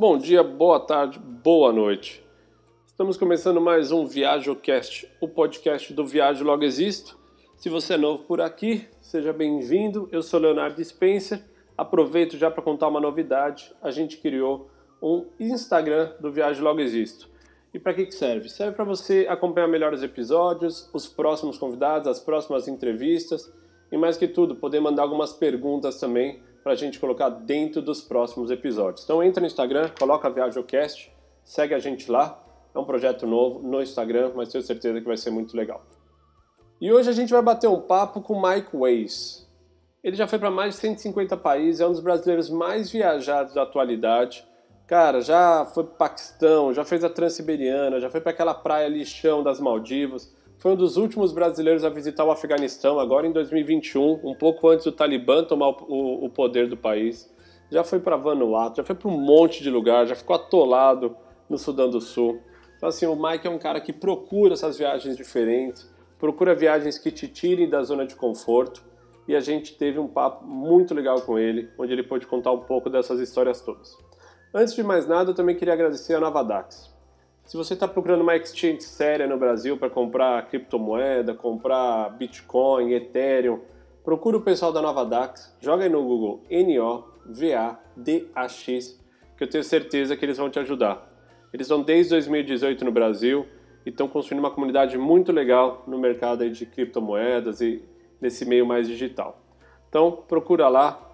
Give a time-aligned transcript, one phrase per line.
[0.00, 2.24] bom dia, boa tarde, boa noite.
[2.86, 7.18] Estamos começando mais um ViajoCast, o podcast do Viajo Logo Existo.
[7.58, 10.08] Se você é novo por aqui, seja bem-vindo.
[10.10, 11.44] Eu sou Leonardo Spencer.
[11.76, 13.74] Aproveito já para contar uma novidade.
[13.82, 14.70] A gente criou
[15.02, 17.28] um Instagram do Viajo Logo Existo.
[17.74, 18.48] E para que, que serve?
[18.48, 23.52] Serve para você acompanhar melhores episódios, os próximos convidados, as próximas entrevistas
[23.92, 28.00] e mais que tudo, poder mandar algumas perguntas também para a gente colocar dentro dos
[28.00, 29.04] próximos episódios.
[29.04, 31.12] Então entra no Instagram, coloca ViajoCast,
[31.44, 32.42] segue a gente lá.
[32.74, 35.84] É um projeto novo no Instagram, mas tenho certeza que vai ser muito legal.
[36.80, 39.48] E hoje a gente vai bater um papo com Mike Weiss.
[40.02, 43.62] Ele já foi para mais de 150 países, é um dos brasileiros mais viajados da
[43.62, 44.46] atualidade.
[44.86, 49.42] Cara, já foi para Paquistão, já fez a Transiberiana, já foi para aquela praia lixão
[49.42, 50.34] das Maldivas.
[50.60, 54.84] Foi um dos últimos brasileiros a visitar o Afeganistão, agora em 2021, um pouco antes
[54.84, 57.34] do Talibã tomar o, o poder do país.
[57.70, 61.16] Já foi para Vanuatu, já foi para um monte de lugar, já ficou atolado
[61.48, 62.42] no Sudão do Sul.
[62.76, 67.10] Então, assim, o Mike é um cara que procura essas viagens diferentes, procura viagens que
[67.10, 68.84] te tirem da zona de conforto
[69.26, 72.60] e a gente teve um papo muito legal com ele, onde ele pôde contar um
[72.60, 73.96] pouco dessas histórias todas.
[74.52, 76.89] Antes de mais nada, eu também queria agradecer a Novadax.
[77.50, 83.58] Se você está procurando uma exchange séria no Brasil para comprar criptomoeda, comprar Bitcoin, Ethereum,
[84.04, 87.90] procura o pessoal da Novadax, joga aí no Google N-O-V-A-D-A-X,
[89.36, 91.08] que eu tenho certeza que eles vão te ajudar.
[91.52, 93.44] Eles estão desde 2018 no Brasil,
[93.84, 97.82] e estão construindo uma comunidade muito legal no mercado de criptomoedas e
[98.20, 99.42] nesse meio mais digital.
[99.88, 101.04] Então, procura lá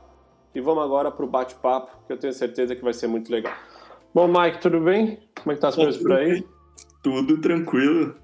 [0.54, 3.54] e vamos agora para o bate-papo, que eu tenho certeza que vai ser muito legal.
[4.16, 5.18] Bom, Mike, tudo bem?
[5.42, 6.42] Como é que tá as coisas por aí?
[7.02, 8.14] Tudo tranquilo.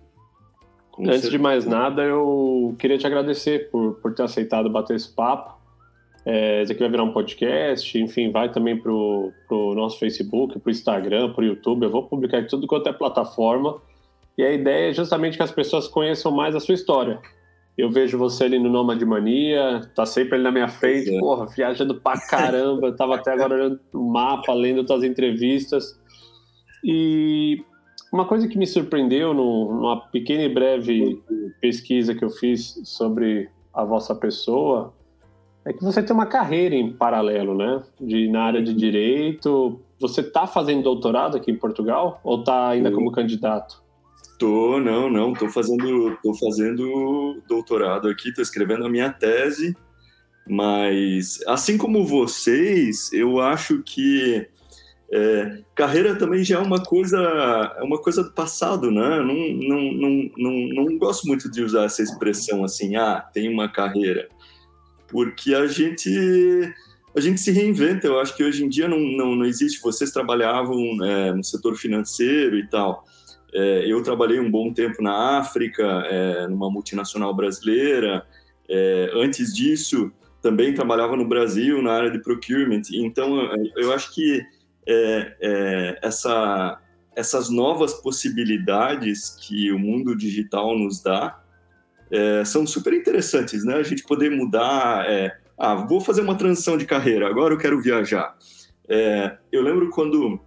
[0.91, 1.31] Com Antes certeza.
[1.33, 5.55] de mais nada, eu queria te agradecer por, por ter aceitado bater esse papo.
[6.25, 10.71] É, esse aqui vai virar um podcast, enfim, vai também pro, pro nosso Facebook, pro
[10.71, 11.83] Instagram, pro YouTube.
[11.83, 13.79] Eu vou publicar em tudo quanto é plataforma.
[14.39, 17.21] E a ideia é justamente que as pessoas conheçam mais a sua história.
[17.77, 21.19] Eu vejo você ali no Nomad Mania, tá sempre ali na minha frente, é.
[21.19, 22.89] porra, viajando pra caramba.
[22.89, 25.99] Eu tava até agora olhando o mapa, lendo tuas entrevistas.
[26.85, 27.65] E
[28.13, 31.23] uma coisa que me surpreendeu numa pequena e breve
[31.61, 34.93] pesquisa que eu fiz sobre a vossa pessoa
[35.65, 37.83] é que você tem uma carreira em paralelo, né?
[38.01, 39.81] De, na área de direito.
[39.99, 43.82] Você tá fazendo doutorado aqui em Portugal ou tá ainda como candidato?
[44.39, 49.77] Tô, não, não, tô fazendo, tô fazendo doutorado aqui, tô escrevendo a minha tese,
[50.49, 54.49] mas assim como vocês, eu acho que
[55.13, 57.19] é, carreira também já é uma coisa,
[57.79, 59.21] é uma coisa do passado, né?
[59.21, 63.69] Não, não, não, não, não gosto muito de usar essa expressão assim, ah, tem uma
[63.69, 64.29] carreira,
[65.09, 66.11] porque a gente
[67.15, 68.07] a gente se reinventa.
[68.07, 69.81] Eu acho que hoje em dia não, não, não existe.
[69.83, 73.05] Vocês trabalhavam é, no setor financeiro e tal.
[73.55, 78.27] É, eu trabalhei um bom tempo na África, é, numa multinacional brasileira.
[78.69, 82.83] É, antes disso, também trabalhava no Brasil na área de procurement.
[82.93, 84.43] Então, eu acho que
[84.87, 86.81] é, é, essa,
[87.15, 91.39] essas novas possibilidades que o mundo digital nos dá
[92.11, 93.75] é, são super interessantes, né?
[93.77, 95.07] A gente poder mudar.
[95.59, 97.29] ah, vou fazer uma transição de carreira.
[97.29, 98.35] Agora eu quero viajar.
[99.53, 100.41] eu lembro quando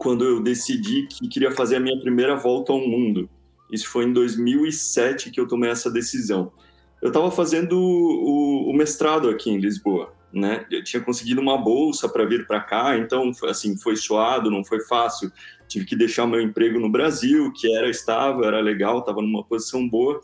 [0.00, 3.28] quando eu decidi que queria fazer a minha primeira volta ao mundo.
[3.70, 6.50] Isso foi em 2007 que eu tomei essa decisão.
[7.02, 10.64] Eu estava fazendo o, o, mestrado aqui em Lisboa, né?
[10.70, 14.80] Eu tinha conseguido uma bolsa para vir para cá, então assim foi suado, não foi
[14.80, 15.30] fácil.
[15.68, 19.86] Tive que deixar meu emprego no Brasil, que era estável, era legal, estava numa posição
[19.86, 20.18] boa.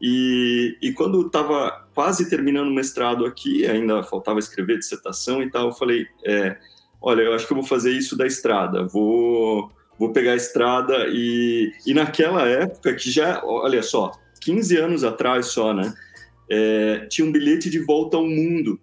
[0.00, 5.66] E, e quando estava quase terminando o mestrado aqui, ainda faltava escrever dissertação e tal,
[5.66, 6.56] eu falei, é,
[7.00, 11.06] olha, eu acho que eu vou fazer isso da estrada, vou, vou pegar a estrada
[11.08, 15.92] e, e naquela época que já, olha só, 15 anos atrás só, né,
[16.50, 18.78] é, tinha um bilhete de volta ao mundo,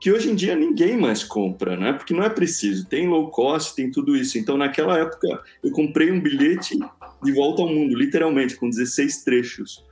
[0.00, 3.74] que hoje em dia ninguém mais compra, né, porque não é preciso, tem low cost,
[3.76, 6.78] tem tudo isso, então naquela época eu comprei um bilhete
[7.22, 9.84] de volta ao mundo, literalmente, com 16 trechos,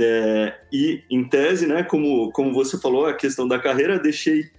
[0.00, 4.50] é, e em tese, né, como, como você falou, a questão da carreira, deixei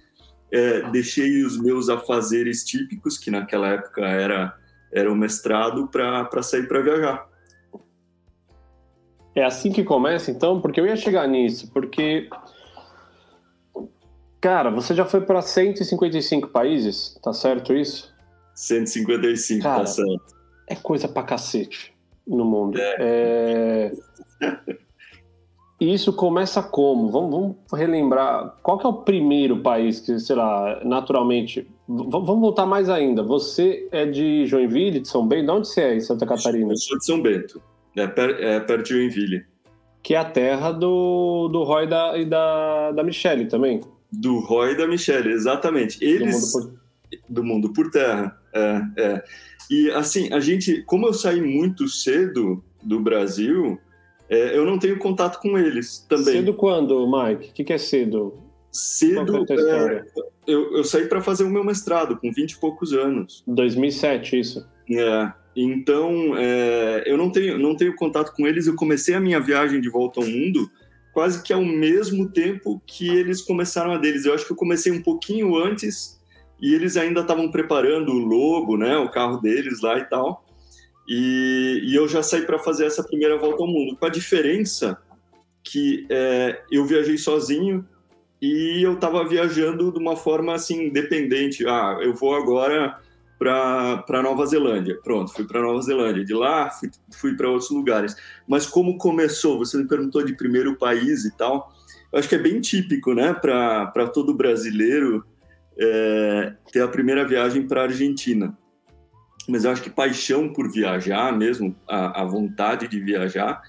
[0.52, 4.56] é, deixei os meus afazeres típicos, que naquela época era,
[4.92, 7.28] era o mestrado, para sair para viajar.
[9.34, 10.60] É assim que começa, então?
[10.60, 12.28] Porque eu ia chegar nisso, porque.
[14.40, 18.14] Cara, você já foi para 155 países, tá certo isso?
[18.54, 20.34] 155, tá Cara, tá certo.
[20.68, 21.94] É coisa pra cacete
[22.26, 22.78] no mundo.
[22.78, 22.96] É.
[23.00, 23.92] é...
[25.84, 27.10] E isso começa como?
[27.10, 28.56] Vamos, vamos, relembrar.
[28.62, 33.22] Qual que é o primeiro país que, sei lá, naturalmente vamos voltar mais ainda.
[33.22, 35.44] Você é de Joinville, de São Bento?
[35.44, 36.72] De onde você é em Santa Catarina?
[36.72, 37.60] Eu sou de São Bento,
[37.94, 39.44] é, per, é perto de Joinville.
[40.02, 43.82] Que é a terra do, do Roy da, e da, da Michelle também.
[44.10, 46.02] Do Roy e da Michelle, exatamente.
[46.02, 46.50] Eles...
[46.50, 49.24] Do mundo por, do mundo por terra, é, é.
[49.70, 53.78] E assim, a gente, como eu saí muito cedo do Brasil,
[54.28, 56.34] é, eu não tenho contato com eles também.
[56.34, 57.50] Cedo quando, Mike?
[57.50, 58.34] O que, que é cedo?
[58.72, 60.04] Cedo, é,
[60.46, 63.44] eu, eu saí para fazer o meu mestrado com 20 e poucos anos.
[63.46, 64.66] 2007, isso.
[64.90, 68.66] É, então é, eu não tenho, não tenho contato com eles.
[68.66, 70.68] Eu comecei a minha viagem de volta ao mundo
[71.14, 74.24] quase que ao mesmo tempo que eles começaram a deles.
[74.24, 76.20] Eu acho que eu comecei um pouquinho antes
[76.60, 80.43] e eles ainda estavam preparando o logo, né, o carro deles lá e tal.
[81.06, 84.98] E, e eu já saí para fazer essa primeira volta ao mundo, com a diferença
[85.62, 87.86] que é, eu viajei sozinho
[88.40, 91.66] e eu estava viajando de uma forma assim independente.
[91.66, 93.00] Ah, eu vou agora
[93.38, 94.98] para Nova Zelândia.
[95.02, 96.24] Pronto, fui para Nova Zelândia.
[96.24, 98.14] De lá fui, fui para outros lugares.
[98.46, 99.58] Mas como começou?
[99.58, 101.72] Você me perguntou de primeiro país e tal.
[102.12, 105.24] Eu acho que é bem típico, né, para todo brasileiro
[105.76, 108.56] é, ter a primeira viagem para a Argentina.
[109.48, 113.62] Mas eu acho que paixão por viajar mesmo, a, a, vontade de viajar,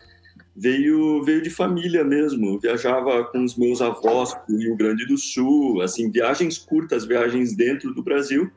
[0.56, 2.48] veio, veio de família mesmo.
[2.48, 7.06] Eu viajava com os meus avós para o Rio Grande do Sul, assim, viagens curtas,
[7.06, 8.52] viagens dentro do Brasil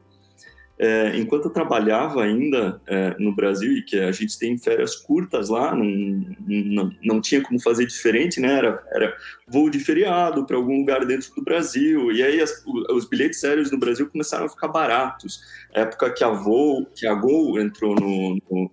[0.78, 5.48] é, enquanto eu trabalhava ainda é, no Brasil e que a gente tem férias curtas
[5.48, 8.58] lá, não, não, não tinha como fazer diferente, né?
[8.58, 9.16] Era, era
[9.48, 13.72] voo de feriado para algum lugar dentro do Brasil e aí as, os bilhetes aéreos
[13.72, 15.40] no Brasil começaram a ficar baratos.
[15.72, 18.70] Época que a Voo, que a Gol entrou no, no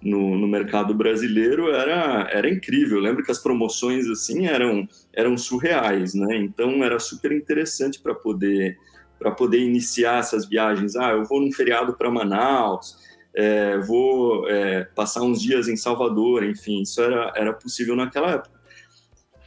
[0.00, 2.98] no, no, mercado brasileiro era, era incrível.
[2.98, 6.36] Eu lembro que as promoções assim eram, eram surreais, né?
[6.36, 8.78] Então era super interessante para poder
[9.18, 10.96] para poder iniciar essas viagens.
[10.96, 12.96] Ah, eu vou num feriado para Manaus,
[13.34, 18.58] é, vou é, passar uns dias em Salvador, enfim, isso era, era possível naquela época.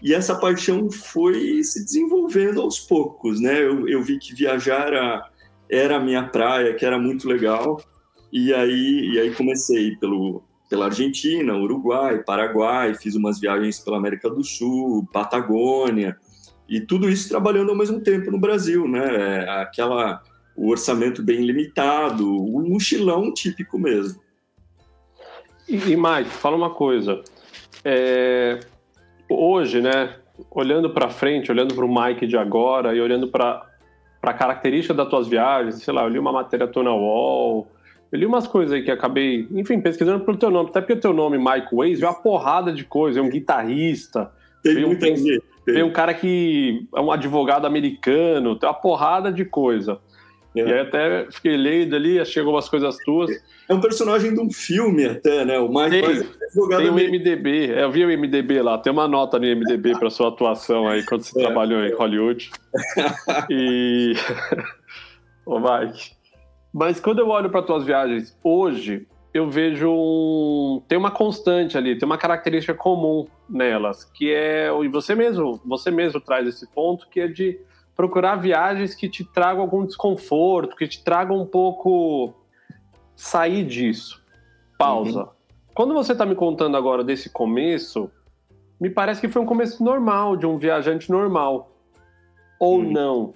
[0.01, 3.61] E essa paixão foi se desenvolvendo aos poucos, né?
[3.61, 5.29] Eu, eu vi que viajar era,
[5.69, 7.79] era a minha praia, que era muito legal,
[8.31, 14.29] e aí, e aí comecei pelo, pela Argentina, Uruguai, Paraguai, fiz umas viagens pela América
[14.29, 16.17] do Sul, Patagônia,
[16.71, 19.43] e tudo isso trabalhando ao mesmo tempo no Brasil, né?
[19.43, 20.23] É aquela
[20.55, 24.21] o orçamento bem limitado, o mochilão típico mesmo.
[25.67, 27.21] E, e Mike, fala uma coisa.
[27.83, 28.59] É,
[29.29, 30.15] hoje, né?
[30.49, 33.67] Olhando para frente, olhando para o Mike de agora e olhando para
[34.21, 37.67] a característica das tuas viagens, sei lá, eu li uma matéria tua na UOL,
[38.11, 40.99] eu li umas coisas aí que acabei, enfim, pesquisando pelo teu nome, até porque o
[40.99, 44.31] teu nome, Mike Waze, veio uma porrada de coisa, é um guitarrista,
[44.63, 45.15] tem muita um,
[45.73, 49.99] tem um cara que é um advogado americano, tem uma porrada de coisa.
[50.55, 50.59] É.
[50.59, 53.31] E aí até fiquei lendo ali, chegou umas coisas tuas.
[53.69, 55.57] É um personagem de um filme até, né?
[55.59, 58.91] O Mike tem, é advogado Tem o MDB, é, eu vi o MDB lá, tem
[58.91, 61.43] uma nota no MDB para sua atuação aí, quando você é.
[61.43, 62.51] trabalhou em Hollywood.
[63.49, 64.13] e...
[65.45, 66.11] Ô Mike,
[66.73, 71.97] mas quando eu olho para tuas viagens hoje, eu vejo um, tem uma constante ali,
[71.97, 77.07] tem uma característica comum nelas, que é e você mesmo, você mesmo traz esse ponto
[77.07, 77.59] que é de
[77.95, 82.33] procurar viagens que te tragam algum desconforto, que te tragam um pouco
[83.15, 84.21] sair disso.
[84.77, 85.23] Pausa.
[85.23, 85.29] Uhum.
[85.73, 88.11] Quando você está me contando agora desse começo,
[88.79, 91.71] me parece que foi um começo normal de um viajante normal.
[92.59, 92.91] Ou uhum.
[92.91, 93.33] não?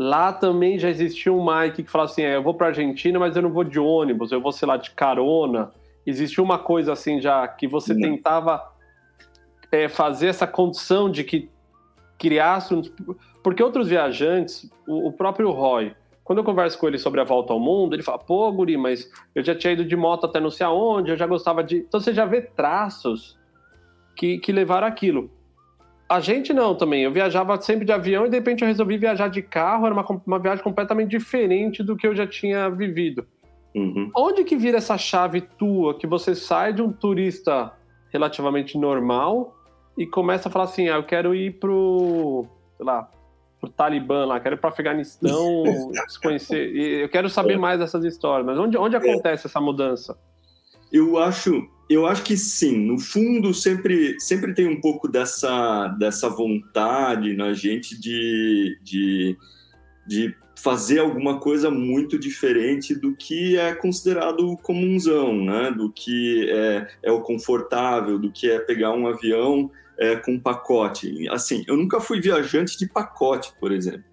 [0.00, 3.34] Lá também já existia um Mike que falava assim: é, eu vou para Argentina, mas
[3.34, 5.72] eu não vou de ônibus, eu vou, sei lá, de carona.
[6.06, 8.02] Existia uma coisa assim já que você não.
[8.02, 8.62] tentava
[9.72, 11.50] é, fazer essa condição de que
[12.16, 12.82] criasse um.
[13.42, 17.52] Porque outros viajantes, o, o, próprio Roy, quando eu converso com ele sobre a volta
[17.52, 20.50] ao mundo, ele fala: pô, Guri, mas eu já tinha ido de moto até não
[20.50, 21.78] sei aonde, eu já gostava de.
[21.78, 23.36] Então você já vê traços
[24.14, 25.28] que, que levaram aquilo.
[26.08, 27.02] A gente não também.
[27.02, 29.86] Eu viajava sempre de avião e de repente eu resolvi viajar de carro.
[29.86, 33.26] Era uma, uma viagem completamente diferente do que eu já tinha vivido.
[33.74, 34.10] Uhum.
[34.16, 37.72] Onde que vira essa chave tua que você sai de um turista
[38.10, 39.54] relativamente normal
[39.96, 42.46] e começa a falar assim: ah, eu quero ir pro,
[42.76, 43.10] sei lá,
[43.60, 45.64] pro Talibã lá, quero ir pro Afeganistão,
[46.06, 46.74] desconhecer.
[46.74, 47.58] Eu quero saber é.
[47.58, 48.46] mais dessas histórias.
[48.46, 50.18] Mas onde, onde acontece essa mudança?
[50.92, 56.28] Eu acho eu acho que sim, no fundo sempre, sempre tem um pouco dessa, dessa
[56.28, 59.36] vontade na gente de, de,
[60.06, 65.70] de fazer alguma coisa muito diferente do que é considerado comunzão, né?
[65.70, 71.26] do que é, é o confortável, do que é pegar um avião é, com pacote.
[71.30, 74.04] Assim, eu nunca fui viajante de pacote, por exemplo.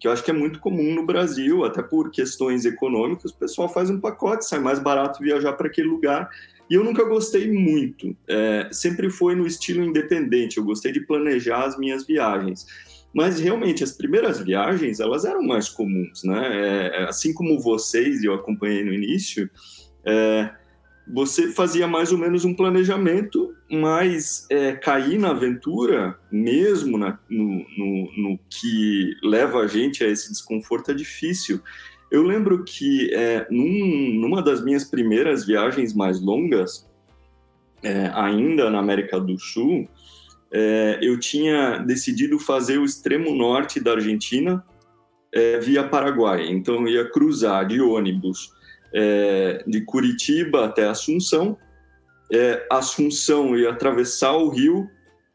[0.00, 3.68] Que eu acho que é muito comum no Brasil, até por questões econômicas, o pessoal
[3.68, 6.30] faz um pacote, sai mais barato viajar para aquele lugar.
[6.70, 11.64] E eu nunca gostei muito, é, sempre foi no estilo independente, eu gostei de planejar
[11.64, 12.66] as minhas viagens.
[13.12, 16.90] Mas realmente as primeiras viagens elas eram mais comuns, né?
[16.92, 19.50] É, assim como vocês, eu acompanhei no início,
[20.02, 20.50] é,
[21.12, 27.64] você fazia mais ou menos um planejamento, mas é, cair na aventura, mesmo na, no,
[27.76, 31.60] no, no, que leva a gente a esse desconforto, é difícil.
[32.10, 36.88] Eu lembro que é, num, numa das minhas primeiras viagens mais longas,
[37.82, 39.88] é, ainda na América do Sul,
[40.52, 44.64] é, eu tinha decidido fazer o extremo norte da Argentina
[45.32, 46.48] é, via Paraguai.
[46.48, 48.52] Então, eu ia cruzar de ônibus
[48.94, 51.56] é, de Curitiba até Assunção.
[52.32, 54.88] É, Assunção ia atravessar o rio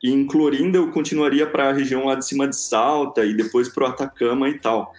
[0.04, 3.70] e em Clorinda eu continuaria para a região lá de cima de Salta e depois
[3.70, 4.94] para o Atacama e tal.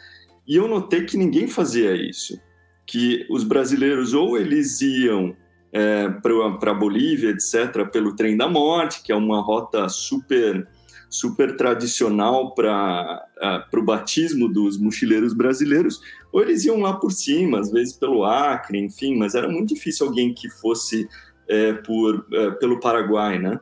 [0.47, 2.41] E eu notei que ninguém fazia isso,
[2.87, 5.37] que os brasileiros ou eles iam
[5.73, 10.67] é, para a Bolívia, etc., pelo trem da morte, que é uma rota super
[11.09, 13.25] super tradicional para
[13.73, 16.01] uh, o batismo dos mochileiros brasileiros,
[16.33, 20.07] ou eles iam lá por cima, às vezes pelo Acre, enfim, mas era muito difícil
[20.07, 21.09] alguém que fosse
[21.49, 23.59] é, por, é, pelo Paraguai, né?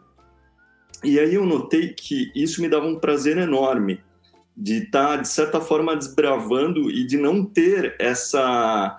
[1.02, 4.00] E aí eu notei que isso me dava um prazer enorme
[4.56, 8.96] de estar, tá, de certa forma, desbravando e de não ter essa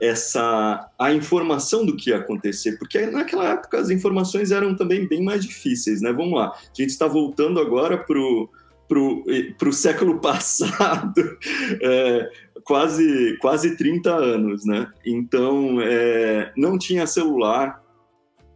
[0.00, 5.22] essa a informação do que ia acontecer, porque naquela época as informações eram também bem
[5.22, 6.12] mais difíceis, né?
[6.12, 11.38] Vamos lá, a gente está voltando agora para o século passado,
[11.80, 12.30] é,
[12.64, 14.88] quase, quase 30 anos, né?
[15.06, 17.82] Então, é, não tinha celular,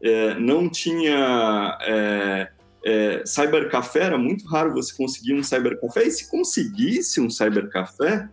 [0.03, 1.79] é, não tinha...
[1.83, 2.49] É,
[2.85, 8.29] é, cybercafé, era muito raro você conseguir um cybercafé, e se conseguisse um cybercafé,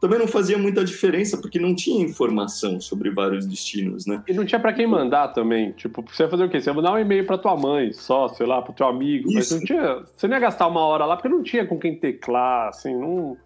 [0.00, 4.22] também não fazia muita diferença porque não tinha informação sobre vários destinos, né?
[4.28, 5.72] E não tinha para quem mandar também.
[5.72, 6.60] Tipo, você ia fazer o quê?
[6.60, 9.28] Você ia mandar um e-mail para tua mãe, só, sei lá, pro teu amigo.
[9.28, 9.36] Isso.
[9.36, 10.04] Mas não tinha.
[10.14, 13.36] Você não ia gastar uma hora lá porque não tinha com quem teclar, assim, não.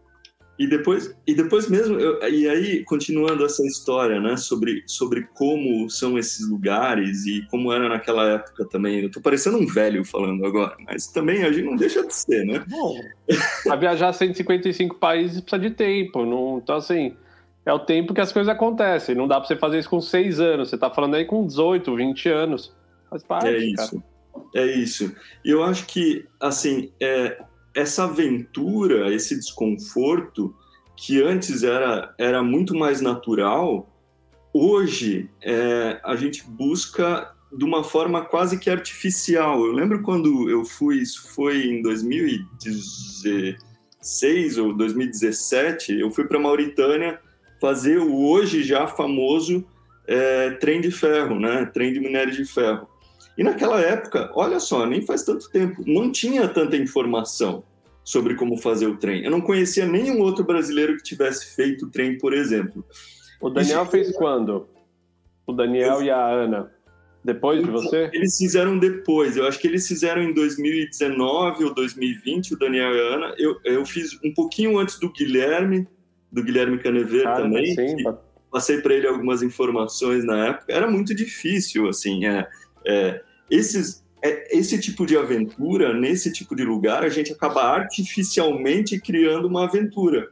[0.60, 5.88] E depois, e depois mesmo, eu, e aí, continuando essa história, né, sobre, sobre como
[5.88, 9.00] são esses lugares e como era naquela época também.
[9.00, 12.44] Eu tô parecendo um velho falando agora, mas também a gente não deixa de ser,
[12.44, 12.62] né?
[12.68, 12.94] Bom,
[13.70, 17.16] a viajar 155 países precisa de tempo, não, então assim,
[17.64, 19.14] é o tempo que as coisas acontecem.
[19.14, 21.96] Não dá pra você fazer isso com 6 anos, você tá falando aí com 18,
[21.96, 22.76] 20 anos.
[23.08, 23.76] Faz parte, É isso.
[23.76, 24.10] Cara.
[24.54, 25.16] É isso.
[25.42, 27.42] E eu acho que, assim, é,
[27.80, 30.54] essa aventura, esse desconforto,
[30.96, 33.88] que antes era, era muito mais natural,
[34.52, 39.64] hoje é, a gente busca de uma forma quase que artificial.
[39.64, 47.18] Eu lembro quando eu fui, isso foi em 2016 ou 2017, eu fui para Mauritânia
[47.60, 49.64] fazer o hoje já famoso
[50.06, 51.64] é, trem de ferro, né?
[51.66, 52.88] Trem de minério de ferro.
[53.38, 57.64] E naquela época, olha só, nem faz tanto tempo, não tinha tanta informação
[58.10, 59.22] sobre como fazer o trem.
[59.22, 62.84] Eu não conhecia nenhum outro brasileiro que tivesse feito o trem, por exemplo.
[63.40, 63.90] O Daniel Isso...
[63.92, 64.68] fez quando?
[65.46, 66.02] O Daniel eu...
[66.02, 66.72] e a Ana.
[67.24, 68.10] Depois de você?
[68.12, 69.36] Eles fizeram depois.
[69.36, 73.34] Eu acho que eles fizeram em 2019 ou 2020, o Daniel e a Ana.
[73.38, 75.86] Eu, eu fiz um pouquinho antes do Guilherme,
[76.32, 77.76] do Guilherme Canever também.
[77.76, 77.96] Sim,
[78.50, 80.72] passei para ele algumas informações na época.
[80.72, 82.26] Era muito difícil, assim.
[82.26, 82.48] É,
[82.84, 89.00] é, esses, é, esse tipo de aventura, nesse tipo de lugar, a gente acaba artificialmente
[89.00, 90.28] criando uma aventura.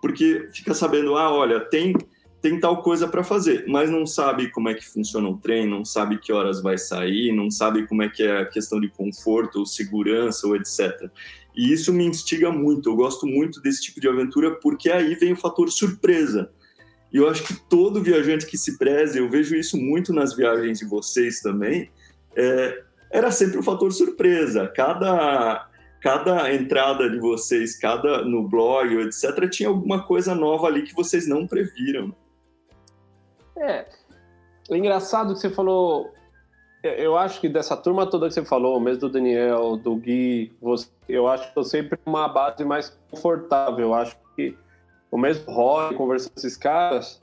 [0.00, 1.94] Porque fica sabendo, ah, olha, tem,
[2.40, 5.84] tem tal coisa para fazer, mas não sabe como é que funciona o trem, não
[5.84, 9.58] sabe que horas vai sair, não sabe como é que é a questão de conforto
[9.58, 11.10] ou segurança ou etc.
[11.54, 15.32] E isso me instiga muito, eu gosto muito desse tipo de aventura porque aí vem
[15.32, 16.50] o fator surpresa.
[17.12, 20.78] E eu acho que todo viajante que se preze, eu vejo isso muito nas viagens
[20.78, 21.90] de vocês também,
[22.36, 24.66] é, era sempre um fator surpresa.
[24.68, 25.68] Cada,
[26.00, 31.26] cada entrada de vocês, cada no blog, etc., tinha alguma coisa nova ali que vocês
[31.26, 32.14] não previram.
[33.56, 33.86] É.
[34.70, 36.12] É engraçado que você falou.
[36.82, 40.88] Eu acho que dessa turma toda que você falou, mesmo do Daniel, do Gui, você,
[41.08, 43.86] eu acho que eu sempre uma base mais confortável.
[43.86, 44.56] Eu acho que
[45.10, 47.20] o mesmo Roy, conversando com esses caras,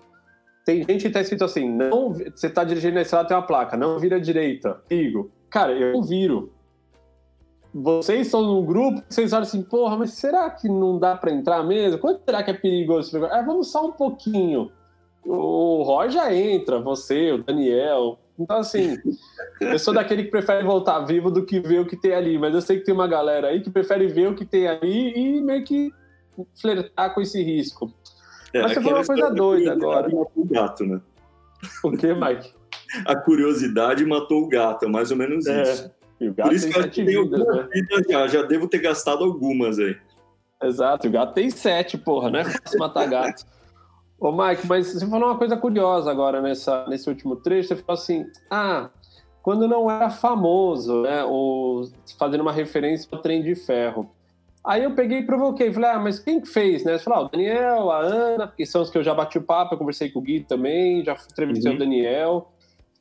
[0.66, 3.78] tem gente que tá escrito assim: não, você tá dirigindo esse lado, tem uma placa,
[3.78, 5.32] não vira direita, perigo.
[5.56, 6.52] Cara, eu viro.
[7.74, 11.64] Vocês estão num grupo, vocês olham assim, porra, mas será que não dá para entrar
[11.64, 11.98] mesmo?
[11.98, 13.26] Quanto será que é perigoso?
[13.26, 14.70] É, vamos só um pouquinho.
[15.26, 18.20] O Roy já entra, você, o Daniel.
[18.38, 18.98] Então, assim,
[19.62, 22.54] eu sou daquele que prefere voltar vivo do que ver o que tem ali, mas
[22.54, 25.42] eu sei que tem uma galera aí que prefere ver o que tem ali e
[25.42, 25.90] meio que
[26.54, 27.94] flertar com esse risco.
[28.54, 30.04] É, Mas você falou uma coisa doida agora.
[30.04, 31.00] Matou o gato, né?
[31.82, 32.54] O que, Mike?
[33.06, 35.62] A curiosidade matou o gato, é mais ou menos é.
[35.64, 35.92] isso.
[36.18, 37.70] Por isso que eu tenho algumas né?
[38.10, 39.98] já, já devo ter gastado algumas aí.
[40.64, 43.46] Exato, o gato tem sete, porra, não é fácil matar gato.
[44.20, 47.70] Ô, Mike, mas você falou uma coisa curiosa agora nessa, nesse último trecho.
[47.70, 48.90] Você falou assim: ah,
[49.42, 51.24] quando não era famoso, né?
[51.26, 51.88] Ou
[52.18, 54.10] fazendo uma referência ao trem de ferro.
[54.66, 56.98] Aí eu peguei e provoquei, falei, ah, mas quem que fez, né?
[56.98, 59.44] Você falou, ah, o Daniel, a Ana, porque são os que eu já bati o
[59.44, 61.76] papo, eu conversei com o Gui também, já entrevistei uhum.
[61.76, 62.52] o Daniel.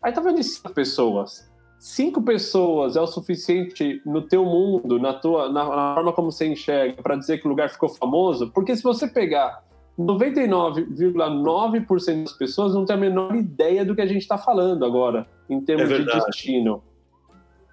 [0.05, 1.51] Aí tava de cinco pessoas.
[1.79, 6.47] Cinco pessoas é o suficiente no teu mundo, na tua, na, na forma como você
[6.47, 8.51] enxerga, para dizer que o lugar ficou famoso?
[8.51, 9.65] Porque se você pegar
[9.99, 15.27] 99,9% das pessoas não tem a menor ideia do que a gente está falando agora,
[15.49, 16.83] em termos é de destino.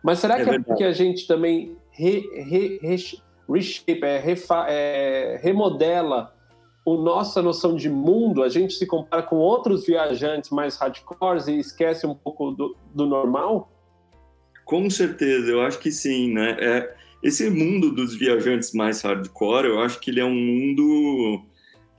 [0.02, 2.96] Mas será é que é, é porque a gente também re, re, re,
[3.50, 6.34] reshape, é, refa, é, remodela
[6.86, 8.44] a nossa noção de mundo?
[8.44, 13.06] A gente se compara com outros viajantes mais hardcores e esquece um pouco do, do
[13.06, 13.72] normal?
[14.66, 16.58] Com certeza, eu acho que sim, né?
[16.60, 21.42] É, esse mundo dos viajantes mais hardcore, eu acho que ele é um mundo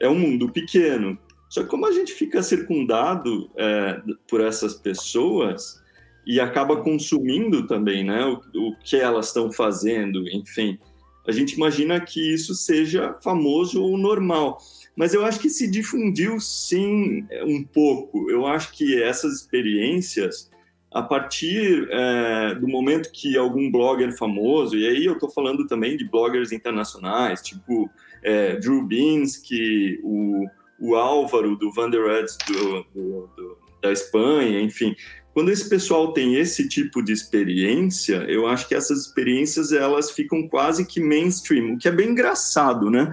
[0.01, 1.17] é um mundo pequeno.
[1.49, 5.81] Só que como a gente fica circundado é, por essas pessoas
[6.27, 10.79] e acaba consumindo também, né, o, o que elas estão fazendo, enfim,
[11.27, 14.59] a gente imagina que isso seja famoso ou normal.
[14.97, 18.31] Mas eu acho que se difundiu sim um pouco.
[18.31, 20.51] Eu acho que essas experiências,
[20.93, 25.97] a partir é, do momento que algum blogger famoso, e aí eu estou falando também
[25.97, 27.89] de bloggers internacionais, tipo
[28.23, 30.47] é, Drew Binsky, o,
[30.79, 34.95] o Álvaro do Vandereds do, do, do, da Espanha, enfim.
[35.33, 40.47] Quando esse pessoal tem esse tipo de experiência, eu acho que essas experiências elas ficam
[40.47, 43.11] quase que mainstream, o que é bem engraçado, né?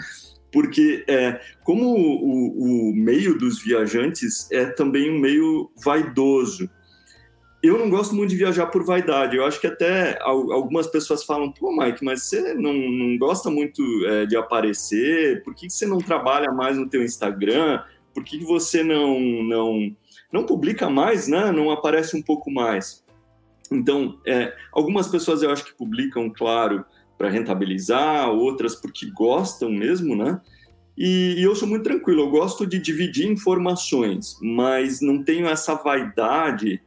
[0.52, 6.70] Porque é, como o, o meio dos viajantes é também um meio vaidoso,
[7.62, 9.36] eu não gosto muito de viajar por vaidade.
[9.36, 13.82] Eu acho que até algumas pessoas falam, pô, Mike, mas você não, não gosta muito
[14.08, 15.44] é, de aparecer?
[15.44, 17.84] Por que você não trabalha mais no teu Instagram?
[18.14, 19.96] Por que você não, não,
[20.32, 21.52] não publica mais, né?
[21.52, 23.04] Não aparece um pouco mais?
[23.72, 26.86] Então, é, algumas pessoas eu acho que publicam, claro,
[27.18, 30.40] para rentabilizar, outras porque gostam mesmo, né?
[30.98, 35.76] E, e, eu sou muito tranquilo, eu gosto de dividir informações, mas não tenho essa
[35.76, 36.82] vaidade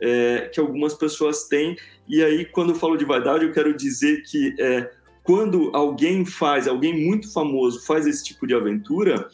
[0.00, 1.76] é, que algumas pessoas têm.
[2.08, 4.90] E aí, quando eu falo de vaidade, eu quero dizer que é,
[5.22, 9.28] quando alguém faz, alguém muito famoso faz esse tipo de aventura,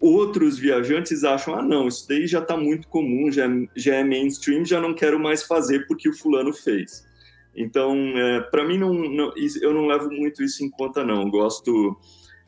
[0.00, 4.64] outros viajantes acham: ah, não, isso daí já está muito comum, já, já é mainstream,
[4.64, 7.06] já não quero mais fazer porque o fulano fez.
[7.54, 11.22] Então, é, para mim, não, não, eu não levo muito isso em conta, não.
[11.22, 11.96] Eu gosto,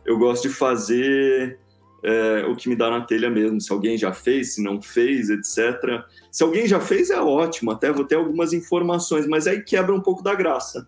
[0.04, 1.58] eu gosto de fazer
[2.02, 3.60] é, o que me dá na telha mesmo.
[3.60, 6.04] Se alguém já fez, se não fez, etc.
[6.30, 10.00] Se alguém já fez, é ótimo, até vou ter algumas informações, mas aí quebra um
[10.00, 10.86] pouco da graça.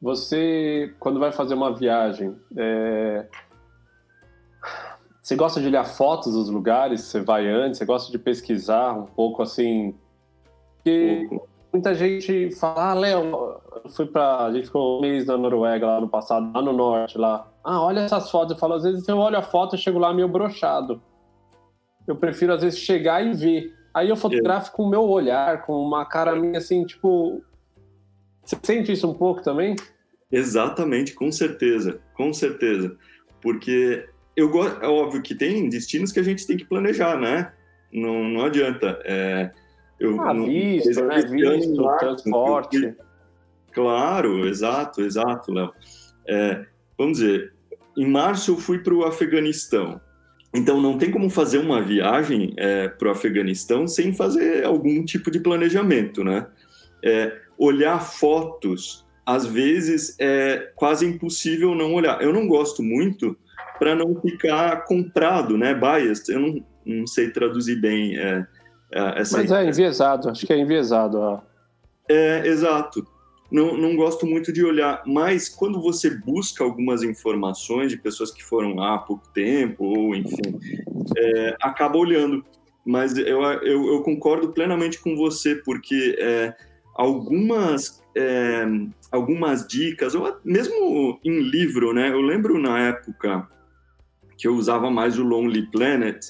[0.00, 3.26] Você, quando vai fazer uma viagem, é...
[5.32, 7.02] você gosta de olhar fotos dos lugares?
[7.02, 7.78] Você vai antes?
[7.78, 9.94] Você gosta de pesquisar um pouco assim?
[10.76, 11.26] Porque
[11.72, 16.00] muita gente fala, ah, Léo, fui para, a gente ficou um mês na Noruega lá
[16.00, 17.50] no passado, lá no norte lá.
[17.64, 18.52] Ah, olha essas fotos.
[18.52, 21.00] Eu falo, às vezes eu olho a foto e chego lá meio brochado.
[22.06, 23.74] Eu prefiro às vezes chegar e ver.
[23.94, 27.42] Aí eu fotografo com o meu olhar, com uma cara minha assim, tipo.
[28.44, 29.76] Você sente isso um pouco também?
[30.30, 32.96] Exatamente, com certeza, com certeza.
[33.40, 37.52] Porque eu é óbvio que tem destinos que a gente tem que planejar, né?
[37.92, 38.98] Não, não adianta.
[39.04, 39.50] É,
[40.00, 41.22] eu, ah, não, visto, né?
[41.22, 42.94] Visto, transporte.
[43.72, 45.72] Claro, exato, exato, Léo.
[46.26, 46.64] É,
[46.96, 47.52] vamos dizer,
[47.96, 50.00] em março eu fui para o Afeganistão.
[50.54, 55.30] Então, não tem como fazer uma viagem é, para o Afeganistão sem fazer algum tipo
[55.30, 56.46] de planejamento, né?
[57.02, 62.20] É, olhar fotos, às vezes, é quase impossível não olhar.
[62.20, 63.36] Eu não gosto muito
[63.82, 65.74] para não ficar comprado, né?
[65.74, 66.28] Biased.
[66.28, 68.46] Eu não, não sei traduzir bem é,
[68.92, 71.18] é essa Mas é enviesado, acho que é enviesado.
[71.18, 71.40] Ó.
[72.08, 73.04] É, exato
[73.52, 78.42] não, não gosto muito de olhar, mas quando você busca algumas informações de pessoas que
[78.42, 80.58] foram lá há pouco tempo, ou enfim,
[81.14, 82.42] é, acaba olhando.
[82.84, 86.54] Mas eu, eu, eu, concordo plenamente com você, porque é,
[86.94, 88.64] algumas, é,
[89.10, 92.08] algumas dicas, ou mesmo em livro, né?
[92.08, 93.46] Eu lembro na época
[94.42, 96.20] que eu usava mais o Lonely Planet,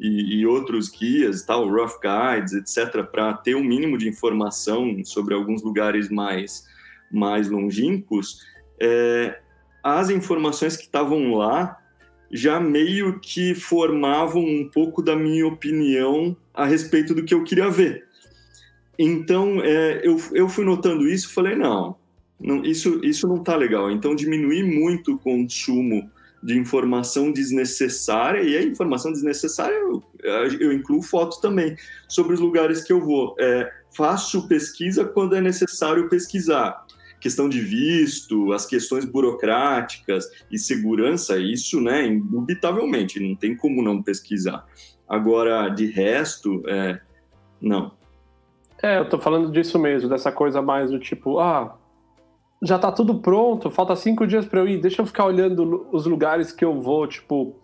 [0.00, 5.34] e, e, outros guias, tal, rough guides, etc., para ter um mínimo de informação sobre
[5.34, 6.64] alguns lugares mais,
[7.12, 8.40] mais longínquos,
[8.80, 9.38] é,
[9.82, 11.76] as informações que estavam lá
[12.30, 17.68] já meio que formavam um pouco da minha opinião a respeito do que eu queria
[17.68, 18.06] ver.
[18.98, 21.96] Então, é, eu, eu fui notando isso e falei, não,
[22.40, 23.90] não, isso, isso não está legal.
[23.90, 26.10] Então, diminuir muito o consumo
[26.42, 30.02] de informação desnecessária, e a informação desnecessária eu,
[30.60, 31.76] eu incluo fotos também
[32.08, 33.34] sobre os lugares que eu vou.
[33.38, 36.86] É, faço pesquisa quando é necessário pesquisar.
[37.20, 44.02] Questão de visto, as questões burocráticas e segurança, isso, né, indubitavelmente, não tem como não
[44.02, 44.64] pesquisar.
[45.08, 47.00] Agora, de resto, é,
[47.60, 47.92] não.
[48.80, 51.76] É, eu tô falando disso mesmo, dessa coisa mais do tipo, ah,
[52.62, 56.06] já tá tudo pronto, falta cinco dias para eu ir, deixa eu ficar olhando os
[56.06, 57.56] lugares que eu vou, tipo.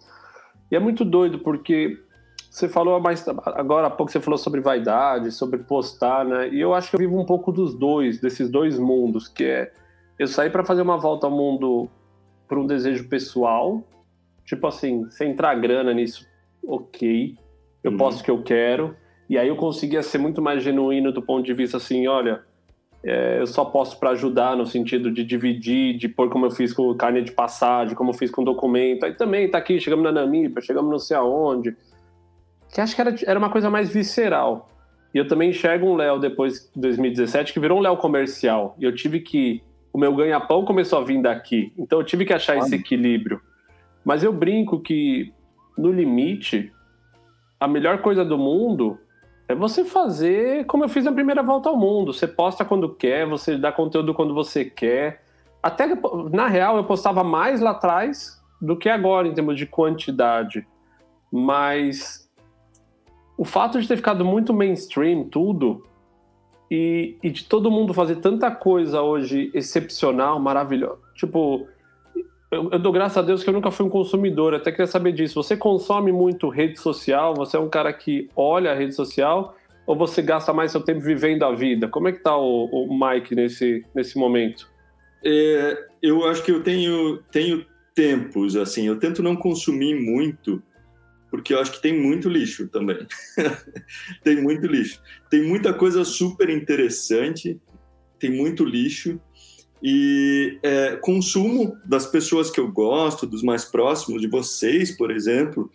[0.70, 1.98] E é muito doido, porque
[2.50, 3.26] você falou mais.
[3.28, 6.48] Agora há pouco você falou sobre vaidade, sobre postar, né?
[6.48, 9.72] E eu acho que eu vivo um pouco dos dois, desses dois mundos, que é
[10.18, 11.88] eu sair para fazer uma volta ao mundo
[12.48, 13.82] por um desejo pessoal,
[14.44, 16.26] tipo assim, sem entrar grana nisso,
[16.64, 17.34] ok,
[17.82, 17.96] eu uhum.
[17.96, 18.94] posso o que eu quero,
[19.28, 22.42] e aí eu conseguia ser muito mais genuíno do ponto de vista assim, olha
[23.04, 26.72] é, eu só posso para ajudar no sentido de dividir, de pôr como eu fiz
[26.72, 29.04] com carne de passagem, como eu fiz com documento.
[29.04, 31.76] Aí também tá aqui, chegamos na Namíbia, chegamos não sei aonde.
[32.72, 34.70] Que acho que era, era uma coisa mais visceral.
[35.12, 38.74] E eu também enxergo um Léo depois de 2017 que virou um Léo comercial.
[38.78, 39.62] E eu tive que.
[39.92, 41.72] O meu ganha-pão começou a vir daqui.
[41.78, 43.40] Então eu tive que achar esse equilíbrio.
[44.04, 45.32] Mas eu brinco que,
[45.78, 46.72] no limite,
[47.60, 48.98] a melhor coisa do mundo
[49.46, 52.12] é você fazer como eu fiz na primeira volta ao mundo.
[52.12, 55.22] Você posta quando quer, você dá conteúdo quando você quer.
[55.62, 55.86] Até
[56.32, 60.66] na real eu postava mais lá atrás do que agora em termos de quantidade.
[61.30, 62.30] Mas
[63.36, 65.84] o fato de ter ficado muito mainstream tudo
[66.70, 71.00] e, e de todo mundo fazer tanta coisa hoje excepcional, maravilhosa.
[71.14, 71.66] Tipo,
[72.50, 75.12] eu, eu, dou graças a Deus que eu nunca fui um consumidor, até queria saber
[75.12, 75.42] disso.
[75.42, 77.34] Você consome muito rede social?
[77.34, 79.56] Você é um cara que olha a rede social?
[79.86, 81.88] Ou você gasta mais seu tempo vivendo a vida?
[81.88, 84.68] Como é que tá o, o Mike nesse, nesse momento?
[85.24, 90.62] É, eu acho que eu tenho, tenho tempos, assim, eu tento não consumir muito,
[91.30, 93.06] porque eu acho que tem muito lixo também.
[94.22, 95.00] tem muito lixo.
[95.30, 97.60] Tem muita coisa super interessante,
[98.18, 99.20] tem muito lixo,
[99.86, 105.70] e é, consumo das pessoas que eu gosto, dos mais próximos, de vocês, por exemplo,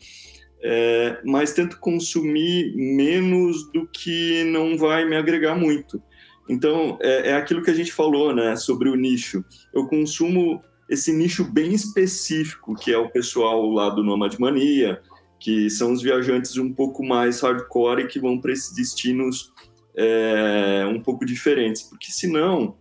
[0.64, 6.02] é, mas tento consumir menos do que não vai me agregar muito.
[6.50, 9.46] Então, é, é aquilo que a gente falou, né, sobre o nicho.
[9.72, 15.00] Eu consumo esse nicho bem específico, que é o pessoal lá do Nomad Mania,
[15.40, 19.54] que são os viajantes um pouco mais hardcore e que vão para esses destinos
[19.96, 22.76] é, um pouco diferentes, porque senão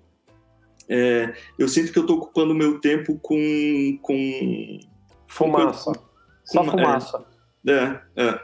[0.89, 3.99] é, eu sinto que eu estou ocupando meu tempo com.
[4.01, 4.79] com
[5.27, 5.93] fumaça.
[5.93, 6.01] Com,
[6.45, 7.25] Só com, fumaça.
[7.67, 8.41] É, é,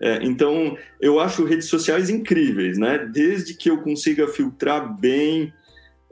[0.00, 2.98] é, Então, eu acho redes sociais incríveis, né?
[2.98, 5.52] Desde que eu consiga filtrar bem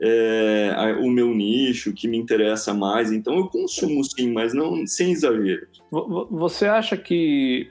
[0.00, 3.12] é, o meu nicho, que me interessa mais.
[3.12, 5.68] Então, eu consumo sim, mas não sem exagero.
[6.30, 7.70] Você acha que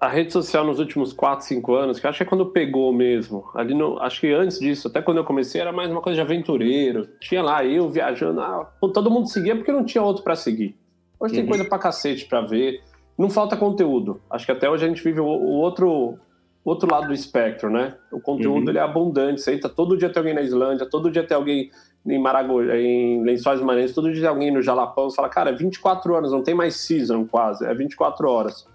[0.00, 3.48] a rede social nos últimos 4, 5 anos, que acho que é quando pegou mesmo.
[3.54, 6.20] Ali no, acho que antes disso, até quando eu comecei, era mais uma coisa de
[6.20, 7.08] aventureiro.
[7.20, 10.76] Tinha lá eu viajando, ah, todo mundo seguia porque não tinha outro para seguir.
[11.18, 11.40] Hoje uhum.
[11.40, 12.82] tem coisa pra cacete pra ver.
[13.16, 14.20] Não falta conteúdo.
[14.28, 16.18] Acho que até hoje a gente vive o, o outro
[16.62, 17.94] outro lado do espectro, né?
[18.10, 18.68] O conteúdo uhum.
[18.70, 19.40] ele é abundante.
[19.40, 21.70] Você entra, todo dia tem alguém na Islândia, todo dia tem alguém
[22.04, 25.08] em Maragogi, em Lençóis Maranhenses, todo dia tem alguém no Jalapão.
[25.08, 28.66] Você fala, cara, é 24 horas, não tem mais season quase, é 24 horas.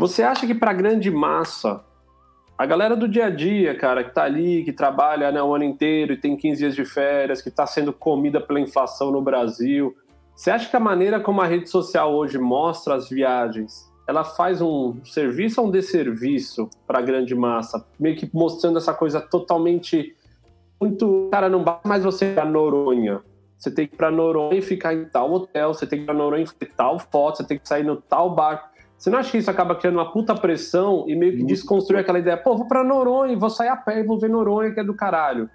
[0.00, 1.84] Você acha que para grande massa,
[2.56, 5.64] a galera do dia a dia, cara, que tá ali, que trabalha né, o ano
[5.64, 9.94] inteiro e tem 15 dias de férias, que está sendo comida pela inflação no Brasil,
[10.34, 14.62] você acha que a maneira como a rede social hoje mostra as viagens, ela faz
[14.62, 20.16] um serviço ou um desserviço para a grande massa, meio que mostrando essa coisa totalmente
[20.80, 23.20] muito, cara, não basta mais você ir para Noronha.
[23.58, 26.06] Você tem que ir para Noronha e ficar em tal hotel, você tem que ir
[26.06, 28.69] para Noronha e fazer tal foto, você tem que sair no tal bar.
[29.00, 32.18] Você não acha que isso acaba criando uma puta pressão e meio que desconstruir aquela
[32.18, 32.36] ideia?
[32.36, 34.92] Pô, vou pra Noronha, vou sair a pé e vou ver Noronha, que é do
[34.92, 35.48] caralho.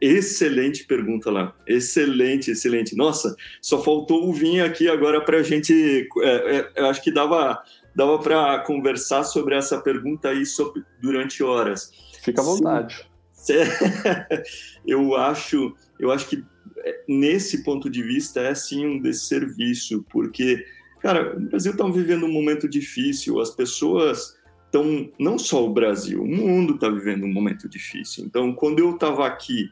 [0.00, 1.54] Excelente pergunta lá.
[1.64, 2.96] Excelente, excelente.
[2.96, 6.08] Nossa, só faltou o vinho aqui agora pra gente.
[6.22, 7.62] É, é, eu acho que dava,
[7.94, 11.92] dava para conversar sobre essa pergunta aí sobre, durante horas.
[12.20, 13.08] Fica à vontade.
[13.32, 13.54] Sim.
[14.84, 16.44] eu acho, eu acho que
[16.78, 20.64] é, nesse ponto de vista é sim um desserviço, porque
[21.02, 26.22] Cara, o Brasil está vivendo um momento difícil, as pessoas estão, não só o Brasil,
[26.22, 28.24] o mundo está vivendo um momento difícil.
[28.24, 29.68] Então, quando eu estava aqui,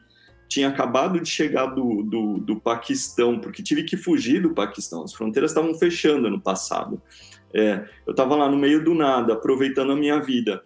[0.49, 5.13] tinha acabado de chegar do, do, do Paquistão, porque tive que fugir do Paquistão, as
[5.13, 7.01] fronteiras estavam fechando no passado.
[7.53, 10.61] É, eu estava lá no meio do nada, aproveitando a minha vida.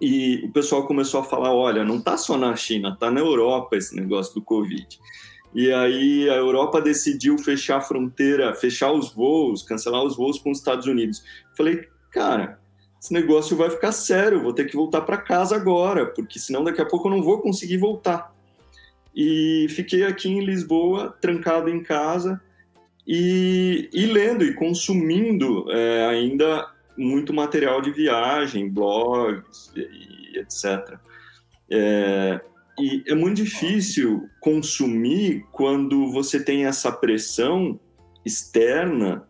[0.00, 3.76] E o pessoal começou a falar: olha, não está só na China, está na Europa
[3.76, 4.98] esse negócio do Covid.
[5.54, 10.50] E aí a Europa decidiu fechar a fronteira, fechar os voos, cancelar os voos com
[10.50, 11.22] os Estados Unidos.
[11.56, 12.58] Falei, cara,
[13.00, 16.80] esse negócio vai ficar sério, vou ter que voltar para casa agora, porque senão daqui
[16.80, 18.34] a pouco eu não vou conseguir voltar.
[19.14, 22.40] E fiquei aqui em Lisboa, trancado em casa,
[23.06, 30.98] e, e lendo e consumindo é, ainda muito material de viagem, blogs e, e etc.
[31.70, 32.40] É,
[32.78, 37.80] e é muito difícil consumir quando você tem essa pressão
[38.24, 39.26] externa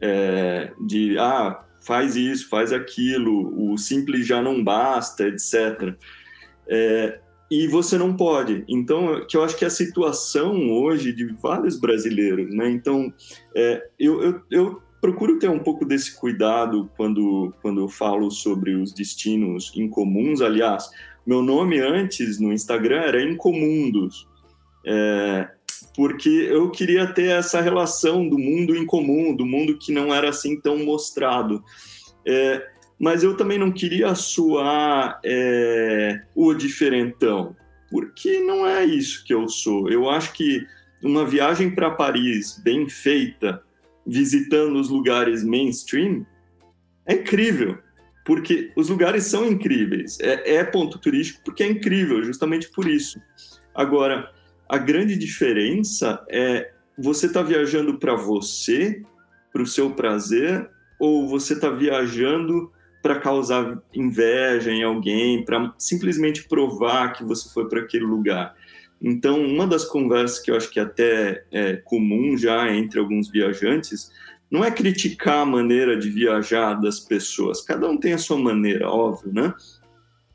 [0.00, 5.94] é, de ah, faz isso, faz aquilo, o simples já não basta, etc.
[6.68, 8.64] É, e você não pode.
[8.68, 12.70] Então, que eu acho que é a situação hoje de vários brasileiros, né?
[12.70, 13.12] Então,
[13.54, 18.74] é, eu, eu, eu, procuro ter um pouco desse cuidado quando, quando eu falo sobre
[18.74, 20.40] os destinos incomuns.
[20.40, 20.88] Aliás,
[21.26, 24.26] meu nome antes no Instagram era Incomundos,
[24.84, 25.48] é,
[25.94, 30.60] porque eu queria ter essa relação do mundo incomum, do mundo que não era assim
[30.60, 31.62] tão mostrado.
[32.26, 32.66] É,
[32.98, 37.54] mas eu também não queria soar é, o diferentão,
[37.90, 39.90] porque não é isso que eu sou.
[39.90, 40.64] Eu acho que
[41.02, 43.62] uma viagem para Paris bem feita,
[44.06, 46.24] visitando os lugares mainstream,
[47.04, 47.78] é incrível,
[48.24, 50.18] porque os lugares são incríveis.
[50.20, 53.20] É, é ponto turístico porque é incrível, justamente por isso.
[53.74, 54.30] Agora,
[54.68, 59.02] a grande diferença é você está viajando para você,
[59.52, 62.70] para o seu prazer, ou você está viajando
[63.02, 68.54] para causar inveja em alguém, para simplesmente provar que você foi para aquele lugar.
[69.00, 73.28] Então, uma das conversas que eu acho que é até é comum já entre alguns
[73.28, 74.12] viajantes
[74.52, 77.62] não é criticar a maneira de viajar das pessoas.
[77.62, 79.54] Cada um tem a sua maneira, óbvio, né?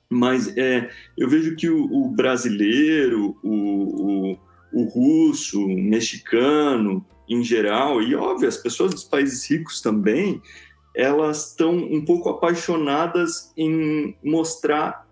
[0.10, 4.38] Mas é, eu vejo que o, o brasileiro, o, o,
[4.74, 10.42] o russo, o mexicano, em geral, e óbvio, as pessoas dos países ricos também,
[10.96, 15.06] elas estão um pouco apaixonadas em mostrar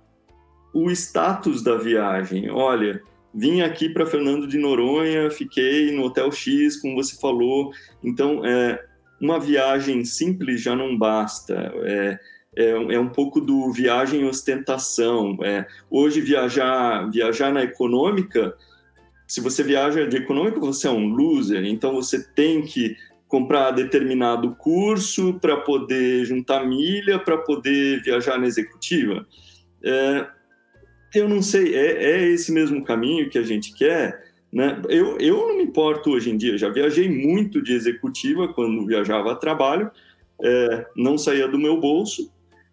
[0.74, 2.50] o status da viagem.
[2.50, 7.72] Olha, vim aqui para Fernando de Noronha, fiquei no Hotel X, como você falou.
[8.04, 8.84] Então, é,
[9.20, 11.74] uma viagem simples já não basta.
[11.84, 12.20] É,
[12.56, 15.38] é, é um pouco do viagem ostentação.
[15.44, 18.56] É, hoje, viajar, viajar na econômica,
[19.28, 21.66] se você viaja de econômica, você é um loser.
[21.66, 22.96] Então, você tem que
[23.28, 29.26] comprar determinado curso para poder juntar milha, para poder viajar na executiva.
[29.84, 30.28] É,
[31.14, 34.25] eu não sei, é, é, esse mesmo caminho que a gente quer.
[34.56, 34.82] Né?
[34.88, 39.34] Eu, eu não me importo hoje em dia, já viajei muito de executiva quando viajava
[39.34, 39.92] a trabalho,
[40.42, 42.32] é, não saía do meu bolso,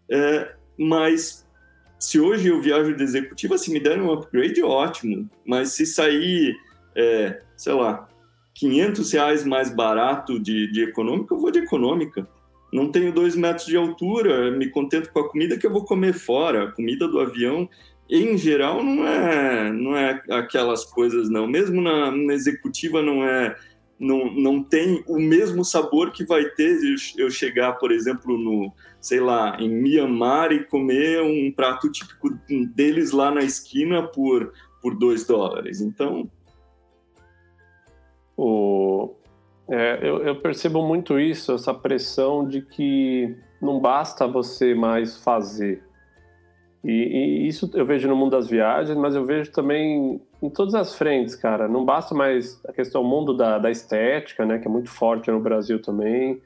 [0.08, 1.44] é, mas
[1.98, 6.54] se hoje eu viajo de executiva, se me derem um upgrade, ótimo, mas se sair,
[6.94, 8.08] é, sei lá,
[8.54, 12.28] 500 reais mais barato de, de econômica, eu vou de econômica.
[12.72, 16.14] Não tenho dois metros de altura, me contento com a comida que eu vou comer
[16.14, 16.64] fora.
[16.64, 17.68] A comida do avião,
[18.12, 21.46] em geral, não é, não é aquelas coisas, não.
[21.46, 23.56] Mesmo na, na executiva, não é.
[23.98, 26.76] Não, não tem o mesmo sabor que vai ter
[27.16, 32.30] eu chegar, por exemplo, no, sei lá, em Mianmar e comer um prato típico
[32.74, 35.80] deles lá na esquina por, por dois dólares.
[35.80, 36.28] Então,
[38.36, 39.14] o,
[39.68, 45.84] é, eu, eu, percebo muito isso, essa pressão de que não basta você mais fazer.
[46.84, 50.74] E, e, isso eu vejo no mundo das viagens, mas eu vejo também em todas
[50.74, 51.68] as frentes, cara.
[51.68, 55.30] Não basta mais a questão do mundo da, da estética, né, que é muito forte
[55.30, 56.40] no Brasil também.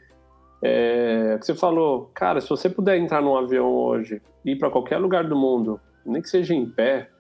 [0.63, 4.99] É, você falou, cara, se você puder entrar num avião hoje e ir para qualquer
[4.99, 7.11] lugar do mundo, nem que seja em pé,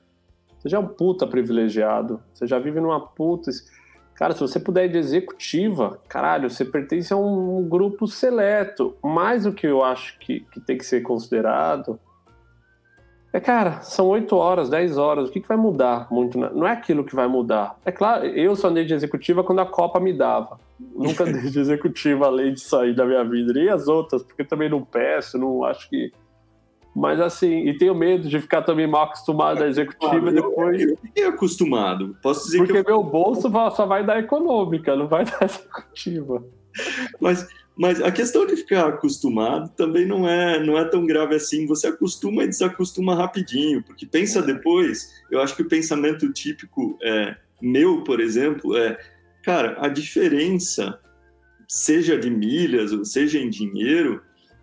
[0.58, 2.20] você já é um puta privilegiado.
[2.34, 3.50] Você já vive numa puta
[4.16, 8.96] Cara, se você puder ir de executiva, caralho, você pertence a um grupo seleto.
[9.04, 12.00] Mais o que eu acho que, que tem que ser considerado
[13.36, 15.28] é, cara, são 8 horas, 10 horas.
[15.28, 16.38] O que, que vai mudar muito?
[16.38, 17.78] Não é aquilo que vai mudar.
[17.84, 20.58] É claro, eu só andei de executiva quando a Copa me dava.
[20.80, 23.58] Nunca andei de executiva além de sair da minha vida.
[23.58, 26.10] E as outras, porque também não peço, não acho que
[26.94, 30.80] mas assim, e tenho medo de ficar também mal acostumado à executiva depois.
[30.80, 32.16] Eu, fiquei acostumado.
[32.22, 32.78] Posso dizer Porque que.
[32.78, 36.42] Porque meu bolso só vai dar econômica, não vai dar executiva.
[37.20, 41.66] Mas, Mas a questão de ficar acostumado também não é, não é tão grave assim.
[41.66, 45.12] Você acostuma e desacostuma rapidinho, porque pensa depois.
[45.30, 48.98] Eu acho que o pensamento típico é, meu, por exemplo, é:
[49.42, 50.98] cara, a diferença,
[51.68, 54.22] seja de milhas ou seja em dinheiro,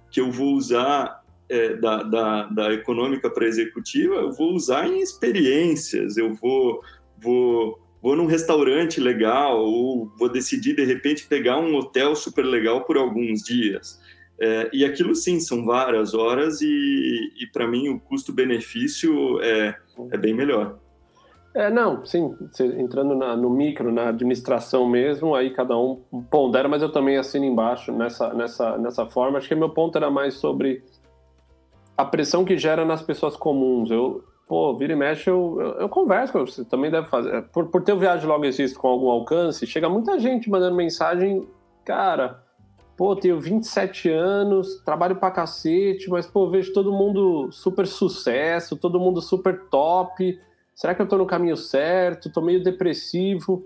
[0.10, 5.02] que eu vou usar é, da, da, da econômica para executiva, eu vou usar em
[5.02, 6.82] experiências, eu vou,
[7.19, 12.84] vou vou num restaurante legal ou vou decidir de repente pegar um hotel super legal
[12.84, 13.98] por alguns dias.
[14.38, 19.74] É, e aquilo sim são várias horas e, e para mim o custo-benefício é,
[20.12, 20.78] é bem melhor.
[21.56, 22.36] É, não, sim,
[22.78, 27.46] entrando na, no micro, na administração mesmo, aí cada um pondera, mas eu também assino
[27.46, 29.38] embaixo nessa, nessa, nessa forma.
[29.38, 30.84] Acho que meu ponto era mais sobre
[31.96, 33.92] a pressão que gera nas pessoas comuns.
[33.92, 37.42] Eu, pô, vira e mexe, eu, eu, eu converso, você também deve fazer.
[37.52, 41.48] Por, por ter o Viagem Logo Existe com algum alcance, chega muita gente mandando mensagem,
[41.84, 42.44] cara,
[42.96, 49.00] pô, tenho 27 anos, trabalho pra cacete, mas, pô, vejo todo mundo super sucesso, todo
[49.00, 50.39] mundo super top.
[50.76, 52.32] Será que eu tô no caminho certo?
[52.32, 53.66] Tô meio depressivo.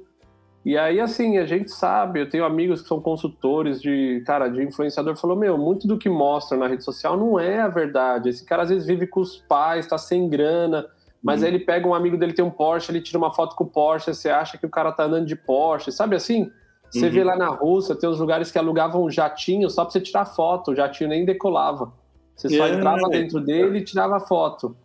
[0.68, 4.62] E aí, assim, a gente sabe, eu tenho amigos que são consultores de, cara, de
[4.62, 8.28] influenciador, falou, meu, muito do que mostra na rede social não é a verdade.
[8.28, 10.86] Esse cara às vezes vive com os pais, tá sem grana,
[11.24, 11.48] mas uhum.
[11.48, 13.68] aí ele pega um amigo dele tem um Porsche, ele tira uma foto com o
[13.68, 16.52] Porsche, você acha que o cara tá andando de Porsche, sabe assim?
[16.92, 17.12] Você uhum.
[17.14, 20.26] vê lá na Rússia, tem uns lugares que alugavam um jatinho só pra você tirar
[20.26, 21.94] foto, o jatinho nem decolava.
[22.36, 22.76] Você só yeah.
[22.76, 24.76] entrava dentro dele e tirava foto.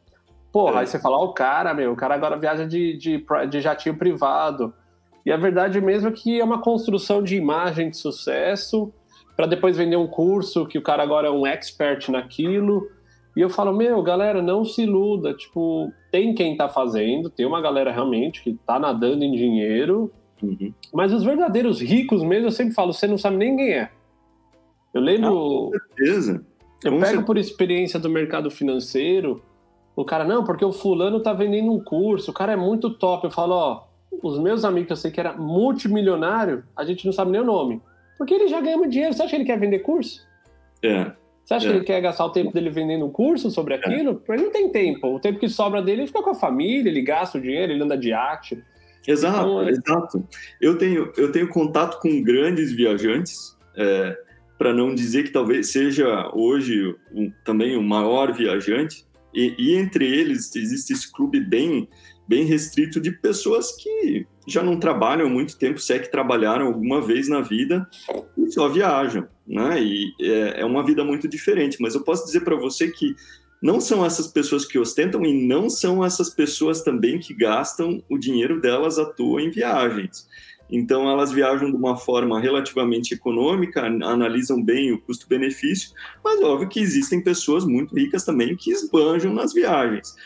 [0.52, 0.78] Porra, é.
[0.82, 3.60] aí você fala, ó, oh, o cara, meu, o cara agora viaja de, de, de
[3.60, 4.72] jatinho privado.
[5.24, 8.92] E a verdade mesmo é que é uma construção de imagem de sucesso
[9.36, 12.88] para depois vender um curso que o cara agora é um expert naquilo.
[13.36, 15.32] E eu falo, meu, galera, não se iluda.
[15.32, 20.12] Tipo, tem quem tá fazendo, tem uma galera realmente que tá nadando em dinheiro.
[20.42, 20.74] Uhum.
[20.92, 23.90] Mas os verdadeiros ricos mesmo, eu sempre falo, você não sabe nem quem é.
[24.92, 25.28] Eu lembro.
[25.28, 26.46] Ah, com certeza.
[26.84, 27.26] Eu com pego certeza.
[27.26, 29.42] por experiência do mercado financeiro.
[29.94, 33.24] O cara, não, porque o fulano tá vendendo um curso, o cara é muito top.
[33.24, 33.84] Eu falo, ó,
[34.22, 37.44] os meus amigos que eu sei que era multimilionário, a gente não sabe nem o
[37.44, 37.80] nome.
[38.18, 39.14] Porque ele já ganha muito dinheiro.
[39.14, 40.26] Você acha que ele quer vender curso?
[40.82, 41.12] É.
[41.44, 41.70] Você acha é.
[41.70, 43.76] que ele quer gastar o tempo dele vendendo um curso sobre é.
[43.78, 44.22] aquilo?
[44.28, 44.34] É.
[44.34, 45.14] Ele não tem tempo.
[45.14, 47.82] O tempo que sobra dele, ele fica com a família, ele gasta o dinheiro, ele
[47.82, 48.62] anda de arte.
[49.06, 49.70] Exato, então, é...
[49.70, 50.28] exato.
[50.60, 54.16] Eu tenho, eu tenho contato com grandes viajantes, é,
[54.56, 60.06] para não dizer que talvez seja hoje um, também o maior viajante, e, e, entre
[60.06, 61.88] eles existe esse clube bem
[62.26, 66.66] bem restrito de pessoas que já não trabalham há muito tempo, se é que trabalharam
[66.66, 67.88] alguma vez na vida
[68.36, 69.82] e só viajam, né?
[69.82, 71.78] E é, é uma vida muito diferente.
[71.80, 73.14] Mas eu posso dizer para você que
[73.62, 78.18] não são essas pessoas que ostentam e não são essas pessoas também que gastam o
[78.18, 80.26] dinheiro delas à toa em viagens.
[80.68, 85.90] Então, elas viajam de uma forma relativamente econômica, analisam bem o custo-benefício,
[86.24, 90.16] mas óbvio que existem pessoas muito ricas também que esbanjam nas viagens.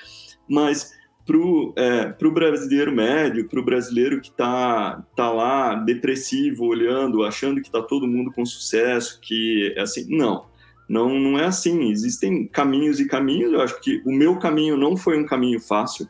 [0.49, 0.93] Mas
[1.27, 7.61] para o é, brasileiro médio, para o brasileiro que está tá lá depressivo, olhando, achando
[7.61, 10.47] que está todo mundo com sucesso, que é assim, não,
[10.89, 11.91] não, não é assim.
[11.91, 13.53] Existem caminhos e caminhos.
[13.53, 16.09] Eu acho que o meu caminho não foi um caminho fácil.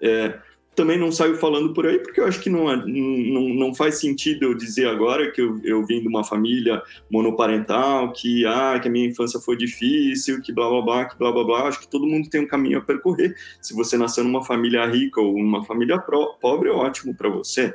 [0.00, 0.38] É,
[0.74, 4.00] também não saio falando por aí, porque eu acho que não, é, não, não faz
[4.00, 8.88] sentido eu dizer agora que eu, eu vim de uma família monoparental, que, ah, que
[8.88, 11.68] a minha infância foi difícil, que blá blá blá, que blá blá blá.
[11.68, 13.34] Acho que todo mundo tem um caminho a percorrer.
[13.62, 15.98] Se você nasceu numa família rica ou numa família
[16.40, 17.72] pobre, é ótimo para você.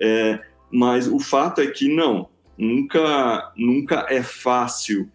[0.00, 0.40] É,
[0.72, 5.10] mas o fato é que não, nunca, nunca é fácil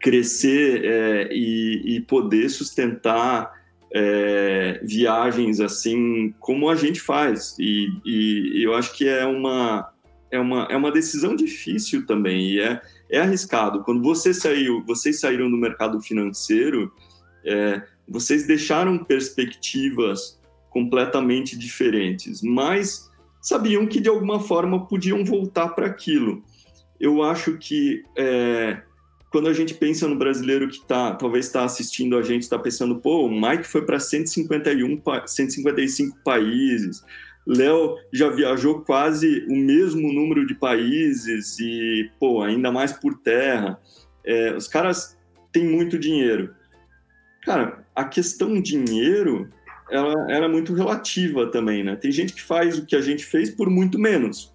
[0.00, 3.63] crescer é, e, e poder sustentar
[3.94, 7.56] é, viagens assim como a gente faz.
[7.60, 9.88] E, e, eu acho que é uma
[10.32, 13.84] é uma, é uma decisão difícil também e é, é arriscado.
[13.84, 16.92] Quando você saiu vocês saíram do mercado financeiro
[17.46, 23.08] é, vocês deixaram perspectivas completamente diferentes mas
[23.40, 26.42] sabiam que de alguma forma podiam voltar para aquilo.
[26.98, 28.82] Eu acho que é,
[29.34, 33.00] quando a gente pensa no brasileiro que tá, talvez está assistindo a gente, está pensando,
[33.00, 37.02] pô, o Mike foi para 151, 155 países,
[37.44, 43.76] Léo já viajou quase o mesmo número de países e, pô, ainda mais por terra.
[44.24, 45.18] É, os caras
[45.50, 46.54] têm muito dinheiro.
[47.42, 49.50] Cara, a questão dinheiro,
[49.90, 51.96] ela, ela é muito relativa também, né?
[51.96, 54.54] Tem gente que faz o que a gente fez por muito menos.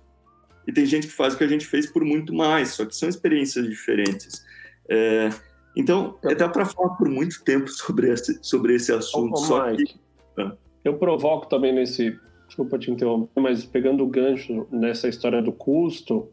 [0.65, 2.95] E tem gente que faz o que a gente fez por muito mais, só que
[2.95, 4.47] são experiências diferentes.
[4.89, 5.29] É,
[5.75, 9.33] então, é, dá para falar por muito tempo sobre esse, sobre esse assunto.
[9.33, 9.99] Ô, só Mike, que...
[10.41, 10.53] ah.
[10.83, 12.17] Eu provoco também nesse.
[12.47, 16.27] Desculpa te interromper, mas pegando o gancho nessa história do custo,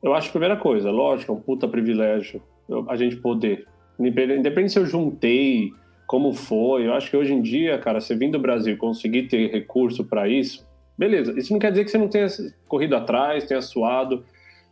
[0.00, 2.40] eu acho a primeira coisa, lógico, é um puta privilégio
[2.88, 3.66] a gente poder.
[3.98, 5.72] Independente se eu juntei,
[6.06, 9.50] como foi, eu acho que hoje em dia, cara, você vir do Brasil conseguir ter
[9.50, 10.64] recurso para isso,
[10.96, 11.36] beleza.
[11.36, 12.28] Isso não quer dizer que você não tenha
[12.68, 14.24] corrido atrás, tenha suado,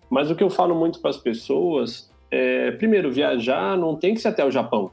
[0.09, 4.21] mas o que eu falo muito para as pessoas é, primeiro, viajar não tem que
[4.21, 4.91] ser até o Japão.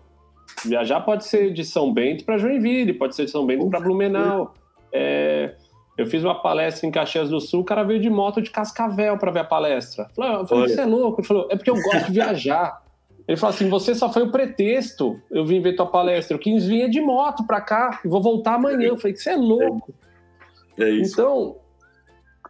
[0.65, 4.53] Viajar pode ser de São Bento para Joinville, pode ser de São Bento para Blumenau.
[4.91, 5.55] É,
[5.97, 9.17] eu fiz uma palestra em Caxias do Sul, o cara veio de moto de Cascavel
[9.17, 10.07] para ver a palestra.
[10.17, 11.21] Eu falei, você é louco?
[11.21, 12.83] Ele falou, é porque eu gosto de viajar.
[13.27, 15.19] Ele falou assim: você só foi o pretexto.
[15.31, 16.35] Eu vim ver tua palestra.
[16.35, 18.89] Eu quis vir de moto para cá e vou voltar amanhã.
[18.89, 19.93] Eu falei: você é louco.
[20.77, 21.13] É, é isso.
[21.13, 21.55] Então,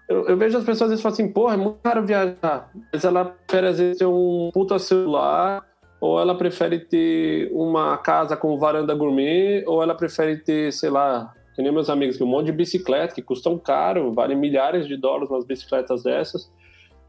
[0.08, 2.70] eu, eu, vejo as pessoas às vezes falam assim: porra, é muito caro viajar.
[2.91, 5.66] Mas ela prefere às vezes ter um puta celular,
[6.01, 11.34] ou ela prefere ter uma casa com varanda gourmet, ou ela prefere ter, sei lá,
[11.56, 15.30] que nem meus amigos, um monte de bicicleta que custam caro, valem milhares de dólares
[15.30, 16.51] umas bicicletas dessas.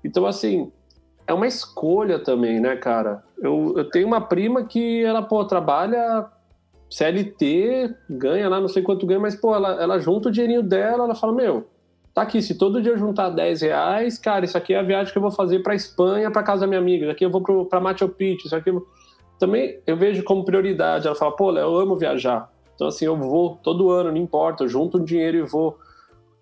[0.05, 0.71] Então, assim,
[1.27, 3.25] é uma escolha também, né, cara?
[3.39, 6.31] Eu, eu tenho uma prima que ela, pô, trabalha
[6.91, 11.05] CLT, ganha lá, não sei quanto ganha, mas, pô, ela, ela junta o dinheirinho dela,
[11.05, 11.67] ela fala, meu,
[12.15, 15.13] tá aqui, se todo dia eu juntar 10 reais, cara, isso aqui é a viagem
[15.13, 17.67] que eu vou fazer pra Espanha, pra casa da minha amiga, daqui eu vou pro,
[17.67, 18.71] pra Machu Picchu, isso aqui...
[18.71, 18.87] Eu...
[19.39, 23.17] Também eu vejo como prioridade, ela fala, pô, Léo, eu amo viajar, então assim, eu
[23.17, 25.77] vou todo ano, não importa, eu junto um dinheiro e vou...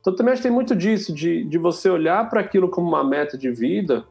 [0.01, 3.03] Então também acho que tem muito disso, de, de você olhar para aquilo como uma
[3.03, 4.05] meta de vida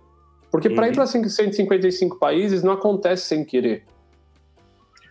[0.51, 3.85] porque para ir para 155 países não acontece sem querer.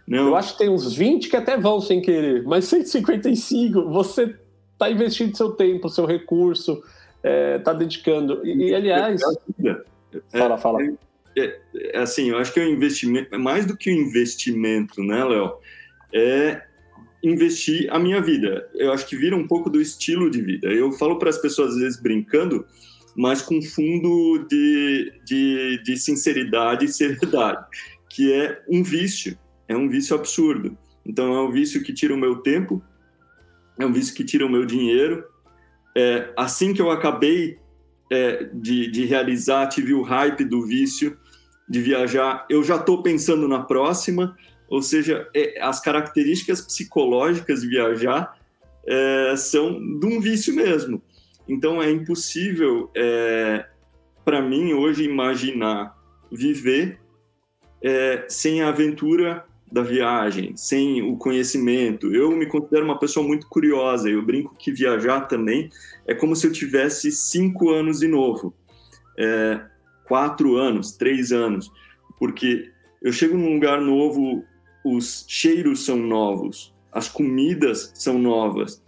[0.07, 0.29] Não.
[0.29, 4.37] Eu acho que tem uns 20 que até vão sem querer, mas 155 você
[4.81, 6.83] está investindo seu tempo, seu recurso,
[7.17, 8.41] está é, tá dedicando.
[8.45, 9.21] E, e aliás.
[9.63, 10.83] É, fala, fala.
[10.83, 10.97] É,
[11.37, 15.23] é, é, assim, eu acho que é um investimento, mais do que um investimento, né,
[15.23, 15.53] Léo?
[16.13, 16.63] É
[17.23, 18.67] investir a minha vida.
[18.75, 20.69] Eu acho que vira um pouco do estilo de vida.
[20.69, 22.65] Eu falo para as pessoas, às vezes, brincando,
[23.15, 27.67] mas com fundo de, de, de sinceridade e seriedade,
[28.09, 30.77] que é um vício, é um vício absurdo.
[31.05, 32.83] Então, é um vício que tira o meu tempo,
[33.81, 35.25] é um vício que tira o meu dinheiro.
[35.97, 37.59] É, assim que eu acabei
[38.11, 41.17] é, de, de realizar, tive o hype do vício
[41.69, 44.37] de viajar, eu já estou pensando na próxima,
[44.69, 48.37] ou seja, é, as características psicológicas de viajar
[48.85, 51.01] é, são de um vício mesmo.
[51.49, 53.67] Então é impossível é,
[54.25, 55.97] para mim hoje imaginar
[56.31, 57.01] viver
[57.83, 62.13] é, sem a aventura da viagem, sem o conhecimento.
[62.15, 64.09] Eu me considero uma pessoa muito curiosa.
[64.09, 65.71] Eu brinco que viajar também
[66.07, 68.53] é como se eu tivesse cinco anos de novo,
[69.19, 69.61] é,
[70.07, 71.71] quatro anos, três anos,
[72.19, 74.45] porque eu chego num lugar novo,
[74.85, 78.83] os cheiros são novos, as comidas são novas,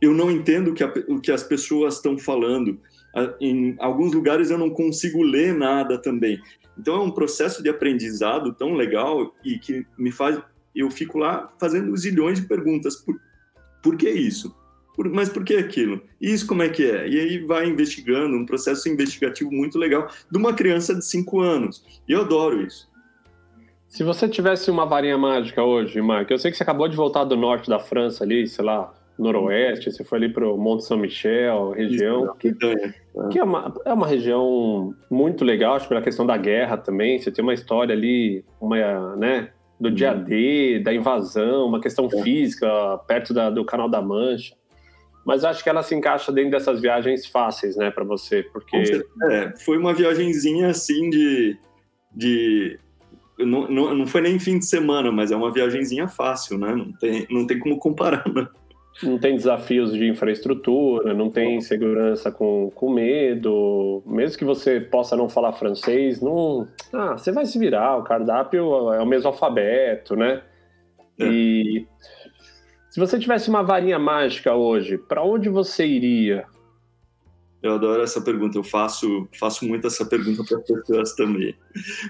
[0.00, 2.80] eu não entendo o que, a, o que as pessoas estão falando.
[3.40, 6.40] Em alguns lugares eu não consigo ler nada também.
[6.78, 10.40] Então é um processo de aprendizado tão legal e que me faz.
[10.74, 12.96] Eu fico lá fazendo zilhões de perguntas.
[12.96, 13.20] Por,
[13.82, 14.54] por que isso?
[14.94, 16.02] Por, mas por que aquilo?
[16.20, 17.08] E isso como é que é?
[17.08, 21.84] E aí vai investigando, um processo investigativo muito legal de uma criança de 5 anos.
[22.08, 22.90] E eu adoro isso.
[23.88, 27.24] Se você tivesse uma varinha mágica hoje, Mark, eu sei que você acabou de voltar
[27.24, 30.96] do norte da França ali, sei lá, noroeste, você foi ali para o Monte São
[30.96, 32.52] Michel, região, que,
[33.30, 37.30] que é, uma, é uma região muito legal, acho pela questão da guerra também, você
[37.30, 40.24] tem uma história ali, uma, né, do dia uhum.
[40.24, 42.22] D, da invasão, uma questão é.
[42.22, 44.54] física perto da, do Canal da Mancha,
[45.24, 49.04] mas acho que ela se encaixa dentro dessas viagens fáceis, né, para você, porque...
[49.30, 51.56] É, foi uma viagenzinha assim de...
[52.14, 52.78] de...
[53.38, 56.76] Não, não, não foi nem fim de semana, mas é uma viagenzinha fácil, né?
[56.76, 58.46] Não tem, não tem como comparar, né?
[59.02, 64.02] Não tem desafios de infraestrutura, não tem segurança com, com medo.
[64.06, 67.96] Mesmo que você possa não falar francês, não, ah, você vai se virar.
[67.98, 70.42] O cardápio é o mesmo alfabeto, né?
[71.18, 71.24] É.
[71.26, 71.86] E
[72.90, 76.46] se você tivesse uma varinha mágica hoje, para onde você iria?
[77.62, 81.54] Eu adoro essa pergunta, eu faço, faço muito essa pergunta para as pessoas também.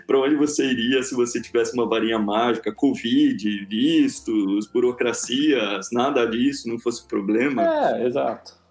[0.06, 6.68] para onde você iria se você tivesse uma varinha mágica, Covid, vistos, burocracias, nada disso,
[6.68, 7.62] não fosse problema?
[7.62, 8.62] É, exato.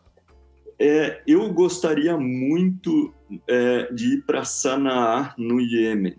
[0.79, 3.13] É, eu gostaria muito
[3.47, 6.15] é, de ir para Sanaa, no Iêmen.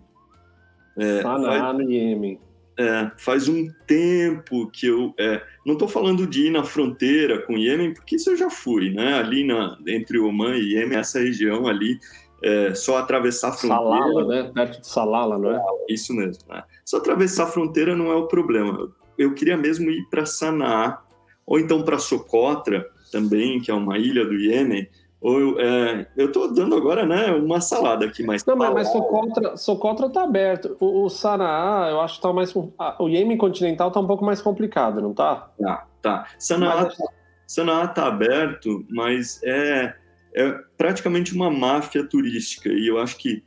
[0.97, 2.39] É, Sanaa, no Iêmen.
[2.77, 5.13] É, faz um tempo que eu.
[5.19, 8.49] É, não estou falando de ir na fronteira com o Iêmen, porque isso eu já
[8.49, 9.13] fui, né?
[9.13, 11.99] Ali na, entre Oman e Iêmen, essa região ali,
[12.41, 13.83] é, só atravessar a fronteira.
[13.83, 14.51] Salala, né?
[14.53, 15.61] Perto de Salala, não é?
[15.87, 16.43] isso mesmo.
[16.49, 16.63] Né?
[16.83, 18.91] Só atravessar a fronteira não é o problema.
[19.17, 21.01] Eu queria mesmo ir para Sanaa,
[21.45, 24.89] ou então para Socotra, também, que é uma ilha do Iêmen,
[25.23, 28.45] Ou, é, eu estou dando agora né, uma salada aqui, mas.
[28.45, 30.75] Não, mas, mas Socotra, Socotra tá aberto.
[30.81, 32.53] O, o Sanaá, eu acho que tá mais.
[32.53, 35.49] O Iêmen continental tá um pouco mais complicado, não tá?
[35.57, 36.27] Tá, tá.
[36.37, 36.97] Sanaá, mas...
[37.47, 39.95] Sanaá tá aberto, mas é,
[40.35, 42.67] é praticamente uma máfia turística.
[42.67, 43.41] E eu acho que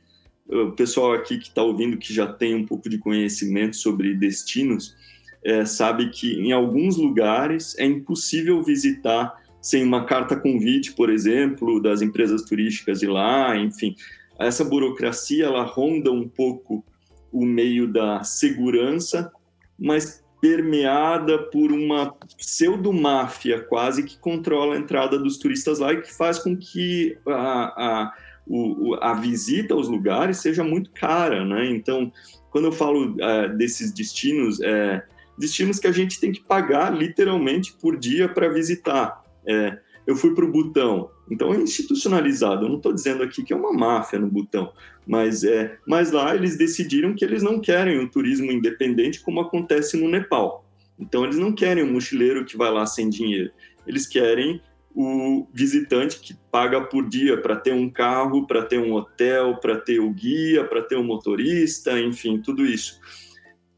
[0.48, 4.96] o pessoal aqui que está ouvindo, que já tem um pouco de conhecimento sobre destinos,
[5.44, 11.82] é, sabe que em alguns lugares é impossível visitar sem uma carta convite, por exemplo,
[11.82, 13.96] das empresas turísticas de lá, enfim.
[14.38, 16.84] Essa burocracia, ela ronda um pouco
[17.32, 19.28] o meio da segurança,
[19.76, 26.14] mas permeada por uma pseudo-máfia quase que controla a entrada dos turistas lá e que
[26.14, 28.12] faz com que a, a,
[28.46, 31.66] o, a visita aos lugares seja muito cara, né?
[31.66, 32.12] Então,
[32.52, 35.02] quando eu falo é, desses destinos, é,
[35.36, 39.25] destinos que a gente tem que pagar literalmente por dia para visitar.
[39.46, 42.64] É, eu fui para o Butão, então é institucionalizado.
[42.64, 44.72] Eu não estou dizendo aqui que é uma máfia no Butão,
[45.06, 49.96] mas é, mas lá eles decidiram que eles não querem o turismo independente como acontece
[49.96, 50.64] no Nepal.
[50.98, 53.50] Então eles não querem o mochileiro que vai lá sem dinheiro.
[53.86, 54.60] Eles querem
[54.94, 59.78] o visitante que paga por dia para ter um carro, para ter um hotel, para
[59.78, 62.98] ter o guia, para ter o um motorista, enfim, tudo isso.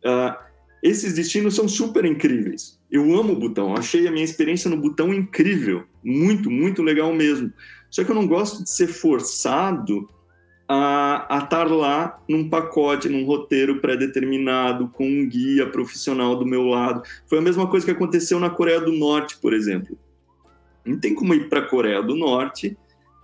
[0.04, 0.32] Uh,
[0.80, 2.77] esses destinos são super incríveis.
[2.90, 7.52] Eu amo o Butão, achei a minha experiência no Butão incrível, muito, muito legal mesmo.
[7.90, 10.08] Só que eu não gosto de ser forçado
[10.68, 17.02] a, estar lá num pacote, num roteiro pré-determinado, com um guia profissional do meu lado.
[17.26, 19.98] Foi a mesma coisa que aconteceu na Coreia do Norte, por exemplo.
[20.84, 22.76] Não tem como ir para a Coreia do Norte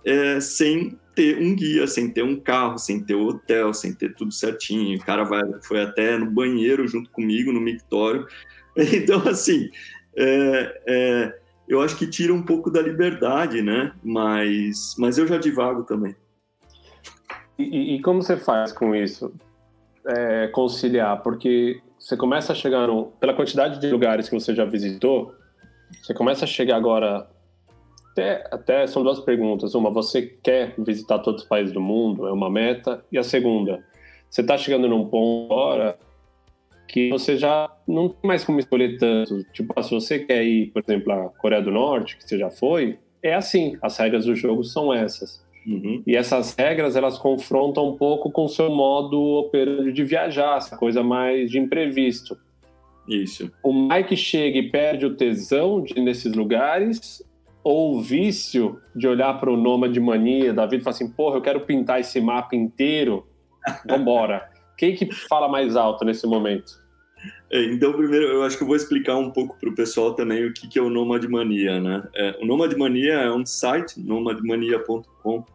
[0.03, 4.31] é, sem ter um guia, sem ter um carro, sem ter hotel, sem ter tudo
[4.31, 4.97] certinho.
[4.97, 8.27] O cara vai, foi até no banheiro junto comigo, no mictório.
[8.93, 9.69] Então, assim,
[10.17, 13.93] é, é, eu acho que tira um pouco da liberdade, né?
[14.03, 16.15] Mas, mas eu já divago também.
[17.57, 19.33] E, e como você faz com isso?
[20.05, 21.23] É, conciliar?
[21.23, 25.33] Porque você começa a chegar, no, pela quantidade de lugares que você já visitou,
[26.01, 27.27] você começa a chegar agora.
[28.11, 29.75] Até, até são duas perguntas.
[29.75, 32.27] Uma, você quer visitar todos os países do mundo?
[32.27, 33.03] É uma meta.
[33.11, 33.83] E a segunda,
[34.29, 35.97] você está chegando num ponto agora
[36.87, 39.43] que você já não tem mais como escolher tanto.
[39.51, 42.99] Tipo, se você quer ir, por exemplo, à Coreia do Norte, que você já foi,
[43.21, 45.43] é assim, as regras do jogo são essas.
[45.65, 46.03] Uhum.
[46.05, 50.77] E essas regras, elas confrontam um pouco com o seu modo operando de viajar, essa
[50.77, 52.37] coisa mais de imprevisto.
[53.07, 53.51] Isso.
[53.63, 57.23] O Mike chega e perde o tesão de ir nesses lugares,
[57.63, 61.37] ou o vício de olhar para o Nômade Mania da vida e falar assim, porra,
[61.37, 63.25] eu quero pintar esse mapa inteiro,
[63.87, 64.49] vambora.
[64.77, 66.83] Quem que fala mais alto nesse momento?
[67.51, 70.45] É, então, primeiro, eu acho que eu vou explicar um pouco para o pessoal também
[70.45, 72.03] o que, que é o Nomad Mania, né?
[72.13, 75.45] É, o Nomad Mania é um site, nomadmania.com,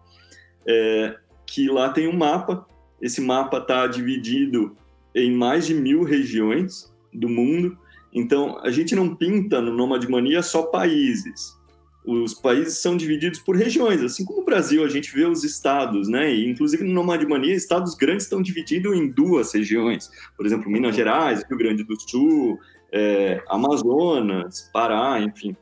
[0.66, 1.16] é,
[1.46, 2.66] que lá tem um mapa.
[3.00, 4.76] Esse mapa está dividido
[5.14, 7.76] em mais de mil regiões do mundo.
[8.12, 11.59] Então, a gente não pinta no Nomad Mania só países
[12.04, 16.08] os países são divididos por regiões, assim como o Brasil, a gente vê os estados,
[16.08, 16.32] né?
[16.32, 20.10] E, inclusive no Nomadmania, estados grandes estão divididos em duas regiões.
[20.36, 22.58] Por exemplo, Minas Gerais, Rio Grande do Sul,
[22.92, 25.54] é, Amazonas, Pará, enfim.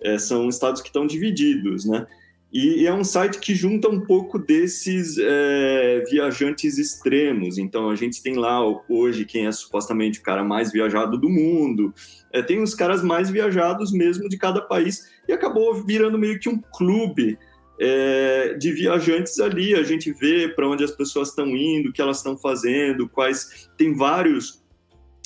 [0.00, 2.06] É, são estados que estão divididos, né?
[2.52, 7.58] E, é um site que junta um pouco desses é, viajantes extremos.
[7.58, 11.92] Então, a gente tem lá hoje quem é supostamente o cara mais viajado do mundo.
[12.32, 15.10] É, tem os caras mais viajados mesmo de cada país.
[15.28, 17.38] E acabou virando meio que um clube
[17.78, 19.74] é, de viajantes ali.
[19.74, 23.68] A gente vê para onde as pessoas estão indo, o que elas estão fazendo, quais.
[23.76, 24.64] Tem vários,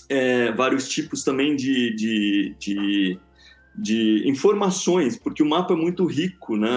[0.08, 3.18] é, vários tipos também de, de, de
[3.74, 6.70] de informações, porque o mapa é muito rico, né?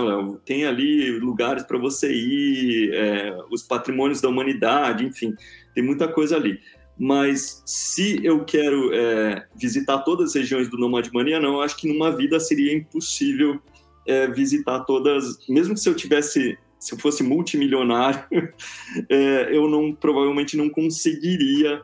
[0.45, 5.33] Tem ali lugares para você ir, é, os patrimônios da humanidade, enfim,
[5.73, 6.59] tem muita coisa ali.
[6.97, 11.87] Mas se eu quero é, visitar todas as regiões do Nomad Mania, não, acho que
[11.91, 13.59] numa vida seria impossível
[14.07, 18.23] é, visitar todas, mesmo se eu tivesse, se eu fosse multimilionário,
[19.09, 21.81] é, eu não provavelmente não conseguiria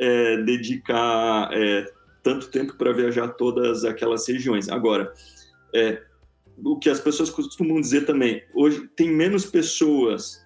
[0.00, 1.86] é, dedicar é,
[2.22, 4.68] tanto tempo para viajar todas aquelas regiões.
[4.68, 5.12] Agora,
[5.74, 6.02] é,
[6.62, 10.44] o que as pessoas costumam dizer também, hoje tem menos pessoas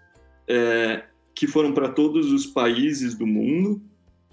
[0.49, 1.05] é,
[1.35, 3.83] que foram para todos os países do mundo,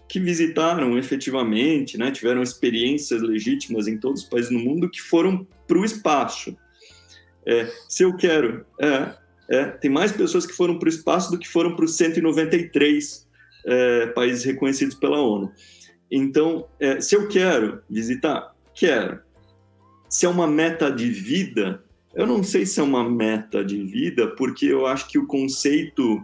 [0.07, 5.47] que visitaram efetivamente, né, tiveram experiências legítimas em todos os países do mundo, que foram
[5.65, 6.55] para o espaço.
[7.45, 9.13] É, se eu quero, é,
[9.49, 13.27] é, tem mais pessoas que foram para o espaço do que foram para os 193
[13.65, 15.51] é, países reconhecidos pela ONU.
[16.11, 19.19] Então, é, se eu quero visitar, quero.
[20.09, 21.81] Se é uma meta de vida,
[22.13, 26.21] eu não sei se é uma meta de vida, porque eu acho que o conceito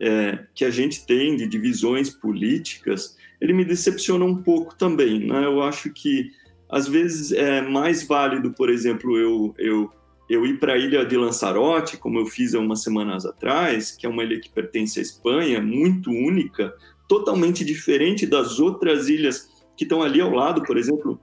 [0.00, 5.26] é, que a gente tem de divisões políticas, ele me decepciona um pouco também.
[5.26, 5.44] Né?
[5.44, 6.30] Eu acho que,
[6.68, 9.90] às vezes, é mais válido, por exemplo, eu, eu,
[10.30, 14.06] eu ir para a ilha de Lanzarote, como eu fiz há umas semanas atrás, que
[14.06, 16.74] é uma ilha que pertence à Espanha, muito única,
[17.08, 21.20] totalmente diferente das outras ilhas que estão ali ao lado, por exemplo.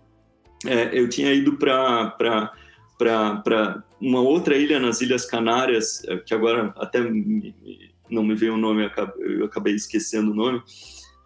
[0.65, 2.51] É, eu tinha ido para
[2.97, 6.99] para uma outra ilha nas Ilhas Canárias, é, que agora até
[8.09, 10.61] não me veio o nome, eu acabei esquecendo o nome,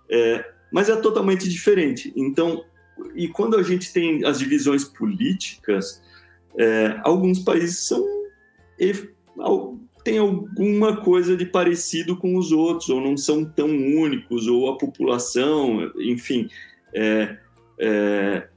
[0.09, 2.11] é, mas é totalmente diferente.
[2.15, 2.63] Então,
[3.15, 6.01] e quando a gente tem as divisões políticas,
[6.57, 8.03] é, alguns países são
[10.07, 14.77] tem alguma coisa de parecido com os outros, ou não são tão únicos, ou a
[14.77, 16.47] população, enfim.
[16.95, 17.37] É,
[17.77, 18.47] é...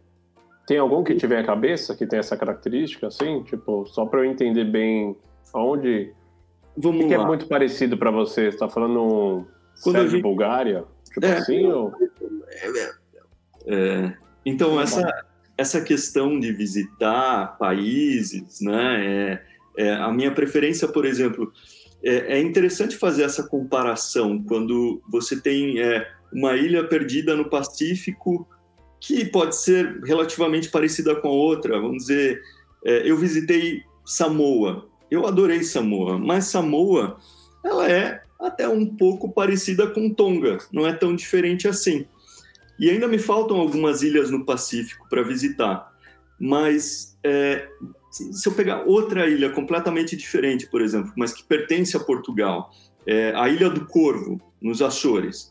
[0.64, 3.42] Tem algum que te vem à cabeça que tem essa característica, assim?
[3.42, 5.16] Tipo, só para eu entender bem
[5.52, 6.14] aonde.
[6.76, 8.42] Vamos o que, é muito parecido para você?
[8.42, 9.44] Você está falando
[9.82, 10.22] Quando gente...
[10.22, 10.84] Bulgária?
[11.12, 11.66] Tipo é, assim?
[11.66, 11.92] Ou...
[13.66, 14.12] É,
[14.46, 15.26] então, essa,
[15.58, 19.42] essa questão de visitar países, né?
[19.76, 21.52] É, a minha preferência, por exemplo,
[22.02, 28.48] é, é, interessante fazer essa comparação quando você tem é, uma ilha perdida no Pacífico
[29.00, 31.80] que pode ser relativamente parecida com a outra.
[31.80, 32.40] Vamos dizer,
[32.84, 37.18] é, eu visitei Samoa, eu adorei Samoa, mas Samoa
[37.64, 42.06] ela é até um pouco parecida com Tonga, não é tão diferente assim.
[42.78, 45.92] E ainda me faltam algumas ilhas no Pacífico para visitar,
[46.38, 47.68] mas é,
[48.10, 52.70] se eu pegar outra ilha completamente diferente, por exemplo, mas que pertence a Portugal,
[53.06, 55.50] é a Ilha do Corvo, nos Açores,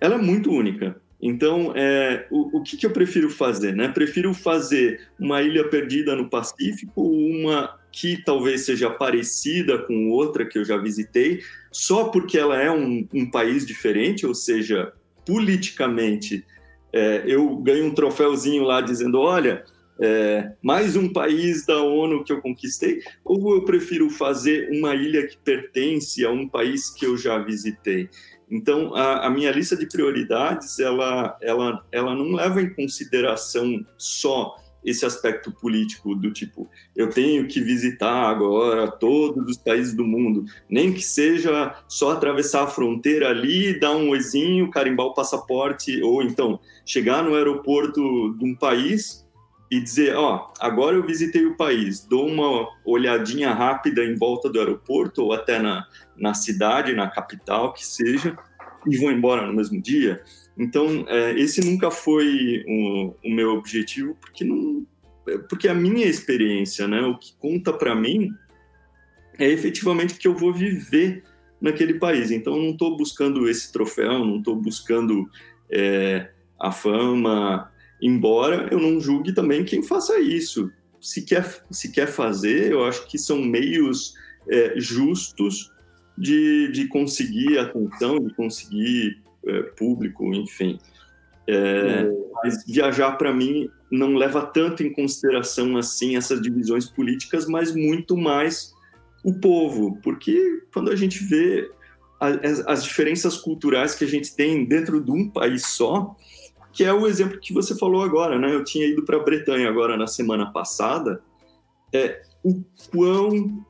[0.00, 1.00] ela é muito única.
[1.20, 3.74] Então, é, o, o que, que, eu prefiro fazer?
[3.74, 3.88] Né?
[3.88, 10.58] Prefiro fazer uma ilha perdida no Pacífico, uma que talvez seja parecida com outra que
[10.58, 11.40] eu já visitei,
[11.72, 14.92] só porque ela é um, um país diferente, ou seja,
[15.26, 16.44] politicamente,
[16.92, 19.64] é, eu ganho um troféuzinho lá dizendo: olha,
[20.00, 25.26] é, mais um país da ONU que eu conquistei, ou eu prefiro fazer uma ilha
[25.26, 28.08] que pertence a um país que eu já visitei?
[28.50, 34.56] Então, a, a, minha lista de prioridades, ela, ela, ela não leva em consideração só
[34.84, 40.44] esse aspecto político do tipo, eu tenho que visitar agora todos os países do mundo,
[40.68, 46.22] nem que seja só atravessar a fronteira ali, dar um oizinho, carimbar o passaporte, ou
[46.22, 49.27] então chegar no aeroporto de um país
[49.70, 54.58] e dizer, ó, agora eu visitei o país, dou uma olhadinha rápida em volta do
[54.58, 58.36] aeroporto ou até na, na cidade, na capital, que seja,
[58.86, 60.22] e vou embora no mesmo dia.
[60.56, 64.86] Então, é, esse nunca foi o, o, meu objetivo, porque não,
[65.48, 68.30] porque a minha experiência, né, o que conta para mim
[69.38, 71.22] é efetivamente que eu vou viver
[71.60, 72.30] naquele país.
[72.30, 75.28] Então, eu não estou buscando esse troféu, não estou buscando
[75.70, 80.70] é, a fama, Embora eu não julgue também quem faça isso.
[81.00, 84.14] Se quer, se quer fazer, eu acho que são meios
[84.48, 85.70] é, justos
[86.16, 90.78] de, de conseguir atenção, de conseguir é, público, enfim.
[91.46, 92.10] É,
[92.42, 98.16] mas viajar, para mim, não leva tanto em consideração assim essas divisões políticas, mas muito
[98.16, 98.74] mais
[99.24, 101.70] o povo, porque quando a gente vê
[102.20, 106.16] as, as diferenças culturais que a gente tem dentro de um país só,
[106.78, 108.54] que é o exemplo que você falou agora, né?
[108.54, 111.20] Eu tinha ido para a Bretanha agora na semana passada.
[111.92, 112.62] É o
[112.92, 113.64] quão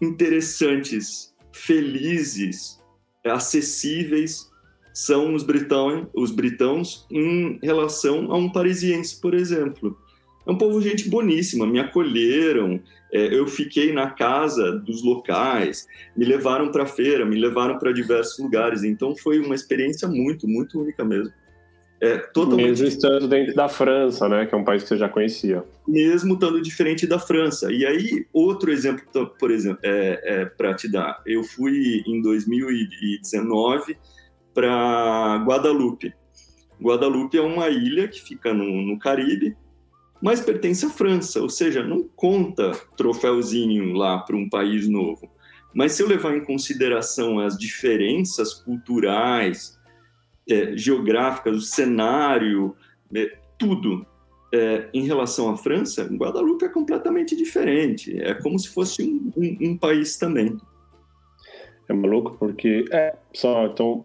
[0.00, 2.80] interessantes, felizes,
[3.26, 4.48] acessíveis
[4.94, 9.98] são os, britão, os britãos em relação a um parisiense, por exemplo.
[10.46, 12.80] É um povo gente boníssima, me acolheram,
[13.12, 15.84] é, eu fiquei na casa dos locais,
[16.16, 20.80] me levaram para feira, me levaram para diversos lugares, então foi uma experiência muito, muito
[20.80, 21.41] única mesmo.
[22.02, 22.66] É totalmente...
[22.66, 25.62] Mesmo estando dentro da França, né, que é um país que você já conhecia.
[25.86, 27.72] Mesmo estando diferente da França.
[27.72, 29.04] E aí, outro exemplo,
[29.38, 33.96] por exemplo, é, é para te dar, eu fui em 2019
[34.52, 36.12] para Guadalupe.
[36.80, 39.56] Guadalupe é uma ilha que fica no, no Caribe,
[40.20, 45.30] mas pertence à França, ou seja, não conta troféuzinho lá para um país novo.
[45.72, 49.80] Mas se eu levar em consideração as diferenças culturais,
[50.48, 52.76] é, geográficas, o cenário,
[53.14, 54.06] é, tudo.
[54.54, 58.20] É, em relação à França, Guadalupe é completamente diferente.
[58.20, 60.58] É como se fosse um, um, um país também.
[61.88, 64.04] É maluco porque é só então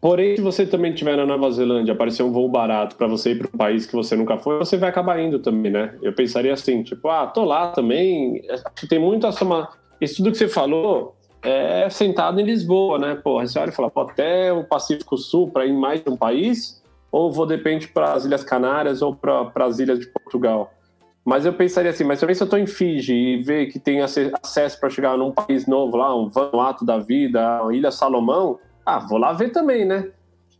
[0.00, 3.38] Porém, se você também estiver na Nova Zelândia, aparecer um voo barato para você ir
[3.38, 5.96] para um país que você nunca foi, você vai acabar indo também, né?
[6.00, 8.40] Eu pensaria assim, tipo, ah, tô lá também.
[8.88, 9.44] Tem muito essa.
[10.00, 13.14] Isso tudo que você falou é sentado em Lisboa, né?
[13.14, 16.16] Pô, você olha e fala, pô, até o Pacífico Sul para ir mais de um
[16.16, 20.72] país, ou vou de repente para as Ilhas Canárias ou para as ilhas de Portugal.
[21.24, 24.00] Mas eu pensaria assim, mas também se eu estou em Fiji e ver que tem
[24.00, 29.00] acesso para chegar num país novo lá, um Vanuatu da vida, uma Ilha Salomão, ah,
[29.00, 30.08] vou lá ver também, né?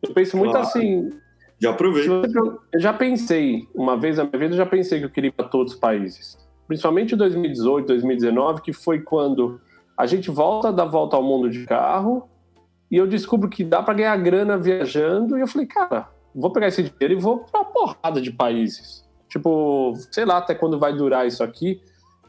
[0.02, 0.66] Eu penso muito claro.
[0.66, 1.10] assim.
[1.60, 2.10] Já aproveito.
[2.72, 5.32] Eu já pensei, uma vez na minha vida, eu já pensei que eu queria ir
[5.32, 6.36] para todos os países.
[6.66, 9.60] Principalmente em 2018, 2019, que foi quando
[9.96, 12.28] a gente volta da volta ao mundo de carro
[12.90, 15.36] e eu descubro que dá para ganhar grana viajando.
[15.36, 19.04] E eu falei, cara, vou pegar esse dinheiro e vou para porrada de países.
[19.28, 21.80] Tipo, sei lá até quando vai durar isso aqui.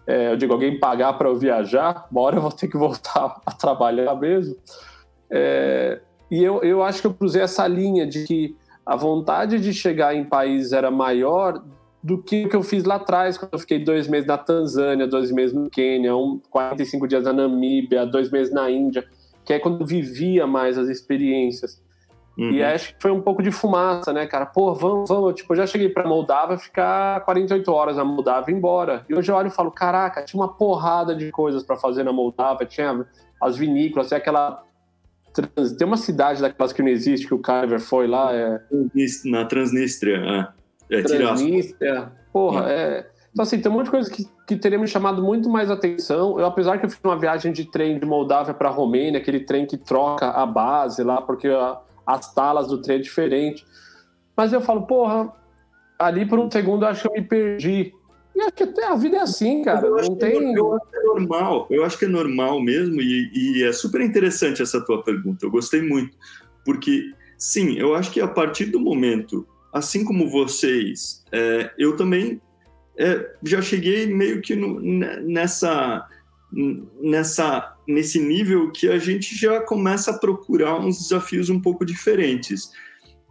[0.06, 3.42] É, eu digo, alguém pagar para eu viajar, uma hora eu vou ter que voltar
[3.46, 4.56] a trabalhar mesmo.
[5.30, 6.00] É,
[6.32, 8.56] e eu, eu acho que eu cruzei essa linha de que
[8.86, 11.62] a vontade de chegar em países era maior
[12.04, 15.08] do que o que eu fiz lá atrás, quando eu fiquei dois meses na Tanzânia,
[15.08, 19.06] dois meses no Quênia, um, 45 dias na Namíbia, dois meses na Índia,
[19.44, 21.82] que é quando eu vivia mais as experiências.
[22.38, 22.52] Uhum.
[22.52, 24.46] E acho que foi um pouco de fumaça, né, cara?
[24.46, 25.34] Pô, vamos, vamos.
[25.34, 29.04] Tipo, eu já cheguei pra Moldávia ficar 48 horas na Moldávia e embora.
[29.10, 32.14] E hoje eu olho e falo, caraca, tinha uma porrada de coisas para fazer na
[32.14, 33.06] Moldávia, tinha
[33.42, 34.64] as vinícolas, tinha aquela
[35.78, 38.34] tem uma cidade daquelas que não existe, que o Carver foi lá.
[38.34, 38.60] É...
[39.26, 40.48] Na Transnistria, é.
[40.90, 42.12] É Transnistria.
[42.32, 43.08] Porra, é.
[43.32, 46.40] Então, assim, tem um monte de coisa que, que teria me chamado muito mais atenção.
[46.40, 49.66] Eu, apesar que eu fiz uma viagem de trem de Moldávia para Romênia, aquele trem
[49.66, 53.66] que troca a base lá, porque a, as talas do trem é diferente.
[54.36, 55.32] Mas eu falo, porra,
[56.00, 57.94] ali por um segundo eu acho que eu me perdi.
[58.36, 59.90] E acho que até a vida é assim, cara.
[59.90, 60.54] Não é tem.
[60.54, 64.02] eu acho que é normal, eu acho que é normal mesmo, e, e é super
[64.02, 65.46] interessante essa tua pergunta.
[65.46, 66.16] Eu gostei muito.
[66.64, 72.42] Porque, sim, eu acho que a partir do momento, assim como vocês, é, eu também
[72.98, 76.08] é, já cheguei meio que no, nessa,
[77.02, 82.72] nessa, nesse nível que a gente já começa a procurar uns desafios um pouco diferentes.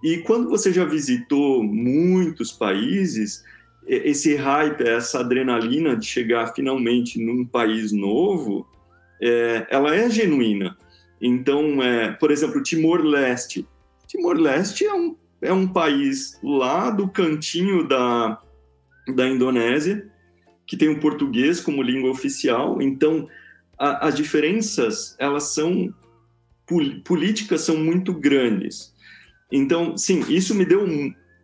[0.03, 3.43] E quando você já visitou muitos países,
[3.87, 8.67] esse hype, essa adrenalina de chegar finalmente num país novo,
[9.21, 10.77] é, ela é genuína.
[11.21, 13.67] Então, é, por exemplo, Timor-Leste.
[14.07, 18.41] Timor-Leste é um, é um país lá do cantinho da,
[19.15, 20.11] da Indonésia,
[20.67, 22.81] que tem o português como língua oficial.
[22.81, 23.29] Então,
[23.79, 25.95] a, as diferenças, elas são
[27.05, 28.93] políticas são muito grandes.
[29.53, 30.85] Então, sim, isso me deu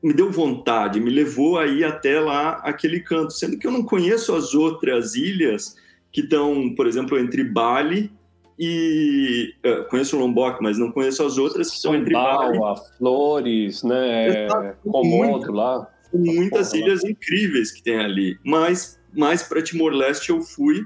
[0.02, 4.34] me deu vontade, me levou aí até lá aquele canto, sendo que eu não conheço
[4.34, 5.76] as outras ilhas
[6.10, 8.10] que estão, por exemplo, entre Bali
[8.58, 12.58] e uh, conheço Lombok, mas não conheço as outras que estão entre Bali,
[12.98, 14.48] Flores, né,
[14.82, 15.88] Komodo lá.
[16.12, 20.84] Muitas ilhas incríveis que tem ali, mas mais para Timor-Leste eu fui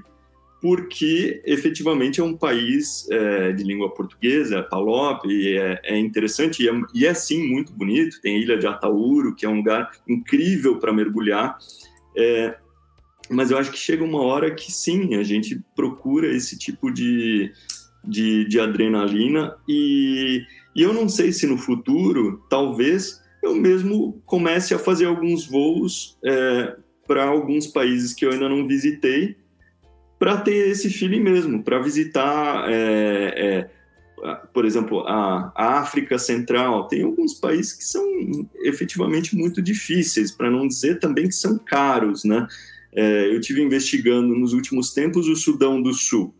[0.61, 6.69] porque efetivamente é um país é, de língua portuguesa, Palop, e é, é interessante e
[6.69, 8.19] é, e é, sim muito bonito.
[8.21, 11.57] Tem a Ilha de Atauro, que é um lugar incrível para mergulhar.
[13.29, 17.51] Mas eu acho que chega uma hora que sim, a gente procura esse tipo de,
[18.03, 20.43] de, de adrenalina e,
[20.75, 26.17] e eu não sei se no futuro, talvez, eu mesmo comece a fazer alguns voos
[26.23, 26.75] é,
[27.05, 29.35] para alguns países que eu ainda não visitei
[30.19, 33.69] para ter esse feeling mesmo, para visitar, é,
[34.25, 36.87] é, por exemplo, a, a, África Central.
[36.87, 38.03] Tem alguns países que são
[38.61, 42.47] efetivamente muito difíceis, para não dizer também que são caros, né?
[42.93, 46.33] É, eu tive investigando nos últimos tempos o Sudão do Sul.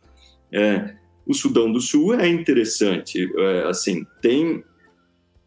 [0.52, 0.96] É,
[1.26, 4.64] o Sudão do Sul é interessante, é, assim, tem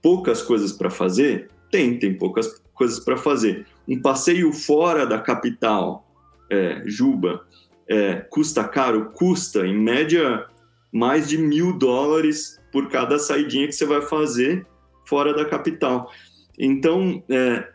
[0.03, 3.67] poucas coisas para fazer, tem, tem poucas coisas para fazer.
[3.89, 6.07] Um passeio fora da capital,
[6.51, 7.47] é, Juba,
[7.89, 9.11] é, custa caro?
[9.13, 10.47] Custa, em média,
[10.93, 14.67] mais de mil dólares por cada saidinha que você vai fazer
[15.05, 16.11] fora da capital.
[16.59, 17.69] Então, é,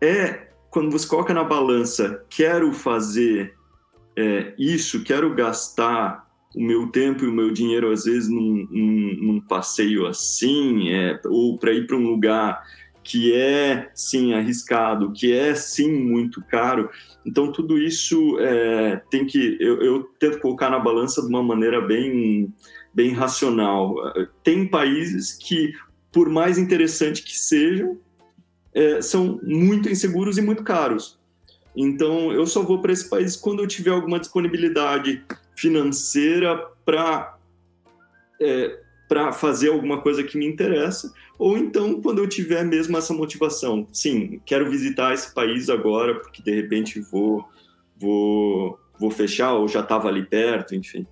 [0.00, 3.54] é quando você coloca na balança, quero fazer
[4.16, 9.16] é, isso, quero gastar o meu tempo e o meu dinheiro, às vezes, num, num,
[9.20, 12.62] num passeio assim, é, ou para ir para um lugar
[13.02, 16.90] que é sim arriscado, que é sim muito caro.
[17.24, 21.80] Então tudo isso é, tem que eu, eu, tento colocar na balança de uma maneira
[21.80, 22.52] bem
[22.94, 23.94] bem racional.
[24.42, 25.72] Tem países que
[26.12, 27.98] por mais interessante que sejam
[28.74, 31.18] é, são muito inseguros e muito caros.
[31.76, 35.22] Então eu só vou para esse país quando eu tiver alguma disponibilidade
[35.54, 37.36] financeira para
[38.40, 43.12] é, para fazer alguma coisa que me interessa, ou então quando eu tiver mesmo essa
[43.12, 47.44] motivação, sim, quero visitar esse país agora porque de repente vou
[47.98, 51.06] vou vou fechar ou já estava ali perto, enfim.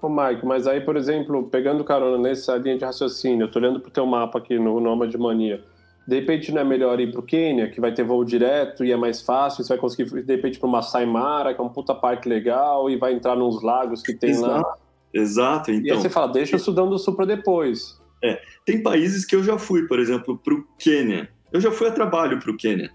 [0.00, 3.80] Ô Mike, mas aí, por exemplo, pegando carona nessa linha de raciocínio, eu tô olhando
[3.80, 5.62] pro teu mapa aqui no Nomad Mania,
[6.08, 8.96] de repente não é melhor ir pro Quênia, que vai ter voo direto e é
[8.96, 12.26] mais fácil, você vai conseguir, de repente, para uma Saimara, que é um puta parque
[12.26, 14.50] legal, e vai entrar nos lagos que tem Exato.
[14.50, 14.76] lá.
[15.12, 15.86] Exato, então.
[15.86, 18.00] E aí você fala, deixa o Sudão do Sul para depois.
[18.24, 21.28] É, tem países que eu já fui, por exemplo, para o Quênia.
[21.52, 22.90] Eu já fui a trabalho para o Quênia.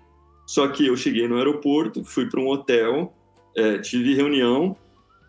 [0.47, 3.13] Só que eu cheguei no aeroporto, fui para um hotel,
[3.55, 4.75] é, tive reunião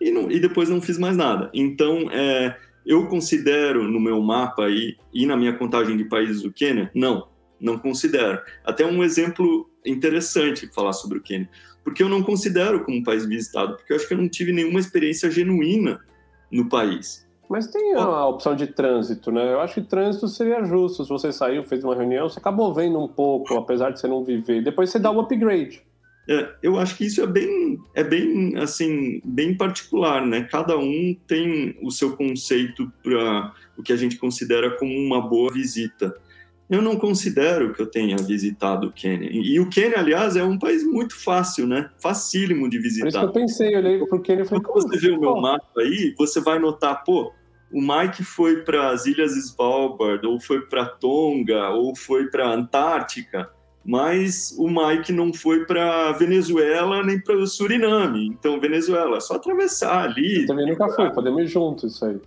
[0.00, 1.50] e, não, e, depois não fiz mais nada.
[1.52, 2.56] Então, é,
[2.86, 7.28] eu considero no meu mapa aí, e na minha contagem de países do Quênia, não,
[7.64, 8.40] não considero.
[8.62, 11.48] Até um exemplo interessante falar sobre o Quênia.
[11.82, 14.52] Porque eu não considero como um país visitado, porque eu acho que eu não tive
[14.52, 16.00] nenhuma experiência genuína
[16.52, 17.26] no país.
[17.48, 19.52] Mas tem a opção de trânsito, né?
[19.52, 21.04] Eu acho que trânsito seria justo.
[21.04, 24.24] Se você saiu, fez uma reunião, você acabou vendo um pouco, apesar de você não
[24.24, 24.62] viver.
[24.62, 25.82] Depois você dá um upgrade.
[26.26, 30.48] É, eu acho que isso é bem, é bem, assim, bem particular, né?
[30.50, 35.52] Cada um tem o seu conceito para o que a gente considera como uma boa
[35.52, 36.14] visita.
[36.68, 39.28] Eu não considero que eu tenha visitado o Quênia.
[39.30, 41.90] E o Quênia, aliás, é um país muito fácil, né?
[42.00, 43.02] Facílimo de visitar.
[43.02, 44.64] Por isso que eu pensei, eu olhei pro Quênia e falei...
[44.64, 47.32] Quando você vê o meu mapa aí, você vai notar, pô,
[47.70, 53.50] o Mike foi para as Ilhas Svalbard, ou foi para Tonga, ou foi para Antártica,
[53.84, 58.28] mas o Mike não foi para Venezuela nem para o Suriname.
[58.28, 60.42] Então, Venezuela, é só atravessar ali.
[60.42, 62.20] Eu também nunca fui, podemos ir juntos, isso aí.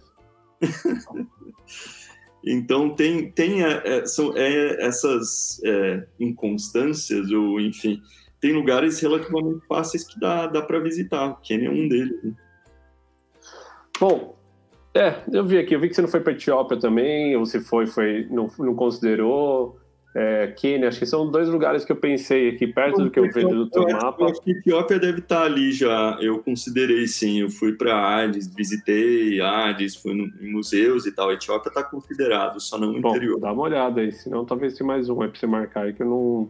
[2.45, 8.01] Então tem, tem é, é, são, é, essas é, inconstâncias, ou enfim,
[8.39, 11.27] tem lugares relativamente fáceis que dá, dá para visitar.
[11.27, 12.23] O Quênia é um deles.
[12.23, 12.33] Né?
[13.99, 14.37] Bom,
[14.93, 17.59] é, eu vi aqui, eu vi que você não foi para Etiópia também, ou se
[17.59, 19.76] foi, foi não, não considerou
[20.19, 23.31] é, Quênia, acho que são dois lugares que eu pensei aqui perto do que eu
[23.31, 24.23] vejo do teu eu mapa.
[24.23, 26.17] Eu acho que Etiópia deve estar ali já.
[26.19, 27.41] Eu considerei sim.
[27.41, 31.31] Eu fui para Addis, visitei Addis, fui no, em museus e tal.
[31.31, 33.39] Etiópia está considerado, só não no Bom, interior.
[33.39, 36.03] Dá uma olhada aí, senão talvez tenha mais um aí para você marcar aí que
[36.03, 36.49] não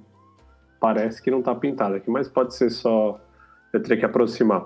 [0.79, 3.19] parece que não está pintado aqui, mas pode ser só
[3.73, 4.65] eu teria que aproximar.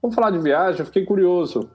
[0.00, 0.80] Vamos falar de viagem.
[0.80, 1.68] Eu fiquei curioso.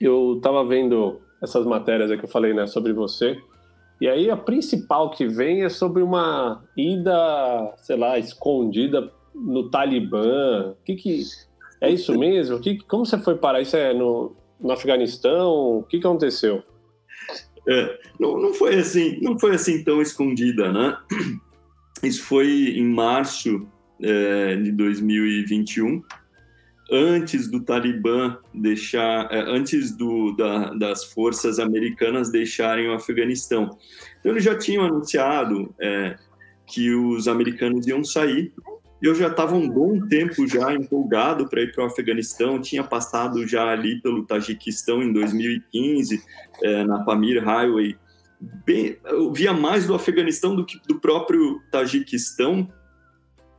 [0.00, 3.36] Eu estava vendo essas matérias que eu falei, né, sobre você.
[4.00, 10.74] E aí a principal que vem é sobre uma ida, sei lá, escondida no Talibã.
[10.84, 11.22] Que que
[11.80, 12.60] é isso mesmo?
[12.60, 13.60] Que, como você foi parar?
[13.60, 15.78] Isso é no, no Afeganistão?
[15.78, 16.62] O que, que aconteceu?
[17.68, 20.96] É, não, não foi assim, não foi assim tão escondida, né?
[22.02, 23.66] Isso foi em março
[24.02, 26.02] é, de 2021
[26.90, 33.76] antes do Talibã deixar, é, antes do, da, das forças americanas deixarem o Afeganistão.
[34.20, 36.16] Então eles já tinham anunciado é,
[36.66, 38.52] que os americanos iam sair.
[39.02, 43.46] Eu já estava um bom tempo já empolgado para ir para o Afeganistão, tinha passado
[43.46, 46.22] já ali pelo Tajiquistão em 2015,
[46.62, 47.96] é, na Pamir Highway.
[48.64, 52.68] Bem, eu via mais do Afeganistão do que do próprio Tajiquistão,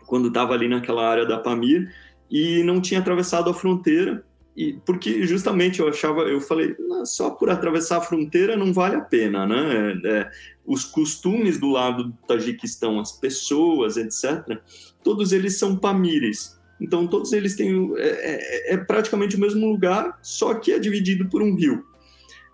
[0.08, 1.92] quando estava ali naquela área da Pamir
[2.30, 4.24] e não tinha atravessado a fronteira
[4.56, 9.02] e porque justamente eu achava, eu falei, só por atravessar a fronteira não vale a
[9.02, 10.00] pena, né?
[10.04, 10.32] É, é,
[10.66, 14.60] os costumes do lado do Tajiquistão, as pessoas, etc.,
[15.04, 16.58] todos eles são pamires.
[16.80, 21.28] Então todos eles têm é, é, é praticamente o mesmo lugar, só que é dividido
[21.28, 21.86] por um rio.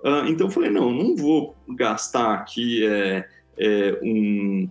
[0.03, 3.27] Uh, então eu falei, não, não vou gastar aqui é,
[3.59, 4.67] é um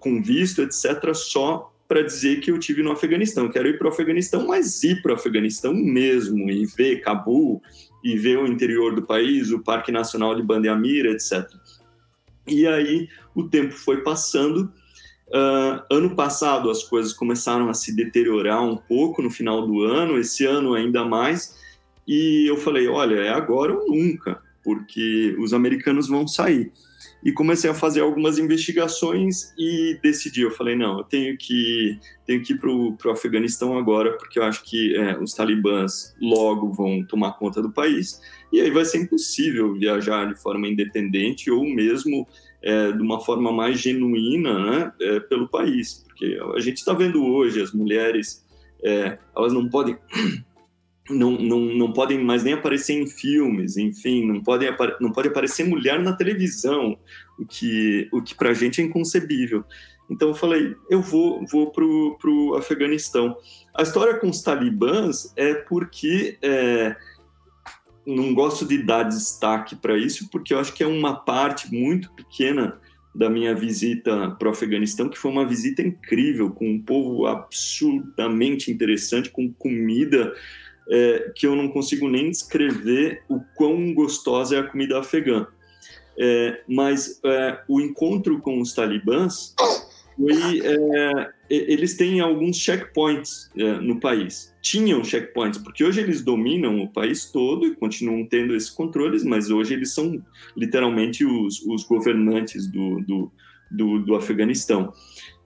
[0.00, 3.50] com visto, etc., só para dizer que eu tive no Afeganistão.
[3.50, 7.60] quero ir para o Afeganistão, mas ir para o Afeganistão mesmo e ver Cabul
[8.02, 11.46] e ver o interior do país, o Parque Nacional de Bandeamira, etc.
[12.48, 14.72] E aí o tempo foi passando.
[15.28, 20.18] Uh, ano passado as coisas começaram a se deteriorar um pouco no final do ano,
[20.18, 21.58] esse ano ainda mais.
[22.08, 26.72] E eu falei, olha, é agora ou nunca, porque os americanos vão sair
[27.24, 32.42] e comecei a fazer algumas investigações e decidi, eu falei, não, eu tenho que, tenho
[32.42, 37.04] que ir para o Afeganistão agora, porque eu acho que é, os talibãs logo vão
[37.04, 38.20] tomar conta do país,
[38.52, 42.26] e aí vai ser impossível viajar de forma independente ou mesmo
[42.60, 47.24] é, de uma forma mais genuína né, é, pelo país, porque a gente está vendo
[47.24, 48.44] hoje as mulheres,
[48.82, 49.96] é, elas não podem
[51.10, 54.68] não, não, não podem mais nem aparecer em filmes, enfim, não, podem,
[55.00, 56.96] não pode aparecer mulher na televisão,
[57.38, 59.64] o que, o que para a gente é inconcebível.
[60.08, 63.36] Então eu falei, eu vou, vou para o Afeganistão.
[63.74, 66.94] A história com os talibãs é porque é,
[68.06, 72.12] não gosto de dar destaque para isso, porque eu acho que é uma parte muito
[72.12, 72.78] pequena
[73.14, 78.70] da minha visita para o Afeganistão, que foi uma visita incrível, com um povo absurdamente
[78.70, 80.32] interessante, com comida
[80.92, 85.46] é, que eu não consigo nem descrever o quão gostosa é a comida afegã.
[86.18, 89.54] É, mas é, o encontro com os talibãs
[90.14, 94.54] foi, é, eles têm alguns checkpoints é, no país.
[94.60, 99.50] Tinham checkpoints, porque hoje eles dominam o país todo e continuam tendo esses controles, mas
[99.50, 100.22] hoje eles são
[100.54, 103.32] literalmente os, os governantes do, do,
[103.70, 104.92] do, do Afeganistão.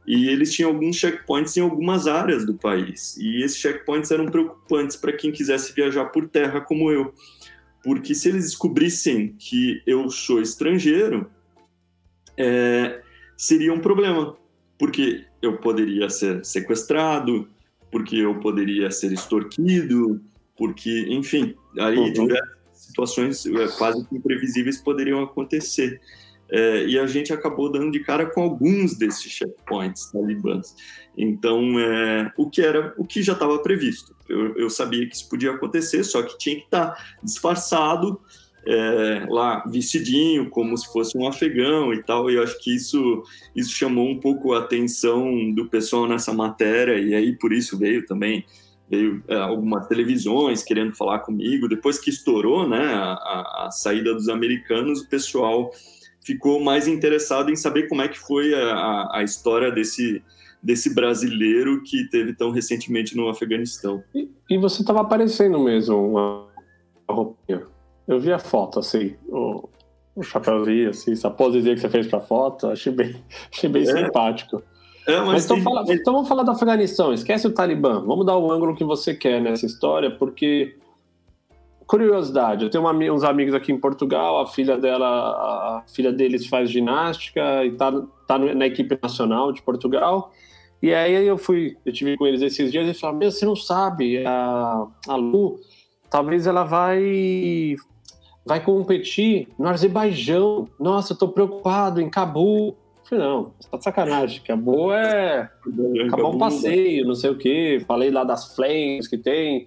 [0.07, 3.17] E eles tinham alguns checkpoints em algumas áreas do país.
[3.17, 7.13] E esses checkpoints eram preocupantes para quem quisesse viajar por terra como eu.
[7.83, 11.31] Porque se eles descobrissem que eu sou estrangeiro,
[12.37, 13.01] é,
[13.37, 14.37] seria um problema
[14.79, 17.49] porque eu poderia ser sequestrado,
[17.91, 20.21] porque eu poderia ser extorquido,
[20.57, 22.13] porque, enfim, aí uhum.
[22.13, 26.01] diversas situações é, quase imprevisíveis poderiam acontecer.
[26.51, 30.75] É, e a gente acabou dando de cara com alguns desses checkpoints talibãs.
[31.17, 34.15] Então, é, o que era, o que já estava previsto.
[34.29, 38.21] Eu, eu, sabia que isso podia acontecer, só que tinha que estar tá disfarçado
[38.67, 43.23] é, lá vestidinho, como se fosse um afegão e tal, e eu acho que isso,
[43.55, 48.05] isso chamou um pouco a atenção do pessoal nessa matéria, e aí por isso veio
[48.05, 48.45] também
[48.89, 51.69] veio é, algumas televisões querendo falar comigo.
[51.69, 55.71] Depois que estourou né, a, a, saída dos americanos, o pessoal
[56.27, 60.21] ficou mais interessado em saber como é que foi a, a história desse,
[60.61, 64.03] desse brasileiro que teve tão recentemente no Afeganistão.
[64.13, 66.49] E, e você estava aparecendo mesmo uma
[67.09, 67.63] roupinha.
[68.09, 69.69] Eu vi a foto, assim, o,
[70.17, 73.15] o chapéuzinho, assim, essa posezinha que você fez pra foto, achei bem,
[73.53, 73.87] achei bem é.
[73.87, 74.63] simpático.
[75.07, 75.65] É, mas, mas então, tem...
[75.65, 79.15] fala, então vamos falar do Afeganistão, esquece o Talibã, vamos dar o ângulo que você
[79.15, 80.77] quer nessa história, porque
[81.87, 86.47] curiosidade, eu tenho uma, uns amigos aqui em Portugal, a filha dela, a filha deles
[86.47, 87.93] faz ginástica e tá,
[88.27, 90.33] tá na equipe nacional de Portugal.
[90.83, 93.57] E aí eu fui, eu tive com eles esses dias e falaram: Meu, você não
[93.57, 95.59] sabe, a, a Lu,
[96.11, 97.77] talvez ela vai
[98.45, 100.69] vai competir no Azerbaijão.
[100.79, 102.77] Nossa, eu tô preocupado em Cabul.
[103.03, 104.43] falei, não, você tá de sacanagem.
[104.43, 105.51] Cabul é
[106.07, 107.83] acabar um passeio, não sei o quê.
[107.87, 109.67] Falei lá das flames que tem.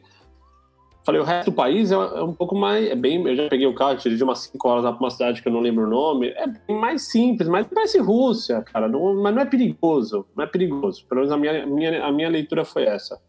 [1.05, 2.89] Falei, o resto do país é, é um pouco mais.
[2.89, 5.41] É bem, eu já peguei o carro, dirigi umas 5 horas lá pra uma cidade
[5.41, 6.29] que eu não lembro o nome.
[6.29, 8.87] É bem mais simples, mas parece Rússia, cara.
[8.87, 10.25] Não, mas não é perigoso.
[10.35, 11.05] Não é perigoso.
[11.07, 13.19] Pelo menos a minha, minha, a minha leitura foi essa.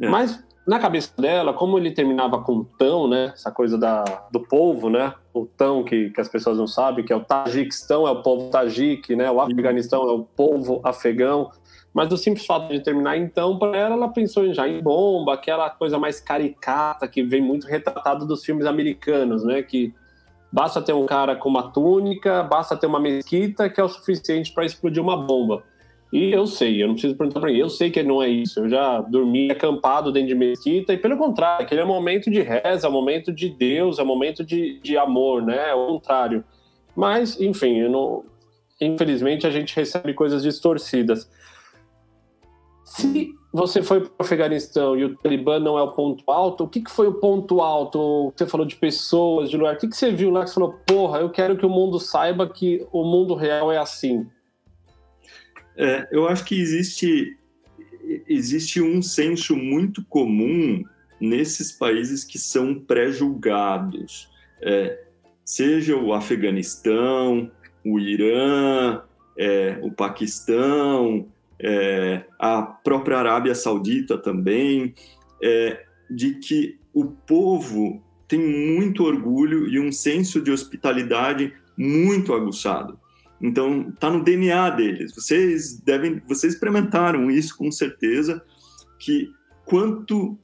[0.00, 0.08] É.
[0.08, 3.32] Mas na cabeça dela, como ele terminava com tão, né?
[3.34, 5.12] Essa coisa da, do povo, né?
[5.34, 8.48] O tão que, que as pessoas não sabem, que é o Tajiquistão, é o povo
[8.48, 9.30] Tajik, né?
[9.30, 11.50] O Afeganistão é o povo afegão.
[11.92, 15.68] Mas o simples fato de terminar então, para ela, ela pensou já em bomba, aquela
[15.68, 19.62] coisa mais caricata que vem muito retratado dos filmes americanos, né?
[19.62, 19.92] Que
[20.50, 24.52] basta ter um cara com uma túnica, basta ter uma mesquita que é o suficiente
[24.52, 25.62] para explodir uma bomba.
[26.12, 28.60] E eu sei, eu não preciso perguntar para ele, eu sei que não é isso.
[28.60, 32.42] Eu já dormi acampado dentro de mesquita, e pelo contrário, aquele é um momento de
[32.42, 35.70] reza, é um momento de Deus, é um momento de, de amor, né?
[35.70, 36.44] É o contrário.
[36.94, 38.24] Mas, enfim, não...
[38.78, 41.30] infelizmente a gente recebe coisas distorcidas.
[42.94, 46.68] Se você foi para o Afeganistão e o Talibã não é o ponto alto, o
[46.68, 48.30] que, que foi o ponto alto?
[48.36, 49.76] Você falou de pessoas, de lugar.
[49.76, 51.98] O que, que você viu lá que você falou, porra, eu quero que o mundo
[51.98, 54.26] saiba que o mundo real é assim?
[55.74, 57.38] É, eu acho que existe,
[58.28, 60.84] existe um senso muito comum
[61.18, 64.28] nesses países que são pré-julgados,
[64.60, 65.02] é,
[65.46, 67.50] seja o Afeganistão,
[67.86, 69.00] o Irã,
[69.38, 71.31] é, o Paquistão,
[71.62, 74.94] é, a própria Arábia Saudita também,
[75.42, 82.98] é, de que o povo tem muito orgulho e um senso de hospitalidade muito aguçado.
[83.40, 85.14] Então, está no DNA deles.
[85.14, 88.42] Vocês devem, vocês experimentaram isso com certeza,
[88.98, 89.30] que
[89.64, 90.38] quanto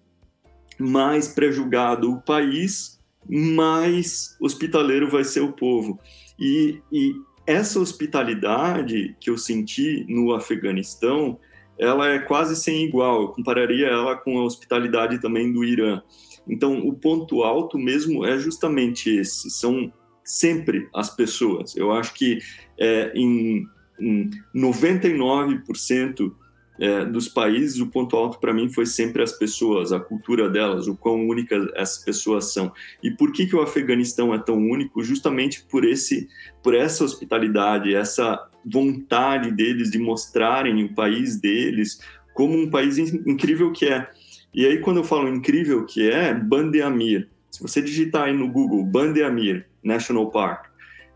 [0.79, 2.99] mais pré-julgado o país,
[3.29, 5.99] mais hospitaleiro vai ser o povo.
[6.39, 7.15] E, e
[7.49, 11.41] essa hospitalidade que eu senti no Afeganistão,
[11.79, 13.23] ela é quase sem igual.
[13.23, 16.03] Eu compararia ela com a hospitalidade também do Irã.
[16.47, 19.49] Então, o ponto alto mesmo é justamente esse.
[19.49, 19.91] São
[20.23, 21.75] sempre as pessoas.
[21.75, 22.39] Eu acho que
[22.79, 23.67] é, em,
[23.99, 26.31] em 99%
[26.79, 30.87] é, dos países, o ponto alto para mim foi sempre as pessoas, a cultura delas,
[30.87, 32.73] o quão únicas essas pessoas são.
[33.03, 35.03] E por que, que o Afeganistão é tão único?
[35.03, 36.29] Justamente por, esse,
[36.63, 42.01] por essa hospitalidade, essa vontade deles de mostrarem o país deles
[42.33, 44.09] como um país incrível que é.
[44.55, 48.85] E aí, quando eu falo incrível que é, Bandeamir, Se você digitar aí no Google
[48.85, 50.67] Bande Amir National Park,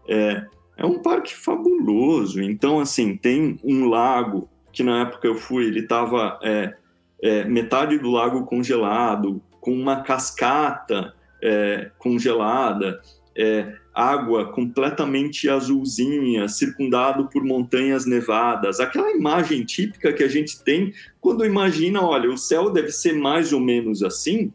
[0.09, 0.45] é,
[0.77, 2.43] é um parque fabuloso.
[2.43, 6.75] Então, assim, tem um lago que na época eu fui, ele estava é,
[7.23, 13.01] é, metade do lago congelado, com uma cascata é, congelada,
[13.37, 18.81] é, água completamente azulzinha, circundado por montanhas nevadas.
[18.81, 23.53] Aquela imagem típica que a gente tem quando imagina, olha, o céu deve ser mais
[23.53, 24.53] ou menos assim.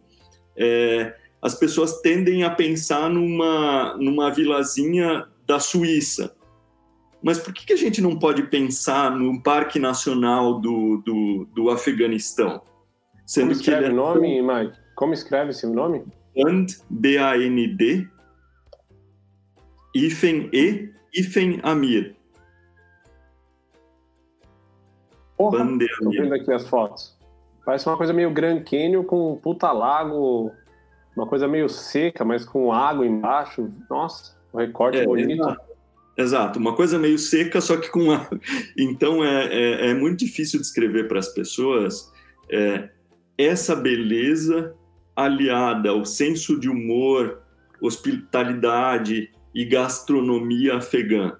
[0.55, 6.35] É, as pessoas tendem a pensar numa, numa vilazinha da Suíça.
[7.27, 11.69] Mas por que, que a gente não pode pensar no Parque Nacional do, do, do
[11.69, 12.61] Afeganistão?
[13.25, 13.91] Sendo Como escreve que é...
[13.91, 14.77] o nome, Mike?
[14.95, 16.05] Como escreve esse nome?
[16.33, 18.07] Band, B-A-N-D,
[19.93, 22.15] Ifen E, Ifen Amir.
[25.37, 25.67] Porra,
[25.99, 27.19] tô vendo aqui as fotos.
[27.65, 30.49] Parece uma coisa meio Grand Canyon com um puta lago,
[31.13, 33.69] uma coisa meio seca, mas com água embaixo.
[33.89, 35.66] Nossa, o recorte é, bonito.
[36.17, 36.57] Exato.
[36.57, 38.39] uma coisa meio seca, só que com água.
[38.75, 42.11] Então é, é, é muito difícil descrever para as pessoas
[42.49, 42.89] é,
[43.37, 44.75] essa beleza
[45.15, 47.41] aliada ao senso de humor,
[47.81, 51.37] hospitalidade e gastronomia afegã.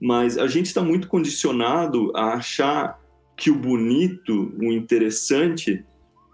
[0.00, 2.98] Mas a gente está muito condicionado a achar
[3.36, 5.84] que o bonito, o interessante,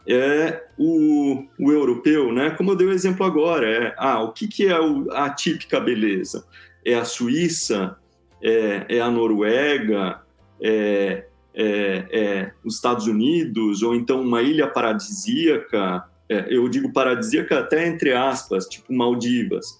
[0.06, 2.50] é o, o europeu, né?
[2.50, 5.80] Como eu dei o exemplo agora, é ah, o que, que é o, a típica
[5.80, 6.44] beleza?
[6.84, 7.96] É a Suíça?
[8.42, 10.20] É, é a Noruega?
[10.60, 13.82] É, é, é, os Estados Unidos?
[13.82, 16.04] Ou então uma ilha paradisíaca?
[16.28, 19.76] É, eu digo paradisíaca até entre aspas, tipo Maldivas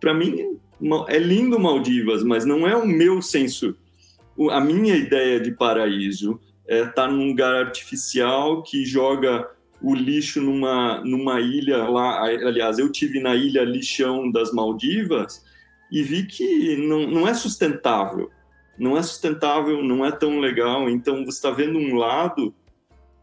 [0.00, 0.58] para mim
[1.08, 3.76] é lindo Maldivas, mas não é o meu senso.
[4.50, 9.46] A minha ideia de paraíso é estar tá num lugar artificial que joga
[9.82, 12.22] o lixo numa, numa ilha lá.
[12.22, 15.44] Aliás, eu tive na ilha Lixão das Maldivas
[15.90, 18.30] e vi que não, não é sustentável.
[18.78, 20.88] Não é sustentável, não é tão legal.
[20.88, 22.54] Então você está vendo um lado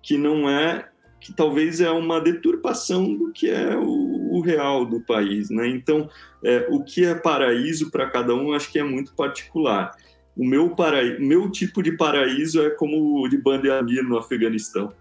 [0.01, 0.89] que não é
[1.19, 5.67] que talvez é uma deturpação do que é o, o real do país, né?
[5.67, 6.09] Então,
[6.43, 9.95] é, o que é paraíso para cada um, acho que é muito particular.
[10.35, 14.93] O meu, paraí meu tipo de paraíso é como o de Bandeamir no Afeganistão.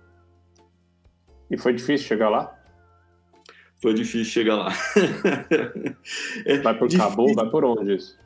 [1.51, 2.56] E foi difícil chegar lá?
[3.81, 4.73] Foi difícil chegar lá.
[6.45, 7.11] é vai por difícil.
[7.11, 7.35] Cabul?
[7.35, 8.17] Vai por onde isso?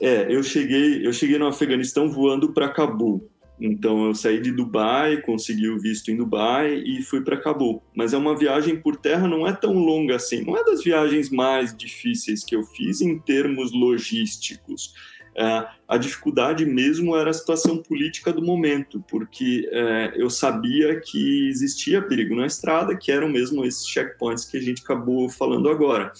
[0.00, 3.30] É, eu cheguei, eu cheguei no Afeganistão voando para Cabul.
[3.60, 7.82] Então eu saí de Dubai, consegui o visto em Dubai e fui para Cabul.
[7.94, 10.44] Mas é uma viagem por terra não é tão longa assim.
[10.44, 14.92] Não é das viagens mais difíceis que eu fiz em termos logísticos.
[15.36, 21.48] É, a dificuldade mesmo era a situação política do momento, porque é, eu sabia que
[21.48, 26.12] existia perigo na estrada, que eram mesmo esses checkpoints que a gente acabou falando agora.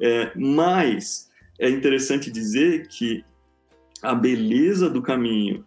[0.00, 3.24] É, mas é interessante dizer que
[4.02, 5.64] a beleza do caminho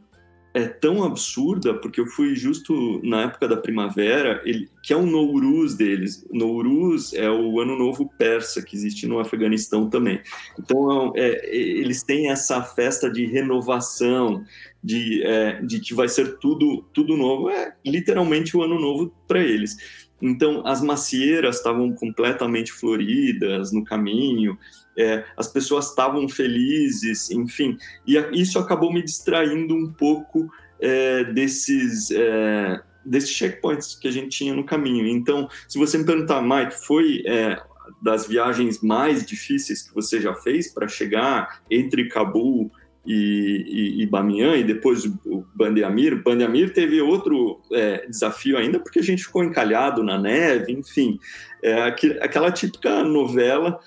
[0.56, 5.06] é tão absurda, porque eu fui justo na época da primavera, ele, que é o
[5.06, 6.26] Nouruz deles.
[6.32, 10.22] Nouruz é o ano novo persa, que existe no Afeganistão também.
[10.58, 14.46] Então, é, é, eles têm essa festa de renovação,
[14.82, 17.50] de, é, de que vai ser tudo, tudo novo.
[17.50, 19.76] É literalmente o ano novo para eles.
[20.22, 24.58] Então, as macieiras estavam completamente floridas no caminho,
[24.98, 32.12] é, as pessoas estavam felizes, enfim, e isso acabou me distraindo um pouco é, desses,
[32.12, 35.08] é, desses checkpoints que a gente tinha no caminho.
[35.08, 37.62] Então, se você me perguntar, Mike, foi é,
[38.02, 42.72] das viagens mais difíceis que você já fez para chegar entre Cabul
[43.06, 46.22] e, e, e Bamiyan e depois o Bandeamir.
[46.24, 51.20] Bandeamir teve outro é, desafio ainda porque a gente ficou encalhado na neve, enfim,
[51.62, 51.84] é,
[52.22, 53.80] aquela típica novela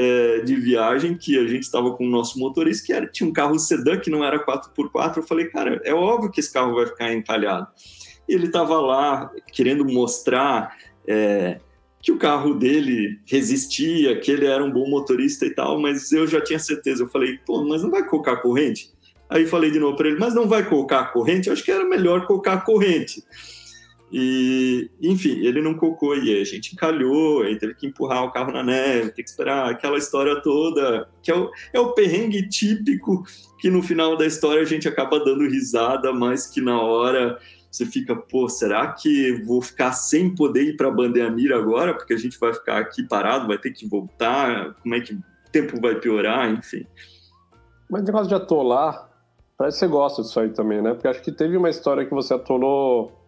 [0.00, 3.32] é, de viagem que a gente estava com o nosso motorista, que era, tinha um
[3.34, 5.18] carro sedã que não era 4x4.
[5.18, 7.66] Eu falei, cara, é óbvio que esse carro vai ficar encalhado.
[8.26, 10.74] E ele estava lá querendo mostrar
[11.06, 11.60] é,
[12.00, 16.26] que o carro dele resistia, que ele era um bom motorista e tal, mas eu
[16.26, 17.02] já tinha certeza.
[17.02, 18.90] Eu falei, pô, mas não vai colocar corrente?
[19.28, 21.48] Aí falei de novo para ele, mas não vai colocar corrente?
[21.48, 23.22] Eu acho que era melhor colocar corrente.
[24.12, 28.50] E, enfim, ele não cocou e a gente encalhou, aí teve que empurrar o carro
[28.52, 33.22] na neve, tem que esperar aquela história toda, que é o, é o perrengue típico
[33.58, 37.38] que no final da história a gente acaba dando risada, mas que na hora
[37.70, 41.94] você fica, pô, será que vou ficar sem poder ir para Bandeamira agora?
[41.94, 45.22] Porque a gente vai ficar aqui parado, vai ter que voltar, como é que o
[45.52, 46.84] tempo vai piorar, enfim.
[47.88, 49.08] Mas o negócio de atolar,
[49.56, 50.94] parece que você gosta disso aí também, né?
[50.94, 53.19] Porque acho que teve uma história que você atolou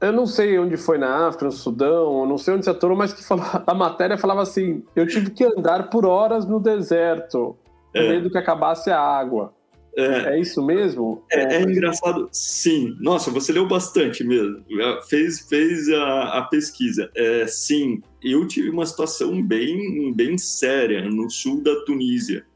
[0.00, 3.12] eu não sei onde foi na África, no Sudão, não sei onde você atorou, mas
[3.12, 7.56] que falava, a matéria falava assim: eu tive que andar por horas no deserto,
[7.92, 8.08] com é.
[8.08, 9.52] medo que acabasse a água.
[9.96, 11.24] É, é isso mesmo?
[11.32, 12.96] É, é, engraçado, sim.
[13.00, 14.64] Nossa, você leu bastante mesmo.
[15.08, 17.10] Fez, fez a, a pesquisa.
[17.16, 22.46] É, sim, eu tive uma situação bem, bem séria no sul da Tunísia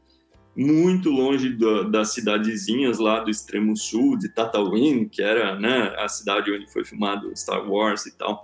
[0.55, 6.07] muito longe do, das cidadezinhas lá do extremo sul, de Tatooine, que era né, a
[6.07, 8.43] cidade onde foi filmado Star Wars e tal.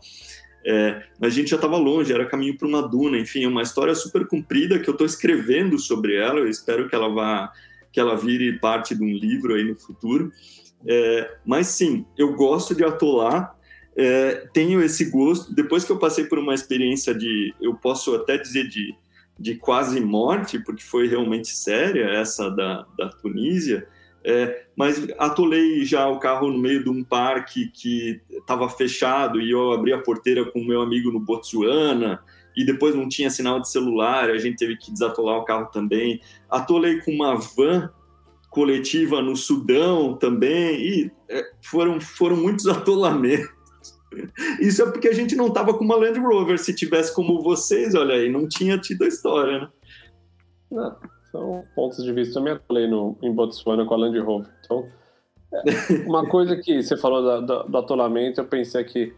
[0.65, 3.95] É, a gente já estava longe, era caminho para uma duna, enfim, é uma história
[3.95, 6.39] super comprida que eu estou escrevendo sobre ela.
[6.39, 7.51] Eu espero que ela vá,
[7.91, 10.31] que ela vire parte de um livro aí no futuro.
[10.87, 13.55] É, mas sim, eu gosto de atolar.
[13.95, 15.53] É, tenho esse gosto.
[15.53, 18.93] Depois que eu passei por uma experiência de, eu posso até dizer de
[19.39, 23.87] de quase morte, porque foi realmente séria essa da, da Tunísia,
[24.23, 29.51] é, mas atolei já o carro no meio de um parque que estava fechado e
[29.51, 32.21] eu abri a porteira com o meu amigo no Botsuana
[32.55, 36.19] e depois não tinha sinal de celular, a gente teve que desatolar o carro também.
[36.49, 37.89] Atolei com uma van
[38.49, 43.58] coletiva no Sudão também e é, foram, foram muitos atolamentos.
[44.59, 46.57] Isso é porque a gente não estava com uma Land Rover.
[46.57, 49.69] Se tivesse como vocês, olha aí, não tinha tido a história, né?
[50.71, 50.95] Não,
[51.31, 52.39] são pontos de vista.
[52.39, 54.51] Eu me no, em Botsuana com a Land Rover.
[54.63, 54.87] Então,
[55.53, 59.13] é, uma coisa que você falou da, da, do atolamento, eu pensei que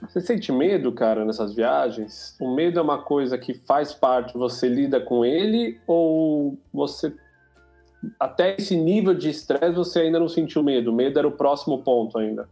[0.00, 2.36] você sente medo, cara, nessas viagens?
[2.40, 7.12] O medo é uma coisa que faz parte, você lida com ele, ou você
[8.18, 10.90] até esse nível de estresse você ainda não sentiu medo?
[10.90, 12.48] O medo era o próximo ponto ainda.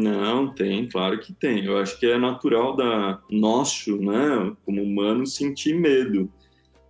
[0.00, 1.64] Não, tem, claro que tem.
[1.64, 6.30] Eu acho que é natural da nosso, né, como humano, sentir medo.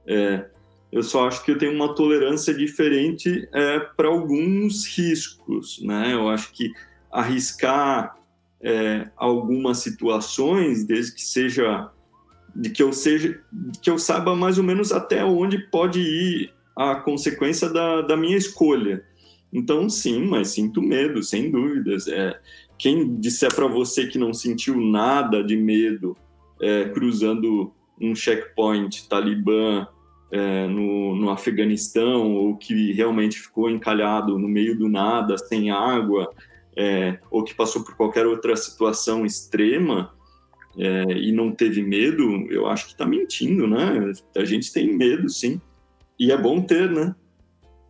[0.06, 0.46] É,
[0.90, 6.12] eu só acho que eu tenho uma tolerância diferente é, para alguns riscos, né?
[6.12, 6.70] Eu acho que
[7.10, 8.16] arriscar
[8.60, 11.90] é, algumas situações, desde que seja
[12.54, 13.40] de que eu seja,
[13.82, 18.36] que eu saiba mais ou menos até onde pode ir a consequência da, da minha
[18.36, 19.02] escolha.
[19.52, 22.08] Então, sim, mas sinto medo, sem dúvidas.
[22.08, 22.38] É,
[22.82, 26.16] quem disser para você que não sentiu nada de medo
[26.60, 29.86] é, cruzando um checkpoint talibã
[30.32, 36.28] é, no, no Afeganistão ou que realmente ficou encalhado no meio do nada, sem água,
[36.76, 40.12] é, ou que passou por qualquer outra situação extrema
[40.76, 44.12] é, e não teve medo, eu acho que está mentindo, né?
[44.36, 45.60] A gente tem medo, sim.
[46.18, 47.14] E é bom ter, né?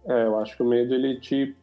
[0.06, 1.56] É, eu acho que o medo ele te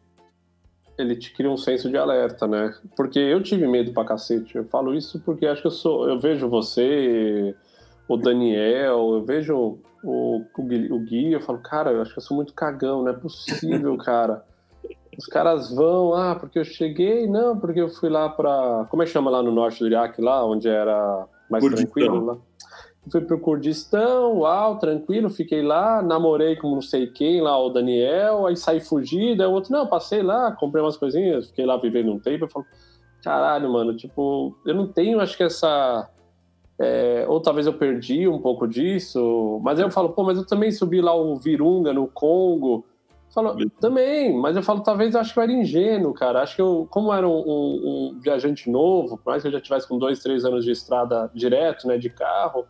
[1.00, 2.74] ele te cria um senso de alerta, né?
[2.96, 4.56] Porque eu tive medo pra cacete.
[4.56, 6.08] Eu falo isso porque acho que eu sou.
[6.08, 7.54] Eu vejo você,
[8.08, 12.18] o Daniel, eu vejo o, o, Gui, o Gui, eu falo, cara, eu acho que
[12.18, 14.44] eu sou muito cagão, não é possível, cara.
[15.18, 18.86] Os caras vão, ah, porque eu cheguei, não, porque eu fui lá pra.
[18.90, 21.92] Como é que chama lá no norte do Iraque, lá, onde era mais Kurdistão.
[21.92, 22.24] tranquilo?
[22.24, 22.36] Lá?
[23.08, 28.46] Fui pro Kurdistão, uau, tranquilo, fiquei lá, namorei com não sei quem lá, o Daniel,
[28.46, 32.12] aí saí fugido, aí o outro, não, passei lá, comprei umas coisinhas, fiquei lá vivendo
[32.12, 32.66] um tempo, eu falo,
[33.22, 36.10] caralho, mano, tipo, eu não tenho, acho que essa...
[36.82, 40.46] É, ou talvez eu perdi um pouco disso, mas aí eu falo, pô, mas eu
[40.46, 42.86] também subi lá o Virunga no Congo,
[43.32, 46.42] Falo, também, mas eu falo, talvez eu acho que eu era ingênuo, cara.
[46.42, 49.60] Acho que eu, como era um, um, um, viajante novo, por mais que eu já
[49.60, 52.66] tivesse com dois, três anos de estrada direto, né, de carro,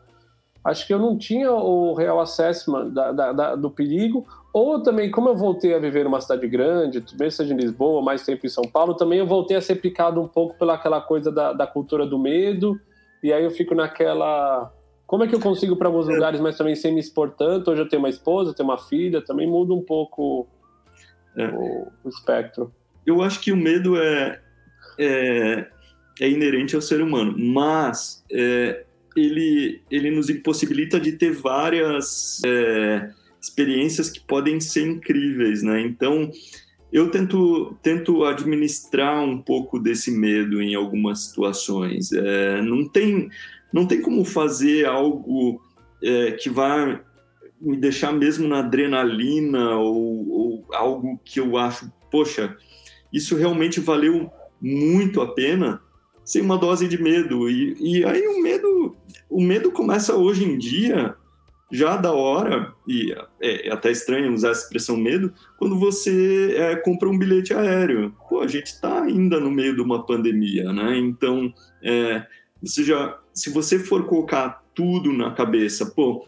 [0.64, 5.10] acho que eu não tinha o real assessment da, da, da, do perigo, ou também,
[5.10, 8.48] como eu voltei a viver numa cidade grande, mesmo seja em Lisboa, mais tempo em
[8.48, 11.66] São Paulo, também eu voltei a ser picado um pouco pela aquela coisa da, da
[11.66, 12.78] cultura do medo,
[13.22, 14.72] e aí eu fico naquela.
[15.06, 16.12] Como é que eu consigo para alguns é.
[16.12, 17.70] lugares, mas também sem me expor tanto?
[17.70, 20.48] Hoje eu tenho uma esposa, tenho uma filha, também muda um pouco
[21.36, 21.46] é.
[21.46, 22.72] o, o, espectro.
[23.06, 24.40] Eu acho que o medo é,
[24.98, 25.66] é,
[26.20, 28.84] é inerente ao ser humano, mas é,
[29.26, 33.10] ele, ele nos impossibilita de ter várias é,
[33.40, 35.80] experiências que podem ser incríveis, né?
[35.82, 36.30] Então,
[36.92, 42.12] eu tento, tento administrar um pouco desse medo em algumas situações.
[42.12, 43.28] É, não, tem,
[43.72, 45.62] não tem como fazer algo
[46.02, 47.00] é, que vá
[47.60, 52.56] me deixar mesmo na adrenalina ou, ou algo que eu acho, poxa,
[53.12, 54.30] isso realmente valeu
[54.60, 55.80] muito a pena
[56.24, 57.48] sem uma dose de medo.
[57.48, 58.96] E, e aí o medo,
[59.30, 61.14] o medo começa hoje em dia,
[61.70, 66.76] já da hora, e é, é até estranho usar essa expressão medo, quando você é,
[66.76, 68.12] compra um bilhete aéreo.
[68.28, 70.98] Pô, a gente está ainda no meio de uma pandemia, né?
[70.98, 71.52] Então,
[71.82, 72.26] é,
[72.60, 76.26] você já, se você for colocar tudo na cabeça, pô,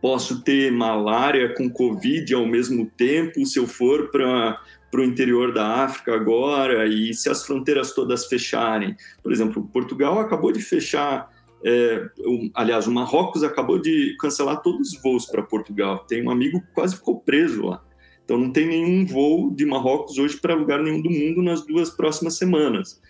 [0.00, 4.58] posso ter malária com Covid ao mesmo tempo se eu for para
[4.90, 8.96] para o interior da África agora e se as fronteiras todas fecharem.
[9.22, 11.30] Por exemplo, Portugal acabou de fechar,
[11.64, 15.98] é, um, aliás, o Marrocos acabou de cancelar todos os voos para Portugal.
[16.06, 17.82] Tem um amigo que quase ficou preso lá.
[18.24, 21.90] Então não tem nenhum voo de Marrocos hoje para lugar nenhum do mundo nas duas
[21.90, 23.00] próximas semanas.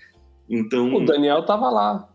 [0.49, 2.09] Então o Daniel estava lá.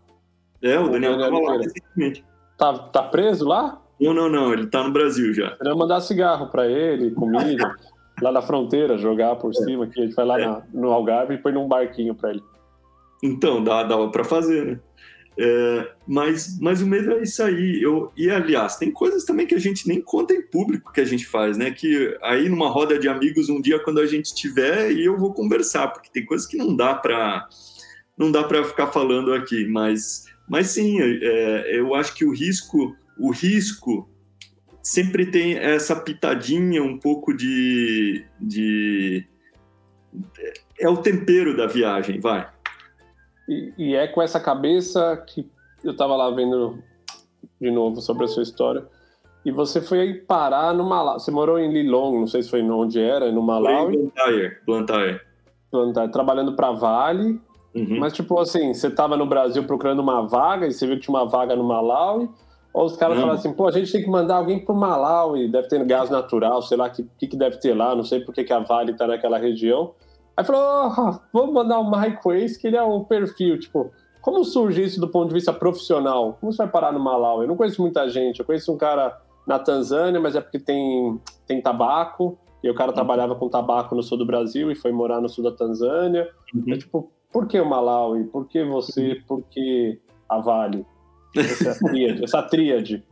[0.62, 2.26] É, o, o Daniel estava lá recentemente.
[2.58, 3.82] Tá, tá preso lá?
[4.00, 4.54] Não, não, não.
[4.54, 5.56] Ele tá no Brasil já.
[5.62, 7.76] Ele mandar cigarro para ele, comida.
[8.22, 10.46] lá na fronteira, jogar por cima, que a gente vai lá é.
[10.46, 12.44] na, no Algarve e põe num barquinho para ele.
[13.22, 14.80] Então, dá, dava para fazer, né?
[15.38, 17.82] É, mas, mas o medo é isso aí.
[17.82, 21.06] Eu, e, aliás, tem coisas também que a gente nem conta em público que a
[21.06, 21.72] gente faz, né?
[21.72, 25.34] Que aí numa roda de amigos, um dia, quando a gente tiver, e eu vou
[25.34, 27.48] conversar, porque tem coisas que não dá para
[28.16, 29.66] não dá para ficar falando aqui.
[29.68, 34.08] Mas, mas sim, é, eu acho que o risco, o risco
[34.84, 39.26] sempre tem essa pitadinha um pouco de, de
[40.80, 42.48] é o tempero da viagem, vai.
[43.48, 45.50] E, e é com essa cabeça que
[45.84, 46.80] eu estava lá vendo
[47.60, 48.86] de novo sobre a sua história.
[49.46, 51.20] E você foi parar no Malawi.
[51.20, 53.94] Você morou em Lilong, não sei se foi onde era, no Malawi.
[53.94, 55.22] Foi em Blantyre, Blantyre.
[55.72, 57.42] Blantyre trabalhando para Vale.
[57.76, 58.00] Uhum.
[58.00, 61.18] Mas, tipo assim, você estava no Brasil procurando uma vaga e você viu que tinha
[61.18, 62.30] uma vaga no Malawi.
[62.74, 65.68] Ou os caras falaram assim, pô, a gente tem que mandar alguém pro Malawi, deve
[65.68, 68.44] ter gás natural, sei lá o que, que, deve ter lá, não sei por que,
[68.44, 69.94] que a Vale tá naquela região.
[70.36, 73.92] Aí falou, oh, vamos mandar o Mike Waze, que ele é o perfil, tipo,
[74.22, 76.38] como surge isso do ponto de vista profissional?
[76.40, 77.44] Como você vai parar no Malawi?
[77.44, 81.20] Eu não conheço muita gente, eu conheço um cara na Tanzânia, mas é porque tem,
[81.46, 82.96] tem tabaco, e o cara uhum.
[82.96, 86.30] trabalhava com tabaco no sul do Brasil e foi morar no sul da Tanzânia.
[86.56, 86.74] Uhum.
[86.74, 88.24] É tipo, por que o Malawi?
[88.26, 89.22] Por que você?
[89.28, 90.00] Por que
[90.30, 90.86] a Vale?
[91.36, 92.24] Essa tríade.
[92.24, 93.04] essa tríade.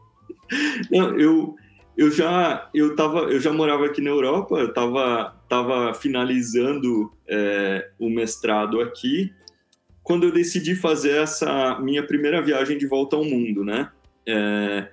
[0.90, 1.56] Não, eu,
[1.98, 7.90] eu já eu tava eu já morava aqui na Europa eu estava tava finalizando é,
[8.00, 9.34] o mestrado aqui
[10.04, 13.92] quando eu decidi fazer essa minha primeira viagem de volta ao mundo né?
[14.26, 14.90] É,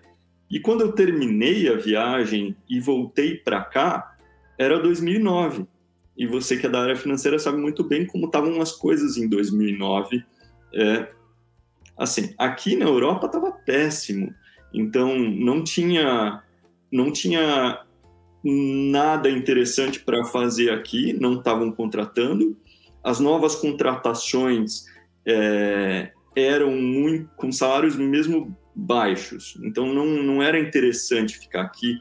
[0.50, 4.16] e quando eu terminei a viagem e voltei para cá
[4.58, 5.66] era 2009
[6.16, 9.28] e você que é da área financeira sabe muito bem como estavam as coisas em
[9.28, 10.24] 2009
[10.74, 11.08] é,
[11.98, 14.32] assim, aqui na Europa estava péssimo.
[14.72, 16.42] Então não tinha
[16.90, 17.82] não tinha
[18.42, 22.56] nada interessante para fazer aqui, não estavam contratando.
[23.02, 24.84] As novas contratações
[25.26, 31.98] é, eram muito, com salários mesmo baixos, então não, não era interessante ficar aqui.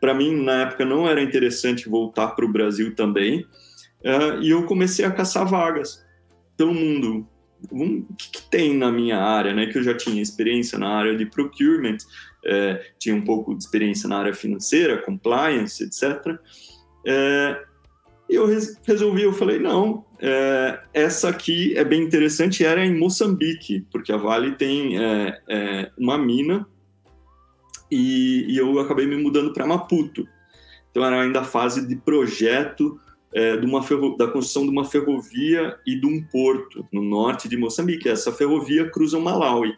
[0.00, 3.44] Para mim, na época, não era interessante voltar para o Brasil também.
[4.00, 6.06] Uh, e eu comecei a caçar vagas.
[6.56, 7.26] Todo mundo
[7.70, 9.66] o que, que, tem na minha área, né?
[9.66, 11.98] Que eu já tinha experiência na área de procurement,
[12.44, 16.38] é, tinha um pouco de experiência na área financeira, compliance, etc.
[17.06, 17.62] É,
[18.28, 18.46] eu
[18.84, 24.16] resolvi, eu falei, não, é, essa aqui é bem interessante, era em Moçambique, porque a
[24.16, 26.66] Vale tem é, é, uma mina
[27.90, 30.26] e, e eu acabei me mudando para Maputo.
[30.90, 33.00] Então era ainda a fase de projeto
[33.32, 33.80] é, de uma
[34.16, 38.08] da construção de uma ferrovia e de um porto no norte de Moçambique.
[38.08, 39.74] Essa ferrovia cruza o Malawi.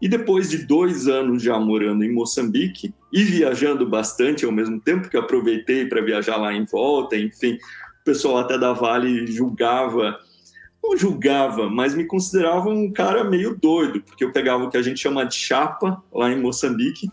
[0.00, 5.08] E depois de dois anos já morando em Moçambique e viajando bastante ao mesmo tempo,
[5.08, 10.18] que aproveitei para viajar lá em volta, enfim, o pessoal até da Vale julgava,
[10.82, 14.82] não julgava, mas me considerava um cara meio doido, porque eu pegava o que a
[14.82, 17.08] gente chama de chapa lá em Moçambique,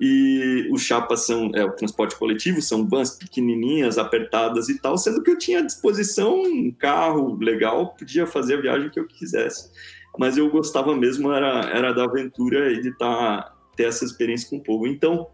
[0.00, 5.22] e os chapas são é, o transporte coletivo, são vans pequenininhas, apertadas e tal, sendo
[5.22, 9.70] que eu tinha à disposição um carro legal, podia fazer a viagem que eu quisesse.
[10.18, 14.56] Mas eu gostava mesmo era, era da aventura e de tá, ter essa experiência com
[14.56, 14.86] o povo.
[14.86, 15.28] Então,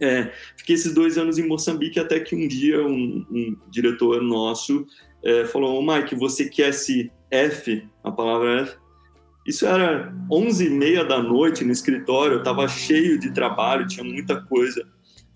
[0.00, 4.86] é, fiquei esses dois anos em Moçambique até que um dia um, um diretor nosso
[5.22, 8.76] é, falou, oh, Mike, você quer esse F, a palavra F,
[9.46, 14.04] isso era 11 e meia da noite no escritório, eu estava cheio de trabalho, tinha
[14.04, 14.86] muita coisa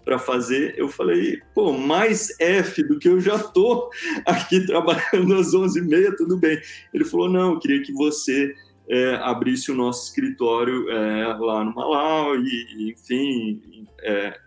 [0.05, 0.75] para fazer.
[0.77, 3.91] Eu falei, pô, mais F do que eu já tô
[4.27, 6.61] aqui trabalhando às 11 e meia, tudo bem.
[6.93, 8.55] Ele falou, não, eu queria que você
[8.89, 14.39] é, abrisse o nosso escritório é, lá no Malau e, enfim, é,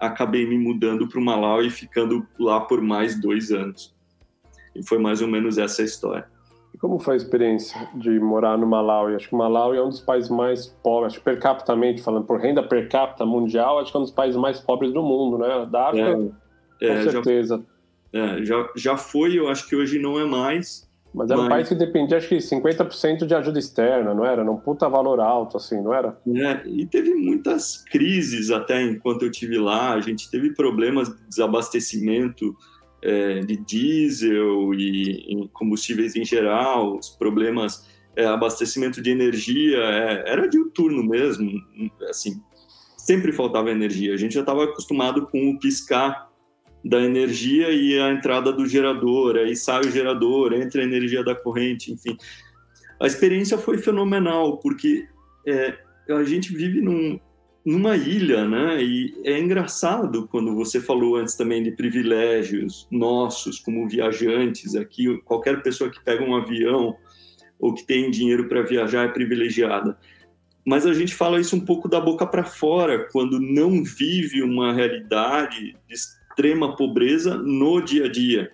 [0.00, 3.94] acabei me mudando para o Malau e ficando lá por mais dois anos.
[4.74, 6.35] E foi mais ou menos essa a história.
[6.86, 9.16] Como foi a experiência de morar no Malawi?
[9.16, 12.38] Acho que o Malawi é um dos países mais pobres, acho per capita, falando por
[12.38, 15.66] renda per capita mundial, acho que é um dos países mais pobres do mundo, né?
[15.68, 16.32] Da África,
[16.80, 17.64] é, é, com certeza.
[18.14, 20.88] Já, é, já, já foi, eu acho que hoje não é mais.
[21.12, 21.46] Mas era mas...
[21.46, 24.42] um país que dependia, acho que 50% de ajuda externa, não era?
[24.42, 26.16] Era um puta valor alto, assim, não era?
[26.24, 29.92] É, e teve muitas crises até enquanto eu tive lá.
[29.92, 32.56] A gente teve problemas de desabastecimento
[33.06, 40.32] é, de diesel e em combustíveis em geral, os problemas, é, abastecimento de energia, é,
[40.32, 41.48] era diuturno mesmo,
[42.10, 42.42] assim,
[42.98, 44.12] sempre faltava energia.
[44.12, 46.28] A gente já estava acostumado com o piscar
[46.84, 51.34] da energia e a entrada do gerador, aí sai o gerador, entra a energia da
[51.34, 52.16] corrente, enfim.
[53.00, 55.06] A experiência foi fenomenal, porque
[55.46, 55.78] é,
[56.10, 57.20] a gente vive num,
[57.66, 58.80] numa ilha, né?
[58.80, 65.60] E é engraçado quando você falou antes também de privilégios nossos como viajantes aqui, qualquer
[65.64, 66.96] pessoa que pega um avião
[67.58, 69.98] ou que tem dinheiro para viajar é privilegiada.
[70.64, 74.72] Mas a gente fala isso um pouco da boca para fora, quando não vive uma
[74.72, 78.52] realidade de extrema pobreza no dia a dia.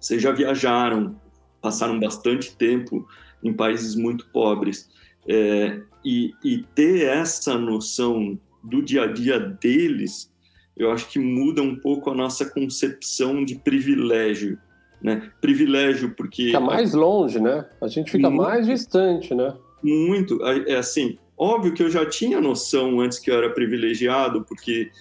[0.00, 1.20] Vocês já viajaram,
[1.60, 3.06] passaram bastante tempo
[3.42, 4.88] em países muito pobres.
[5.28, 10.32] É, e, e ter essa noção do dia a dia deles,
[10.76, 14.56] eu acho que muda um pouco a nossa concepção de privilégio.
[15.02, 15.32] Né?
[15.40, 16.46] Privilégio porque.
[16.46, 17.68] Fica mais longe, né?
[17.80, 19.52] A gente fica muito, mais distante, né?
[19.82, 20.40] Muito.
[20.44, 24.92] É assim, óbvio que eu já tinha noção antes que eu era privilegiado, porque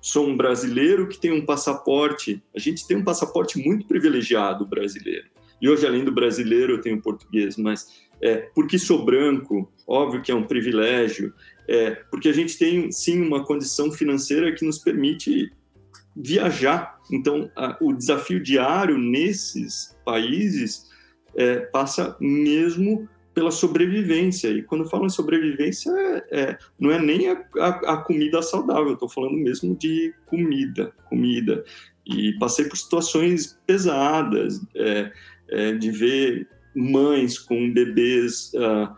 [0.00, 2.42] sou um brasileiro que tem um passaporte.
[2.54, 5.26] A gente tem um passaporte muito privilegiado brasileiro.
[5.60, 10.32] E hoje, além do brasileiro, eu tenho português, mas é, porque sou branco, óbvio que
[10.32, 11.32] é um privilégio,
[11.68, 15.52] é, porque a gente tem sim uma condição financeira que nos permite
[16.14, 16.98] viajar.
[17.12, 20.90] Então, a, o desafio diário nesses países
[21.36, 24.48] é, passa mesmo pela sobrevivência.
[24.48, 28.94] E quando falo em sobrevivência, é, é, não é nem a, a, a comida saudável,
[28.94, 31.62] estou falando mesmo de comida, comida.
[32.06, 35.12] E passei por situações pesadas, é,
[35.50, 38.94] é, de ver mães com bebês, uh,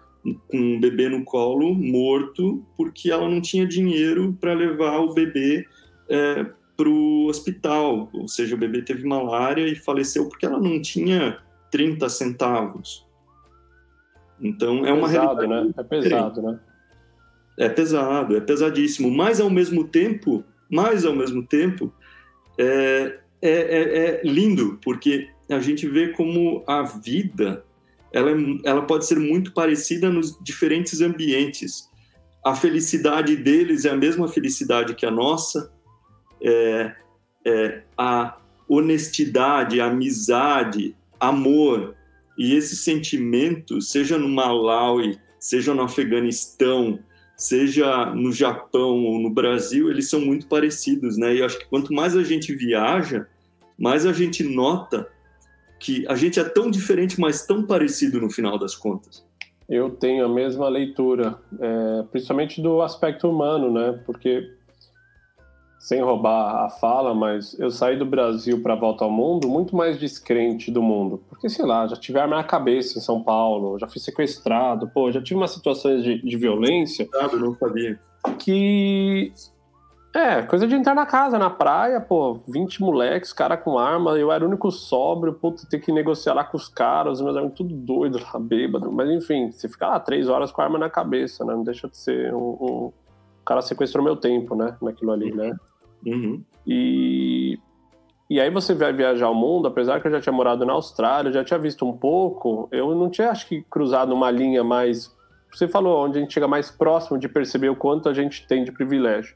[0.49, 5.65] com um bebê no colo morto, porque ela não tinha dinheiro para levar o bebê
[6.09, 6.47] é,
[6.77, 8.11] para o hospital.
[8.13, 11.39] Ou seja, o bebê teve malária e faleceu porque ela não tinha
[11.71, 13.07] 30 centavos.
[14.41, 15.67] Então é uma pesado, realidade.
[15.67, 15.75] Né?
[15.77, 16.61] É pesado, né?
[17.59, 19.11] É pesado, é pesadíssimo.
[19.11, 21.93] Mas ao mesmo tempo, mas ao mesmo tempo,
[22.59, 27.65] é, é, é, é lindo, porque a gente vê como a vida
[28.13, 31.89] ela, é ela pode ser muito parecida nos diferentes ambientes.
[32.45, 35.73] A felicidade deles é a mesma felicidade que a nossa,
[36.43, 36.95] é,
[37.47, 41.95] é, a honestidade, a amizade, amor
[42.39, 47.01] e esses sentimentos, seja no Malawi, seja no Afeganistão,
[47.37, 51.35] seja no Japão ou no Brasil, eles são muito parecidos, né?
[51.37, 53.27] E acho que quanto mais a gente viaja,
[53.79, 55.09] mais a gente nota
[55.79, 59.25] que a gente é tão diferente, mas tão parecido no final das contas.
[59.69, 64.01] Eu tenho a mesma leitura, é, principalmente do aspecto humano, né?
[64.07, 64.51] Porque,
[65.79, 70.01] sem roubar a fala, mas eu saí do Brasil para volta ao mundo muito mais
[70.01, 71.23] descrente do mundo.
[71.29, 75.13] Porque, sei lá, já tive arma na cabeça em São Paulo, já fui sequestrado, pô,
[75.13, 77.07] já tive umas situações de, de violência.
[77.15, 78.01] Ah, não sabia.
[78.39, 79.33] Que
[80.19, 84.32] é, coisa de entrar na casa, na praia, pô, 20 moleques, cara com arma, eu
[84.32, 87.57] era o único sóbrio, puta, ter que negociar lá com os caras, os meus amigos
[87.57, 88.90] tudo doido lá, bêbado.
[88.90, 91.55] Mas enfim, você fica lá três horas com a arma na cabeça, né?
[91.55, 92.57] Não deixa de ser um.
[92.61, 92.93] um...
[93.40, 94.77] O cara sequestrou meu tempo, né?
[94.82, 95.57] Naquilo ali, né?
[96.05, 96.43] Uhum.
[96.66, 97.59] E.
[98.31, 101.32] E aí você vai viajar o mundo, apesar que eu já tinha morado na Austrália,
[101.32, 105.16] já tinha visto um pouco, eu não tinha, acho que, cruzado uma linha mais.
[105.51, 108.65] Você falou, onde a gente chega mais próximo de perceber o quanto a gente tem
[108.65, 109.35] de privilégio.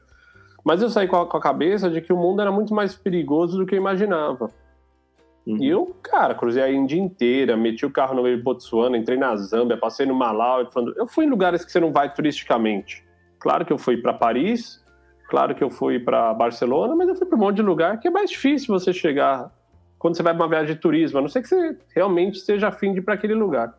[0.63, 2.95] Mas eu saí com a, com a, cabeça de que o mundo era muito mais
[2.95, 4.49] perigoso do que eu imaginava.
[5.45, 5.57] Uhum.
[5.61, 9.17] E eu, cara, cruzei a Índia inteira, meti o carro no meio de Botsuana, entrei
[9.17, 10.65] na Zâmbia, passei no Malau.
[10.95, 13.05] Eu fui em lugares que você não vai turisticamente.
[13.39, 14.81] Claro que eu fui para Paris,
[15.29, 18.07] claro que eu fui para Barcelona, mas eu fui para um monte de lugar que
[18.07, 19.51] é mais difícil você chegar
[19.99, 22.69] quando você vai para uma viagem de turismo, a não ser que você realmente esteja
[22.69, 23.73] afim de ir para aquele lugar.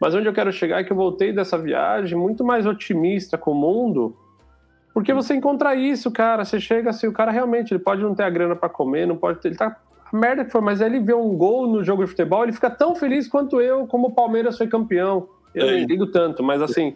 [0.00, 3.52] Mas onde eu quero chegar é que eu voltei dessa viagem muito mais otimista com
[3.52, 4.16] o mundo
[4.92, 6.44] porque você encontra isso, cara.
[6.44, 9.16] Você chega assim, o cara realmente ele pode não ter a grana para comer, não
[9.16, 9.48] pode ter.
[9.48, 9.76] Ele tá.
[10.12, 12.68] A merda que foi, mas ele vê um gol no jogo de futebol, ele fica
[12.68, 15.28] tão feliz quanto eu, como o Palmeiras foi campeão.
[15.54, 15.72] Eu é.
[15.72, 16.94] nem ligo tanto, mas assim.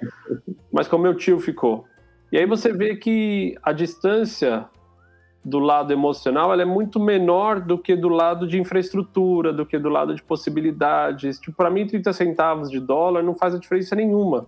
[0.73, 1.85] mas como meu tio ficou.
[2.33, 4.67] E aí você vê que a distância
[5.45, 9.79] do lado emocional ela é muito menor do que do lado de infraestrutura, do que
[9.79, 11.39] do lado de possibilidades.
[11.39, 14.47] Tipo, para mim, 30 centavos de dólar não faz a diferença nenhuma.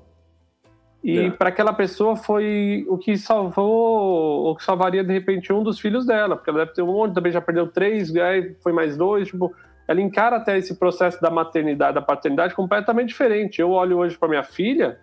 [1.06, 1.30] E é.
[1.30, 6.04] para aquela pessoa foi o que salvou, o que salvaria de repente um dos filhos
[6.04, 9.28] dela, porque ela deve ter um monte, também já perdeu três, aí foi mais dois,
[9.28, 9.54] tipo,
[9.86, 13.60] ela encara até esse processo da maternidade, da paternidade completamente diferente.
[13.60, 14.98] Eu olho hoje para minha filha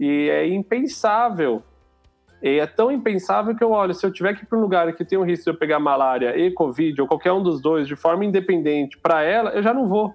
[0.00, 1.62] e é impensável
[2.42, 4.92] E é tão impensável que eu olho, se eu tiver que ir para um lugar
[4.92, 7.86] que tem um risco de eu pegar malária e Covid, ou qualquer um dos dois,
[7.86, 10.12] de forma independente, para ela, eu já não vou.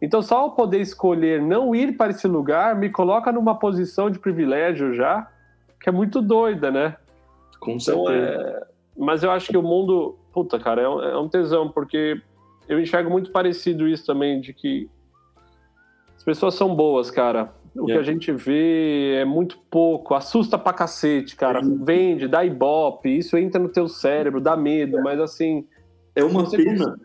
[0.00, 4.18] Então, só eu poder escolher não ir para esse lugar me coloca numa posição de
[4.18, 5.30] privilégio já,
[5.80, 6.96] que é muito doida, né?
[7.58, 8.32] Com então, certeza.
[8.32, 8.66] Então, é...
[8.98, 10.16] Mas eu acho que o mundo.
[10.32, 12.20] Puta, cara, é um, é um tesão, porque
[12.68, 14.88] eu enxergo muito parecido isso também, de que
[16.16, 17.52] as pessoas são boas, cara.
[17.74, 17.94] O yeah.
[17.94, 21.60] que a gente vê é muito pouco, assusta pra cacete, cara.
[21.62, 25.66] Vende, dá ibope, isso entra no teu cérebro, dá medo, mas assim.
[26.14, 26.98] É uma pena.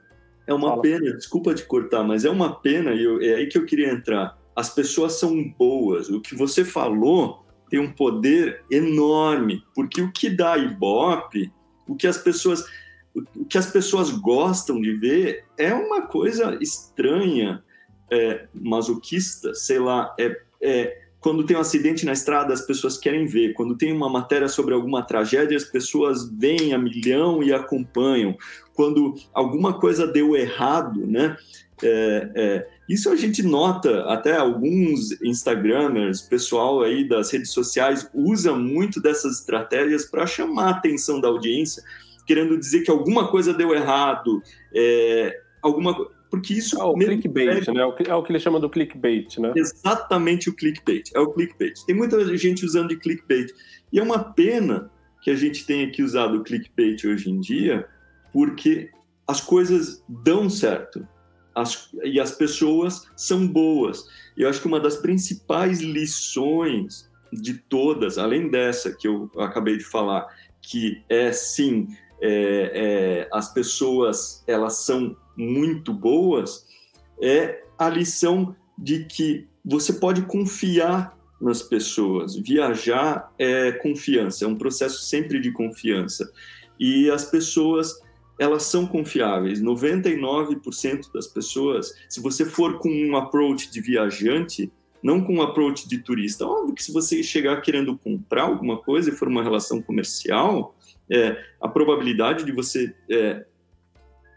[0.51, 0.81] É uma Fala.
[0.81, 3.89] pena, desculpa te cortar, mas é uma pena, e eu, é aí que eu queria
[3.89, 4.37] entrar.
[4.53, 6.09] As pessoas são boas.
[6.09, 11.49] O que você falou tem um poder enorme, porque o que dá ibope,
[11.87, 12.65] o que as pessoas
[13.13, 17.61] o que as pessoas gostam de ver é uma coisa estranha,
[18.09, 23.27] é, masoquista, sei lá, é, é, quando tem um acidente na estrada, as pessoas querem
[23.27, 23.53] ver.
[23.53, 28.35] Quando tem uma matéria sobre alguma tragédia, as pessoas vêm a milhão e acompanham.
[28.73, 31.37] Quando alguma coisa deu errado, né?
[31.83, 38.53] É, é, isso a gente nota, até alguns Instagramers, pessoal aí das redes sociais, usa
[38.53, 41.83] muito dessas estratégias para chamar a atenção da audiência,
[42.25, 44.41] querendo dizer que alguma coisa deu errado,
[44.73, 45.95] é, alguma
[46.31, 47.73] porque isso é o clickbait, é...
[47.73, 47.81] né?
[47.81, 49.51] É o que ele chama do clickbait, né?
[49.53, 51.73] Exatamente o clickbait, é o clickbait.
[51.85, 53.51] Tem muita gente usando de clickbait.
[53.91, 54.89] E é uma pena
[55.21, 57.85] que a gente tenha que usar o clickbait hoje em dia,
[58.31, 58.89] porque
[59.27, 61.07] as coisas dão certo.
[61.53, 64.05] As, e as pessoas são boas.
[64.37, 69.83] Eu acho que uma das principais lições de todas, além dessa que eu acabei de
[69.83, 70.27] falar,
[70.61, 71.87] que é sim,
[72.21, 76.65] é, é, as pessoas elas são muito boas
[77.21, 82.35] é a lição de que você pode confiar nas pessoas.
[82.35, 86.31] Viajar é confiança, é um processo sempre de confiança.
[86.79, 88.01] E as pessoas,
[88.41, 89.61] elas são confiáveis.
[89.61, 94.71] 99% das pessoas, se você for com um approach de viajante,
[95.03, 96.47] não com um approach de turista.
[96.47, 100.75] Óbvio que se você chegar querendo comprar alguma coisa e for uma relação comercial,
[101.07, 103.45] é, a probabilidade de você é,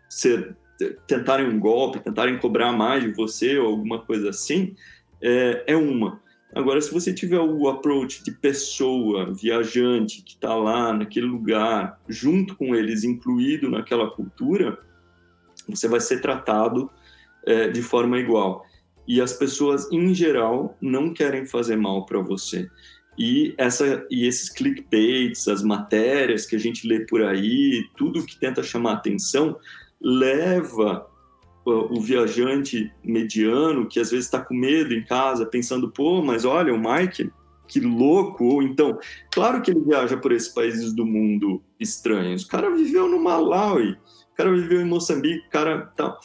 [0.06, 0.54] ser
[1.06, 4.74] tentarem um golpe, tentarem cobrar mais de você ou alguma coisa assim,
[5.22, 6.20] é, é uma.
[6.54, 12.54] Agora, se você tiver o approach de pessoa, viajante, que está lá naquele lugar, junto
[12.56, 14.78] com eles, incluído naquela cultura,
[15.68, 16.88] você vai ser tratado
[17.44, 18.64] é, de forma igual.
[19.06, 22.68] E as pessoas, em geral, não querem fazer mal para você.
[23.18, 28.38] E, essa, e esses clickbaits, as matérias que a gente lê por aí, tudo que
[28.38, 29.56] tenta chamar atenção,
[30.00, 31.06] leva
[31.64, 36.74] o viajante mediano, que às vezes está com medo em casa, pensando, pô, mas olha,
[36.74, 37.30] o Mike,
[37.66, 38.98] que louco, ou então,
[39.32, 43.92] claro que ele viaja por esses países do mundo estranhos, o cara viveu no Malawi,
[43.92, 46.18] o cara viveu em Moçambique, o cara tal.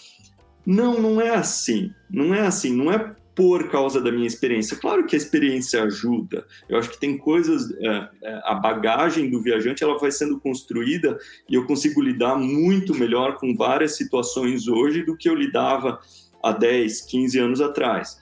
[0.65, 4.75] Não, não é assim, não é assim, não é por causa da minha experiência.
[4.75, 6.45] Claro que a experiência ajuda.
[6.67, 11.17] Eu acho que tem coisas, é, é, a bagagem do viajante ela vai sendo construída
[11.47, 16.01] e eu consigo lidar muito melhor com várias situações hoje do que eu lidava
[16.43, 18.19] há 10, 15 anos atrás.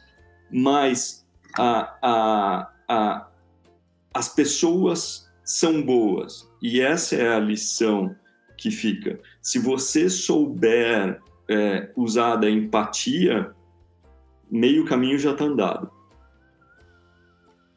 [0.51, 1.25] Mas
[1.57, 3.27] a, a, a,
[4.13, 8.15] as pessoas são boas e essa é a lição
[8.55, 9.19] que fica.
[9.41, 11.19] Se você souber
[11.49, 13.56] é, usar da empatia,
[14.49, 15.89] meio caminho já está andado.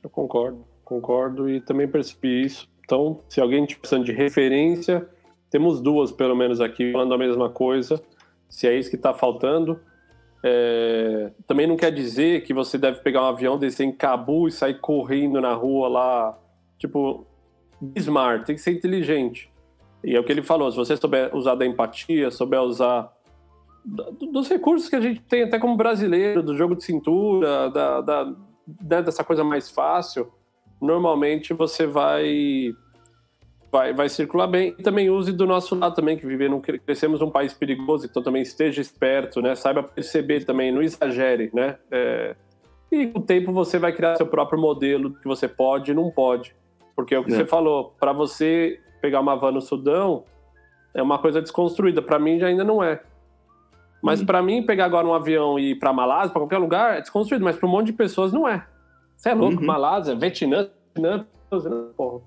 [0.02, 2.68] Eu concordo, concordo e também percebi isso.
[2.84, 5.08] Então, se alguém estiver precisando de referência,
[5.50, 8.02] temos duas pelo menos aqui falando a mesma coisa.
[8.48, 9.80] Se é isso que está faltando,
[10.42, 11.32] é...
[11.46, 14.80] também não quer dizer que você deve pegar um avião, descer em Cabu e sair
[14.80, 16.38] correndo na rua lá,
[16.78, 17.26] tipo,
[17.94, 19.50] smart, tem que ser inteligente.
[20.02, 23.12] E é o que ele falou, se você souber usar da empatia, souber usar
[23.84, 28.24] dos recursos que a gente tem até como brasileiro, do jogo de cintura, da, da
[28.82, 30.30] né, dessa coisa mais fácil,
[30.80, 32.72] normalmente você vai,
[33.70, 34.74] vai vai circular bem.
[34.78, 38.42] E também use do nosso lado também, que vivemos, crescemos num país perigoso, então também
[38.42, 39.54] esteja esperto, né?
[39.54, 41.76] Saiba perceber também, não exagere, né?
[41.90, 42.36] É,
[42.90, 46.10] e com o tempo você vai criar seu próprio modelo que você pode e não
[46.10, 46.54] pode.
[46.96, 47.36] Porque é o que é.
[47.36, 50.24] você falou, para você pegar uma van no Sudão,
[50.92, 52.02] é uma coisa desconstruída.
[52.02, 53.00] Para mim já ainda não é.
[54.02, 54.26] Mas uhum.
[54.26, 57.44] para mim, pegar agora um avião e ir pra Malásia, pra qualquer lugar, é desconstruído,
[57.44, 58.66] mas pra um monte de pessoas não é.
[59.16, 59.66] Você é louco, uhum.
[59.66, 61.26] Malásia, Vietnã, Vietnã,
[61.96, 62.22] porra.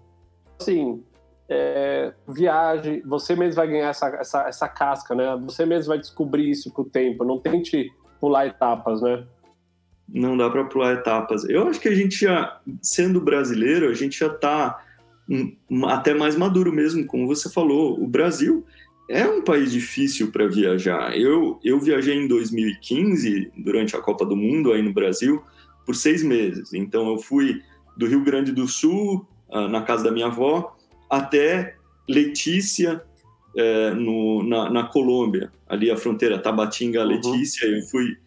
[0.60, 1.04] Assim,
[1.50, 5.36] é, viagem, você mesmo vai ganhar essa, essa, essa casca, né?
[5.44, 9.26] Você mesmo vai descobrir isso com o tempo, não tente pular etapas, né?
[10.08, 11.44] Não dá para pular etapas.
[11.50, 14.84] Eu acho que a gente já, sendo brasileiro, a gente já tá
[15.88, 18.02] até mais maduro mesmo, como você falou.
[18.02, 18.66] O Brasil
[19.10, 21.18] é um país difícil para viajar.
[21.18, 25.44] Eu, eu viajei em 2015, durante a Copa do Mundo aí no Brasil,
[25.86, 26.74] por seis meses.
[26.74, 27.62] Então eu fui
[27.98, 30.76] do Rio Grande do Sul, ah, na casa da minha avó,
[31.10, 31.76] até
[32.10, 33.04] Letícia,
[33.56, 37.70] é, no, na, na, Colômbia, ali a fronteira Tabatinga-Letícia.
[37.70, 37.76] Uhum.
[37.76, 38.18] Eu fui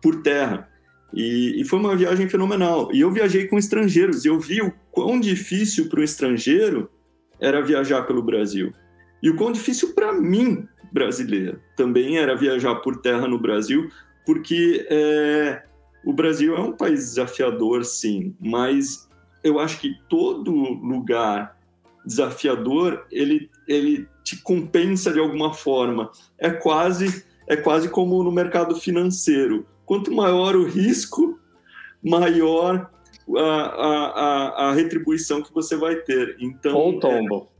[0.00, 0.68] por terra.
[1.12, 2.88] E, e, foi uma viagem fenomenal.
[2.92, 6.90] E eu viajei com estrangeiros, e eu vi o quão difícil para o estrangeiro
[7.38, 8.72] era viajar pelo Brasil.
[9.22, 13.88] E o quão difícil para mim, brasileiro, também era viajar por terra no Brasil,
[14.26, 15.62] porque é,
[16.04, 19.08] o Brasil é um país desafiador, sim, mas
[19.42, 21.56] eu acho que todo lugar
[22.04, 26.10] desafiador ele, ele te compensa de alguma forma.
[26.38, 29.66] É quase é quase como no mercado financeiro.
[29.84, 31.38] Quanto maior o risco,
[32.02, 32.90] maior
[33.36, 36.36] a, a, a, a retribuição que você vai ter.
[36.40, 37.51] Então, Ou tombo.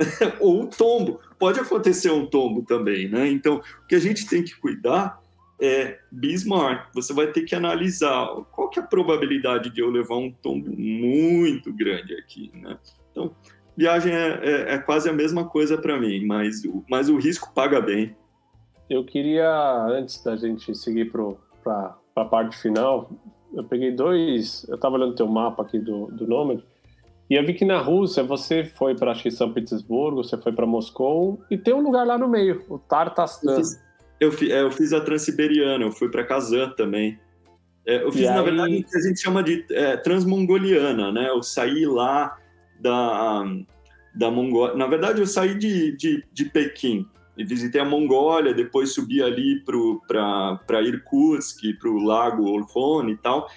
[0.40, 1.20] Ou tombo.
[1.38, 3.28] Pode acontecer um tombo também, né?
[3.28, 5.20] Então, o que a gente tem que cuidar
[5.60, 6.88] é be smart.
[6.94, 10.70] Você vai ter que analisar qual que é a probabilidade de eu levar um tombo
[10.76, 12.78] muito grande aqui, né?
[13.10, 13.34] Então,
[13.76, 17.80] viagem é, é, é quase a mesma coisa para mim, mas, mas o risco paga
[17.80, 18.16] bem.
[18.88, 19.50] Eu queria,
[19.86, 23.10] antes da gente seguir para a parte final,
[23.52, 24.66] eu peguei dois.
[24.68, 26.60] Eu estava olhando teu mapa aqui do, do Nomad,
[27.30, 31.40] e eu vi que na Rússia você foi para São Petersburgo, você foi para Moscou,
[31.48, 33.52] e tem um lugar lá no meio, o Tartastan.
[33.52, 33.80] Eu fiz,
[34.18, 37.20] eu, fiz, é, eu fiz a Transiberiana, eu fui para Kazan também.
[37.86, 41.28] É, eu fiz, na verdade, o que a gente chama de é, Transmongoliana, né?
[41.28, 42.36] Eu saí lá
[42.80, 43.44] da,
[44.14, 44.74] da Mongólia.
[44.74, 47.06] Na verdade, eu saí de, de, de Pequim
[47.38, 53.48] e visitei a Mongólia, depois subi ali para Irkutsk, para o Lago Olfon e tal.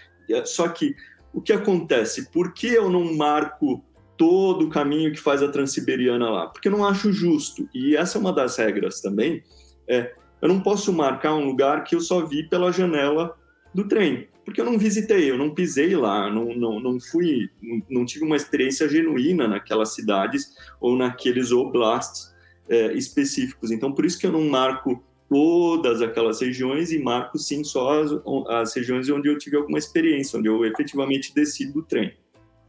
[0.46, 0.96] Só que
[1.34, 2.32] o que acontece?
[2.32, 3.84] Por que eu não marco
[4.16, 6.48] todo o caminho que faz a Transiberiana lá?
[6.48, 7.68] Porque eu não acho justo.
[7.74, 9.44] E essa é uma das regras também.
[9.88, 13.36] É, eu não posso marcar um lugar que eu só vi pela janela
[13.74, 17.82] do trem porque eu não visitei, eu não pisei lá, não, não, não fui, não,
[17.90, 20.52] não tive uma experiência genuína naquelas cidades
[20.82, 22.34] ou naqueles oblasts
[22.68, 23.72] é, específicos.
[23.72, 25.02] Então, por isso que eu não marco
[25.34, 28.12] todas aquelas regiões e marco sim só as,
[28.50, 32.14] as regiões onde eu tive alguma experiência, onde eu efetivamente desci do trem.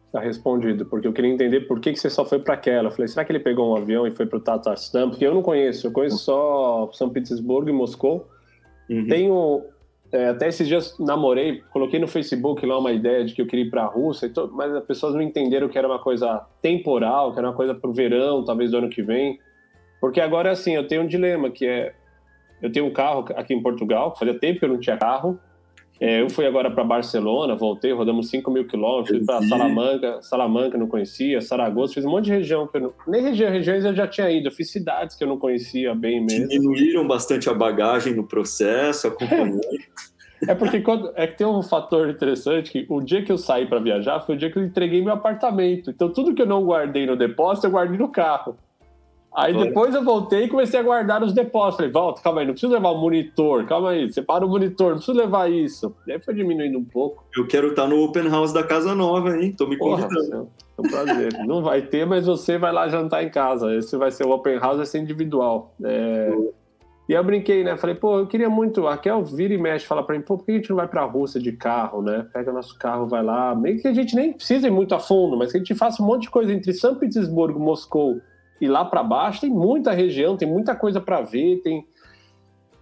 [0.06, 2.88] Está respondido, porque eu queria entender por que, que você só foi para aquela.
[2.88, 5.10] Eu falei, será que ele pegou um avião e foi para o Tatarstan?
[5.10, 8.28] Porque eu não conheço, eu conheço só São Petersburgo e Moscou.
[8.88, 9.08] Uhum.
[9.08, 9.64] Tenho
[10.14, 13.64] é, até esses dias namorei, coloquei no Facebook lá uma ideia de que eu queria
[13.64, 17.38] ir para a Rússia, mas as pessoas não entenderam que era uma coisa temporal, que
[17.40, 19.40] era uma coisa para o verão, talvez do ano que vem.
[20.00, 21.94] Porque agora, assim, eu tenho um dilema, que é...
[22.64, 25.38] Eu tenho um carro aqui em Portugal, fazia tempo que eu não tinha carro,
[26.00, 30.78] é, eu fui agora para Barcelona, voltei, rodamos 5 mil quilômetros, fui para Salamanca, Salamanca
[30.78, 33.94] não conhecia, Saragoça, fiz um monte de região que eu não, nem região, regiões eu
[33.94, 36.48] já tinha ido, eu fiz cidades que eu não conhecia bem mesmo.
[36.48, 39.60] Diminuíram bastante a bagagem no processo, acompanhando.
[40.46, 43.66] É porque quando, é que tem um fator interessante que o dia que eu saí
[43.66, 45.90] para viajar foi o dia que eu entreguei meu apartamento.
[45.90, 48.54] Então tudo que eu não guardei no depósito eu guardei no carro.
[49.36, 51.76] Aí depois eu voltei e comecei a guardar os depósitos.
[51.78, 54.96] Falei, volta, calma aí, não preciso levar o monitor, calma aí, separa o monitor, não
[54.96, 55.94] preciso levar isso.
[56.08, 57.24] Aí foi diminuindo um pouco.
[57.36, 59.52] Eu quero estar no open house da casa nova, hein?
[59.56, 60.48] Tô me convidando.
[60.78, 61.32] É um prazer.
[61.46, 63.74] não vai ter, mas você vai lá jantar em casa.
[63.74, 65.74] Esse vai ser o open house, vai ser individual.
[65.82, 66.32] É...
[67.08, 67.76] E eu brinquei, né?
[67.76, 68.86] Falei, pô, eu queria muito.
[68.86, 70.88] A Raquel vira e mexe, fala pra mim, pô, por que a gente não vai
[70.88, 72.26] pra Rússia de carro, né?
[72.32, 73.54] Pega nosso carro, vai lá.
[73.54, 76.02] Meio que a gente nem precisa ir muito a fundo, mas que a gente faça
[76.02, 78.20] um monte de coisa entre São Petersburgo, Moscou
[78.64, 81.86] e lá para baixo tem muita região, tem muita coisa para ver, tem.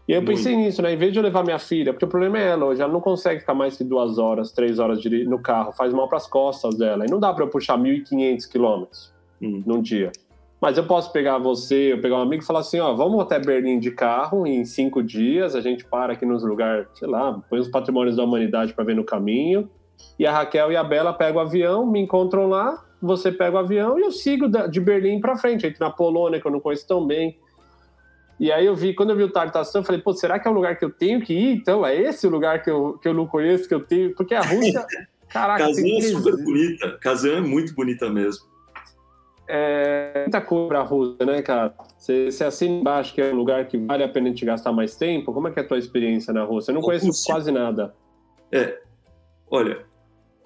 [0.06, 0.66] E aí eu pensei Muito.
[0.66, 0.92] nisso, né?
[0.92, 3.00] Em vez de eu levar minha filha, porque o problema é ela hoje, ela não
[3.00, 6.26] consegue ficar mais que duas horas, três horas de, no carro, faz mal para as
[6.26, 7.04] costas dela.
[7.06, 9.62] E não dá para eu puxar 1.500 quilômetros hum.
[9.66, 10.10] num dia.
[10.60, 13.40] Mas eu posso pegar você, eu pegar um amigo e falar assim: ó, vamos até
[13.40, 17.58] Berlim de carro em cinco dias, a gente para aqui nos lugares, sei lá, põe
[17.58, 19.68] os patrimônios da humanidade para ver no caminho.
[20.18, 23.58] E a Raquel e a Bela pegam o avião, me encontram lá, você pega o
[23.58, 26.86] avião e eu sigo de Berlim para frente, entro na Polônia, que eu não conheço
[26.86, 27.36] tão bem.
[28.38, 30.50] E aí eu vi, quando eu vi o Tartação, eu falei, pô, será que é
[30.50, 31.56] o lugar que eu tenho que ir?
[31.56, 34.14] Então, é esse o lugar que eu, que eu não conheço, que eu tenho...
[34.14, 34.86] Porque a Rússia,
[35.28, 35.66] caraca...
[35.66, 38.46] Kazan é super bonita, Kazan é muito bonita mesmo.
[39.48, 41.74] É muita coisa pra Rússia, né, cara?
[41.98, 44.72] Você, você assina embaixo que é um lugar que vale a pena a gente gastar
[44.72, 46.70] mais tempo, como é que é a tua experiência na Rússia?
[46.70, 47.34] Eu não conheço Rússia.
[47.34, 47.94] quase nada.
[48.50, 48.80] É,
[49.50, 49.84] olha,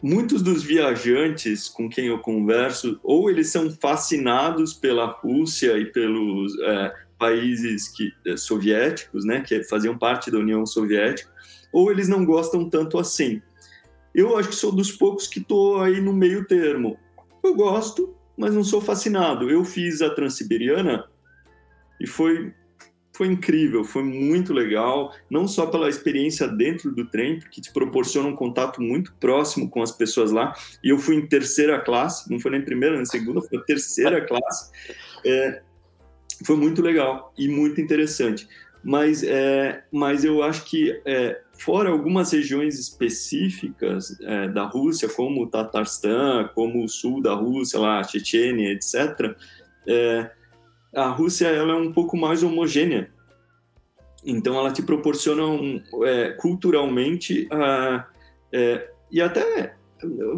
[0.02, 6.58] muitos dos viajantes com quem eu converso, ou eles são fascinados pela Rússia e pelos
[6.60, 11.30] é, países que, é, soviéticos, né, que faziam parte da União Soviética,
[11.72, 13.40] ou eles não gostam tanto assim.
[14.14, 16.98] Eu acho que sou dos poucos que estou aí no meio termo.
[17.42, 19.50] Eu gosto, mas não sou fascinado.
[19.50, 21.04] Eu fiz a Transiberiana
[22.00, 22.52] e foi
[23.16, 28.28] foi incrível, foi muito legal, não só pela experiência dentro do trem, porque te proporciona
[28.28, 30.52] um contato muito próximo com as pessoas lá.
[30.84, 34.70] E eu fui em terceira classe, não foi nem primeira nem segunda, foi terceira classe.
[35.24, 35.62] É,
[36.44, 38.46] foi muito legal e muito interessante.
[38.84, 45.42] Mas, é, mas eu acho que, é, fora algumas regiões específicas é, da Rússia, como
[45.42, 49.34] o Tatarstan, como o sul da Rússia, lá, Chechênia, etc.,
[49.88, 50.30] é,
[50.96, 53.10] a Rússia ela é um pouco mais homogênea.
[54.24, 58.02] Então, ela te proporciona um, é, culturalmente uh,
[58.52, 59.76] é, e até,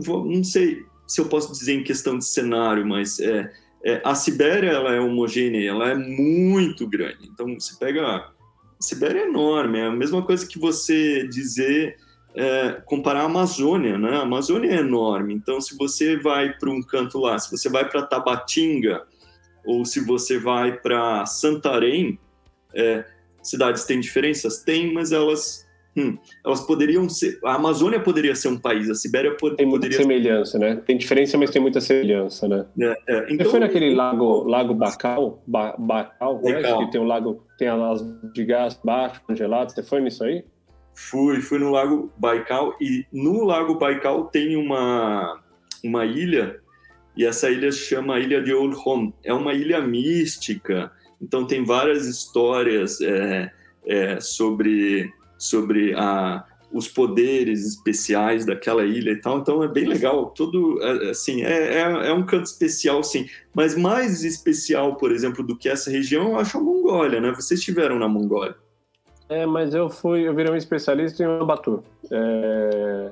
[0.05, 3.51] vou, não sei se eu posso dizer em questão de cenário, mas é,
[3.85, 7.29] é, a Sibéria ela é homogênea, ela é muito grande.
[7.33, 8.33] Então, você pega a
[8.79, 11.97] Sibéria é enorme, é a mesma coisa que você dizer
[12.35, 14.17] é, comparar a Amazônia, né?
[14.17, 15.35] A Amazônia é enorme.
[15.35, 19.03] Então, se você vai para um canto lá, se você vai para Tabatinga
[19.65, 22.19] ou se você vai para Santarém,
[22.75, 23.05] é,
[23.43, 24.63] cidades têm diferenças?
[24.63, 25.69] Tem, mas elas
[25.99, 26.17] Hum,
[26.47, 27.41] elas poderiam ser.
[27.45, 30.77] A Amazônia poderia ser um país, a Sibéria pod tem muita poderia semelhança, né?
[30.87, 32.67] Tem diferença, mas tem muita semelhança, né?
[32.81, 33.25] É, é.
[33.25, 36.63] Então, Você foi naquele lago, lago Bacal, ba Bacal, né?
[36.63, 38.01] que tem um lago, tem as
[38.33, 39.71] de gás baixo, congelado.
[39.71, 40.45] Você foi nisso aí?
[40.95, 45.41] Fui, fui no lago Baikal e no lago Baikal tem uma
[45.83, 46.61] uma ilha
[47.19, 49.12] e essa ilha se chama Ilha de Olhom.
[49.24, 53.51] É uma ilha mística, então tem várias histórias é,
[53.85, 59.39] é, sobre sobre a, os poderes especiais daquela ilha e tal.
[59.39, 60.31] Então é bem legal.
[60.31, 63.27] Tudo é, assim é, é, é, um canto especial, sim.
[63.53, 67.32] Mas mais especial, por exemplo, do que essa região, eu acho a Mongólia, né?
[67.32, 68.55] Vocês estiveram na Mongólia?
[69.28, 71.81] É, mas eu fui, eu virei um especialista em Ulaanbaatar.
[72.12, 73.11] É,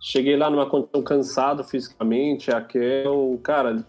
[0.00, 3.84] cheguei lá numa condição cansado fisicamente, aquele cara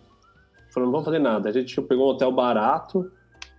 [0.73, 1.49] falou, não vamos fazer nada.
[1.49, 3.11] A gente pegou um hotel barato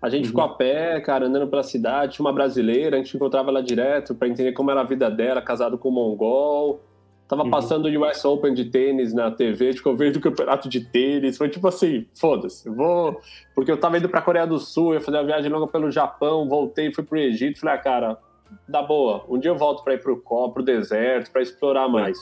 [0.03, 0.29] a gente uhum.
[0.29, 2.15] ficou a pé, cara, andando pela cidade.
[2.15, 5.43] Tinha uma brasileira, a gente encontrava ela direto para entender como era a vida dela,
[5.43, 6.83] casado com um mongol.
[7.29, 7.51] Tava uhum.
[7.51, 11.37] passando o US Open de tênis na TV, ficou vendo o campeonato de tênis.
[11.37, 13.21] Foi tipo assim, foda-se, vou.
[13.55, 16.49] Porque eu tava indo pra Coreia do Sul, ia fazer uma viagem longa pelo Japão,
[16.49, 17.61] voltei, fui pro Egito.
[17.61, 18.19] Falei, ah, cara,
[18.67, 19.25] dá boa.
[19.29, 22.19] Um dia eu volto para ir pro copo, pro deserto, para explorar mais.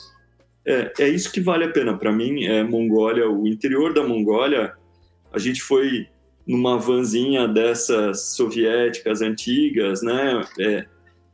[0.69, 1.97] É, é isso que vale a pena.
[1.97, 4.73] para mim, é Mongólia, o interior da Mongólia,
[5.33, 6.07] a gente foi
[6.47, 10.41] numa vanzinha dessas soviéticas antigas, né?
[10.59, 10.85] É,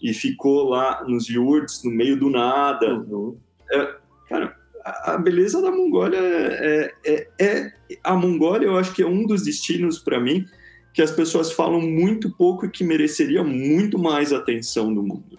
[0.02, 2.96] e ficou lá nos yurts, no meio do nada.
[2.96, 3.38] Uhum.
[3.72, 3.96] É,
[4.30, 4.56] cara,
[4.86, 7.72] a beleza da Mongólia é, é, é,
[8.04, 10.46] A Mongólia, eu acho que é um dos destinos, para mim,
[10.94, 15.38] que as pessoas falam muito pouco e que mereceria muito mais atenção do mundo.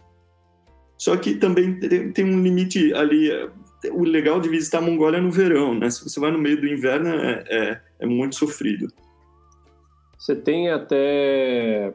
[0.99, 3.31] Só que também tem, tem um limite ali.
[3.93, 5.91] O legal de visitar a Mongólia é no verão, né?
[5.91, 8.89] Se você vai no meio do inverno, é, é, é muito sofrido.
[10.19, 11.93] Você tem até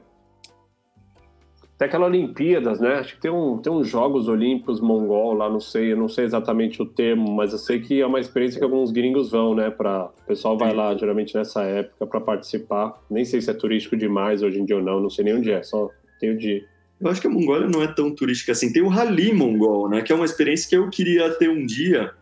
[1.76, 2.96] até aquela Olimpíadas, né?
[2.96, 6.26] Acho que tem um tem uns Jogos Olímpicos mongol lá, não sei, eu não sei
[6.26, 9.72] exatamente o termo, mas eu sei que é uma experiência que alguns gringos vão, né?
[9.72, 13.02] Para o pessoal vai lá geralmente nessa época para participar.
[13.10, 15.52] Nem sei se é turístico demais hoje em dia ou não, não sei nem onde
[15.52, 15.90] é, só
[16.20, 16.64] tenho de
[17.02, 18.72] eu acho que a Mongólia não é tão turística assim.
[18.72, 20.02] Tem o Rally Mongol, né?
[20.02, 22.14] Que é uma experiência que eu queria ter um dia,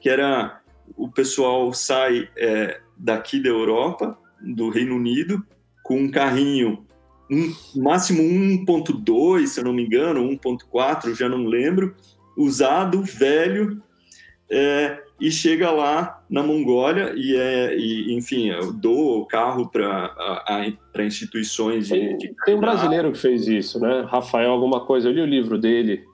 [0.00, 0.60] que era
[0.96, 5.44] o pessoal sai é, daqui da Europa do Reino Unido
[5.82, 6.84] com um carrinho
[7.30, 11.94] um, máximo 1.2, se eu não me engano, 1.4, já não lembro,
[12.36, 13.82] usado, velho,
[14.50, 21.04] é, e chega lá na Mongólia e, é, e enfim, eu dou o carro para
[21.04, 24.06] instituições de, tem, de tem um brasileiro que fez isso, né?
[24.08, 26.04] Rafael alguma coisa, eu li o livro dele.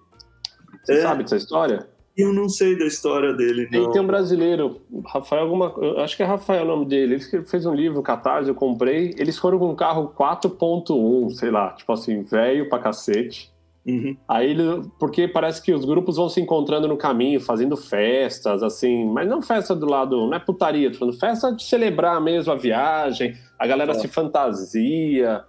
[0.84, 1.88] Você é, sabe dessa história?
[2.16, 3.84] Eu não sei da história dele, não.
[3.84, 5.72] E tem um brasileiro, Rafael, alguma,
[6.02, 7.14] acho que é Rafael o nome dele.
[7.14, 9.14] Ele fez um livro, Catarse, eu comprei.
[9.16, 13.49] Eles foram com um carro 4.1, sei lá, tipo assim, velho pra cacete.
[13.86, 14.16] Uhum.
[14.28, 19.06] Aí ele, porque parece que os grupos vão se encontrando no caminho, fazendo festas, assim,
[19.06, 22.56] mas não festa do lado, não é putaria, tô falando festa de celebrar mesmo a
[22.56, 23.94] viagem, a galera é.
[23.94, 25.42] se fantasia.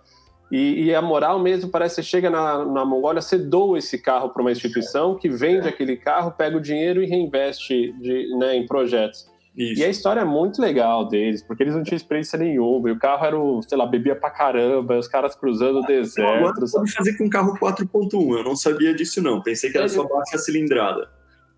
[0.52, 3.98] E, e, a moral mesmo parece que você chega na, na Mongólia, você doa esse
[3.98, 8.58] carro para uma instituição que vende aquele carro, pega o dinheiro e reinveste de, né,
[8.58, 9.31] em projetos.
[9.62, 9.82] Isso.
[9.82, 12.90] E a história é muito legal deles, porque eles não tinham experiência nenhuma.
[12.90, 16.30] E o carro era, o, sei lá, bebia pra caramba, os caras cruzando o deserto.
[16.30, 19.42] Agora pode fazer com carro 4.1, eu não sabia disso não.
[19.42, 21.10] Pensei que era só baixa cilindrada.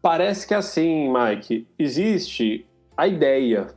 [0.01, 2.65] Parece que é assim, Mike, existe
[2.97, 3.67] a ideia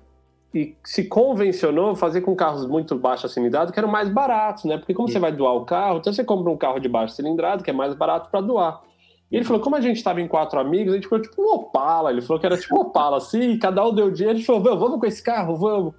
[0.53, 4.79] e se convencionou fazer com carros muito baixa cilindrada que eram mais baratos, né?
[4.79, 5.15] Porque como Sim.
[5.15, 7.73] você vai doar o carro, então você compra um carro de baixa cilindrada que é
[7.73, 8.83] mais barato para doar.
[9.31, 11.55] E ele falou, como a gente estava em quatro amigos, a gente ficou tipo um
[11.55, 12.11] Opala.
[12.11, 14.37] Ele falou que era tipo um Opala, assim, cada um deu dinheiro.
[14.37, 15.95] A gente falou, vamos com esse carro, vamos.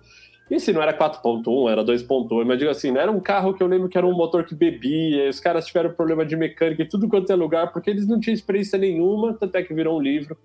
[0.50, 3.62] E se não era 4.1, era 2.1, mas digo assim, não era um carro que
[3.62, 6.88] eu lembro que era um motor que bebia, os caras tiveram problema de mecânica e
[6.88, 10.02] tudo quanto é lugar, porque eles não tinham experiência nenhuma, tanto é que virou um
[10.02, 10.38] livro.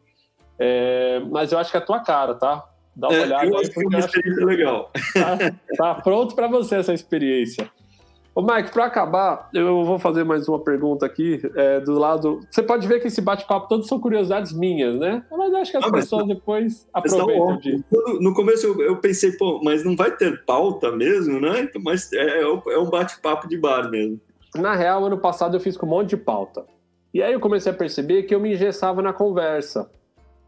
[0.59, 2.69] É, mas eu acho que é a tua cara, tá?
[2.97, 3.63] Dá uma é, olhada eu aí.
[3.63, 4.91] Acho que é uma experiência legal.
[5.15, 5.39] Tá,
[5.79, 7.71] tá pronto para você essa experiência.
[8.35, 11.41] Ô, Mike, para acabar, eu vou fazer mais uma pergunta aqui.
[11.55, 12.41] É, do lado.
[12.51, 15.23] Você pode ver que esse bate-papo todos são curiosidades minhas, né?
[15.31, 16.35] Mas acho que as ah, pessoas tá...
[16.35, 17.85] depois aproveitam disso.
[18.21, 21.69] No começo eu, eu, pensei, pô, mas não vai ter pauta mesmo, né?
[21.85, 24.19] Mas é, é, é um bate-papo de bar mesmo.
[24.57, 26.65] Na real, ano passado eu fiz com um monte de pauta.
[27.13, 29.91] E aí eu comecei a perceber que eu me engessava na conversa.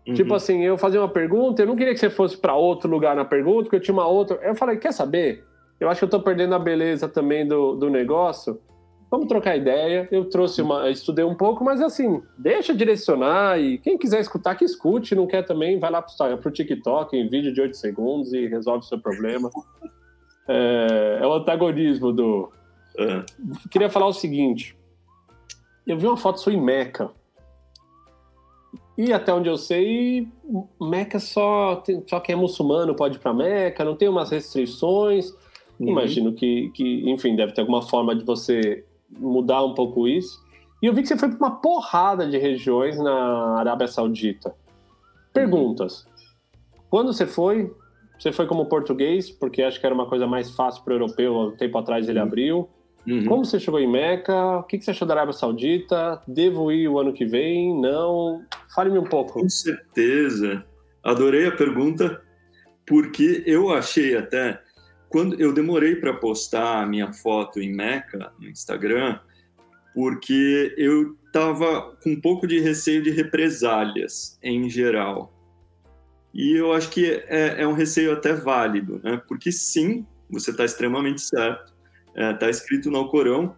[0.06, 0.14] Uhum.
[0.14, 3.14] Tipo assim, eu fazia uma pergunta, eu não queria que você fosse para outro lugar
[3.14, 4.38] na pergunta, porque eu tinha uma outra.
[4.42, 5.44] Eu falei, quer saber?
[5.80, 8.60] Eu acho que eu estou perdendo a beleza também do, do negócio.
[9.10, 10.08] Vamos trocar ideia.
[10.10, 14.64] Eu trouxe uma, estudei um pouco, mas assim, deixa direcionar e quem quiser escutar, que
[14.64, 15.14] escute.
[15.14, 18.84] Não quer também, vai lá para o TikTok em vídeo de 8 segundos e resolve
[18.84, 19.50] o seu problema.
[20.48, 22.50] É, é o antagonismo do.
[22.98, 23.22] É.
[23.70, 24.76] Queria falar o seguinte.
[25.86, 27.10] Eu vi uma foto sua em Meca.
[28.96, 30.28] E até onde eu sei,
[30.80, 35.34] Meca só, só quem é muçulmano pode ir para Meca, não tem umas restrições.
[35.78, 35.88] Uhum.
[35.88, 40.42] Imagino que, que, enfim, deve ter alguma forma de você mudar um pouco isso.
[40.82, 44.54] E eu vi que você foi para uma porrada de regiões na Arábia Saudita.
[45.32, 46.06] Perguntas.
[46.90, 47.72] Quando você foi?
[48.18, 51.36] Você foi como português, porque acho que era uma coisa mais fácil para o europeu,
[51.36, 52.24] um tempo atrás ele uhum.
[52.24, 52.68] abriu.
[53.06, 53.26] Uhum.
[53.26, 54.58] Como você chegou em Meca?
[54.58, 56.22] O que você achou da Arábia Saudita?
[56.26, 57.78] Devo ir o ano que vem?
[57.78, 58.42] Não?
[58.74, 59.40] Fale-me um pouco.
[59.40, 60.64] Com certeza.
[61.02, 62.22] Adorei a pergunta,
[62.86, 64.60] porque eu achei até
[65.14, 69.20] quando eu demorei para postar a minha foto em Meca no Instagram,
[69.94, 75.32] porque eu estava com um pouco de receio de represálias em geral.
[76.34, 79.22] E eu acho que é, é um receio até válido, né?
[79.28, 81.72] Porque sim, você está extremamente certo.
[82.08, 83.54] Está é, tá escrito no Alcorão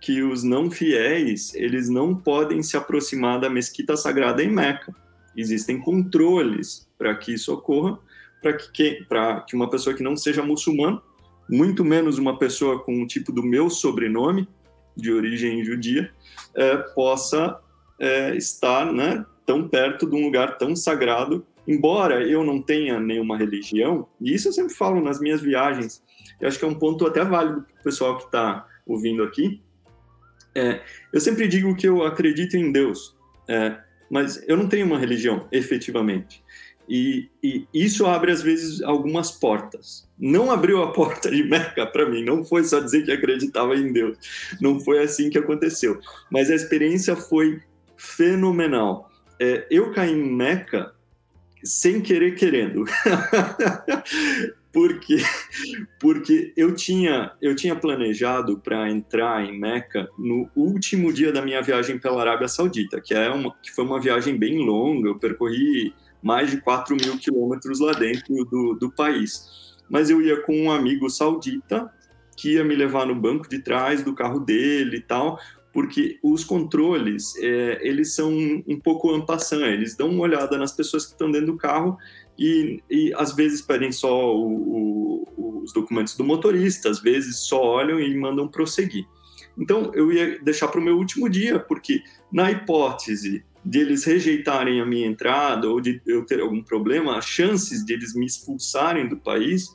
[0.00, 4.94] que os não fiéis eles não podem se aproximar da mesquita sagrada em Meca.
[5.36, 7.98] Existem controles para que isso ocorra,
[8.40, 9.06] para que,
[9.46, 11.00] que uma pessoa que não seja muçulmana,
[11.48, 14.48] muito menos uma pessoa com o tipo do meu sobrenome,
[14.96, 16.12] de origem judia,
[16.54, 17.58] é, possa
[17.98, 21.44] é, estar né, tão perto de um lugar tão sagrado.
[21.66, 26.02] Embora eu não tenha nenhuma religião, e isso eu sempre falo nas minhas viagens,
[26.40, 29.60] eu acho que é um ponto até válido para o pessoal que está ouvindo aqui.
[30.54, 30.80] É,
[31.12, 33.16] eu sempre digo que eu acredito em Deus,
[33.48, 33.78] é,
[34.10, 36.42] mas eu não tenho uma religião, efetivamente.
[36.92, 40.10] E, e, isso abre, às vezes, algumas portas.
[40.18, 43.92] Não abriu a porta de Meca para mim, não foi só dizer que acreditava em
[43.92, 44.18] Deus.
[44.60, 46.00] Não foi assim que aconteceu.
[46.28, 47.62] Mas a experiência foi
[47.96, 49.08] fenomenal.
[49.38, 50.92] É, eu caí em Meca
[51.62, 52.84] sem querer querendo.
[54.72, 55.16] porque
[55.98, 61.60] porque eu tinha eu tinha planejado para entrar em Meca no último dia da minha
[61.60, 65.08] viagem pela Arábia Saudita, que é uma que foi uma viagem bem longa.
[65.08, 65.92] Eu percorri
[66.22, 69.76] mais de 4 mil quilômetros lá dentro do, do país.
[69.88, 71.92] Mas eu ia com um amigo saudita
[72.36, 75.38] que ia me levar no banco de trás do carro dele e tal,
[75.72, 78.32] porque os controles, é, eles são
[78.66, 81.96] um pouco ampassant, eles dão uma olhada nas pessoas que estão dentro do carro
[82.38, 87.62] e, e às vezes pedem só o, o, os documentos do motorista, às vezes só
[87.62, 89.06] olham e mandam prosseguir.
[89.58, 92.02] Então eu ia deixar para o meu último dia, porque
[92.32, 97.26] na hipótese de eles rejeitarem a minha entrada ou de eu ter algum problema, as
[97.26, 99.68] chances de eles me expulsarem do país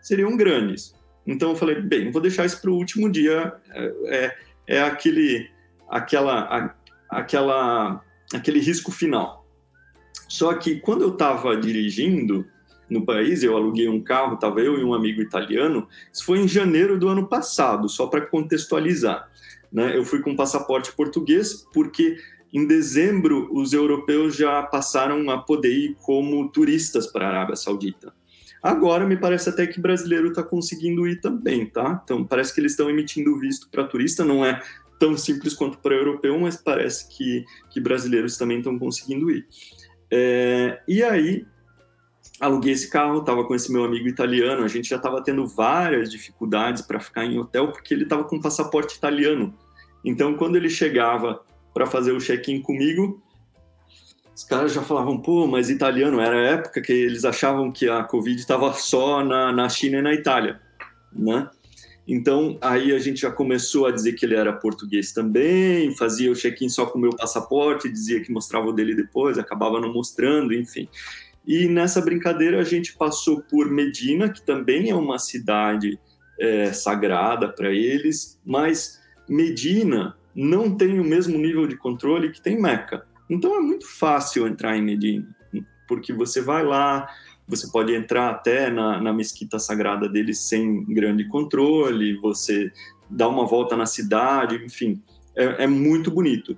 [0.00, 0.94] seriam grandes.
[1.26, 3.52] Então eu falei, bem, vou deixar isso para o último dia.
[3.70, 4.36] É, é,
[4.68, 5.50] é, aquele,
[5.88, 6.74] aquela, a,
[7.10, 8.02] aquela,
[8.32, 9.44] aquele risco final.
[10.28, 12.46] Só que quando eu estava dirigindo
[12.88, 15.88] no país, eu aluguei um carro, estava eu e um amigo italiano.
[16.12, 19.28] Isso foi em janeiro do ano passado, só para contextualizar.
[19.72, 19.96] Né?
[19.96, 22.16] Eu fui com passaporte português porque
[22.52, 28.12] em dezembro, os europeus já passaram a poder ir como turistas para a Arábia Saudita.
[28.62, 32.00] Agora, me parece até que brasileiro está conseguindo ir também, tá?
[32.02, 34.60] Então, parece que eles estão emitindo visto para turista, não é
[34.98, 39.46] tão simples quanto para europeu, mas parece que, que brasileiros também estão conseguindo ir.
[40.10, 41.44] É, e aí,
[42.40, 46.10] aluguei esse carro, estava com esse meu amigo italiano, a gente já estava tendo várias
[46.10, 49.54] dificuldades para ficar em hotel, porque ele estava com passaporte italiano.
[50.04, 51.40] Então, quando ele chegava
[51.76, 53.22] para fazer o check-in comigo.
[54.34, 58.02] Os caras já falavam, pô, mas italiano, era a época que eles achavam que a
[58.02, 60.58] Covid estava só na, na China e na Itália,
[61.12, 61.50] né?
[62.08, 66.34] Então, aí a gente já começou a dizer que ele era português também, fazia o
[66.34, 70.54] check-in só com o meu passaporte, dizia que mostrava o dele depois, acabava não mostrando,
[70.54, 70.88] enfim.
[71.46, 75.98] E nessa brincadeira a gente passou por Medina, que também é uma cidade
[76.40, 78.98] é, sagrada para eles, mas
[79.28, 83.06] Medina não tem o mesmo nível de controle que tem Meca.
[83.28, 85.26] Então é muito fácil entrar em Medina,
[85.88, 87.08] porque você vai lá,
[87.48, 92.70] você pode entrar até na, na mesquita sagrada deles sem grande controle, você
[93.08, 95.02] dá uma volta na cidade, enfim,
[95.34, 96.56] é, é muito bonito.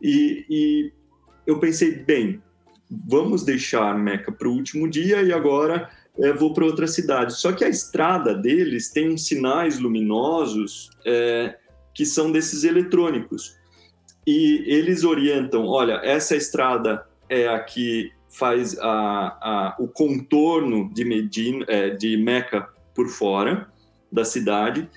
[0.00, 0.92] E, e,
[1.46, 2.40] eu pensei, bem,
[2.88, 7.34] vamos deixar Meca para o último dia e agora é, vou para outra cidade.
[7.34, 11.56] Só que a estrada deles tem uns sinais luminosos é,
[12.00, 13.58] que são desses eletrônicos.
[14.26, 21.04] E eles orientam, olha, essa estrada é a que faz a, a, o contorno de
[21.04, 23.70] Medina, é, de Meca por fora
[24.10, 24.88] da cidade,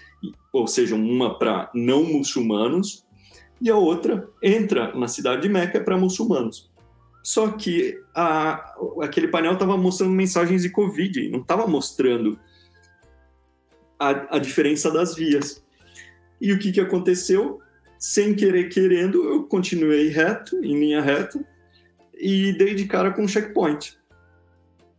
[0.53, 3.05] ou seja, uma para não muçulmanos
[3.59, 6.71] e a outra entra na cidade de Meca para muçulmanos.
[7.21, 12.39] Só que a, aquele painel estava mostrando mensagens de Covid, não estava mostrando
[13.99, 15.62] a, a, diferença das vias.
[16.43, 17.61] E o que, que aconteceu?
[17.97, 21.39] Sem querer querendo, eu continuei reto, em linha reta,
[22.13, 23.97] e dei de cara com um checkpoint.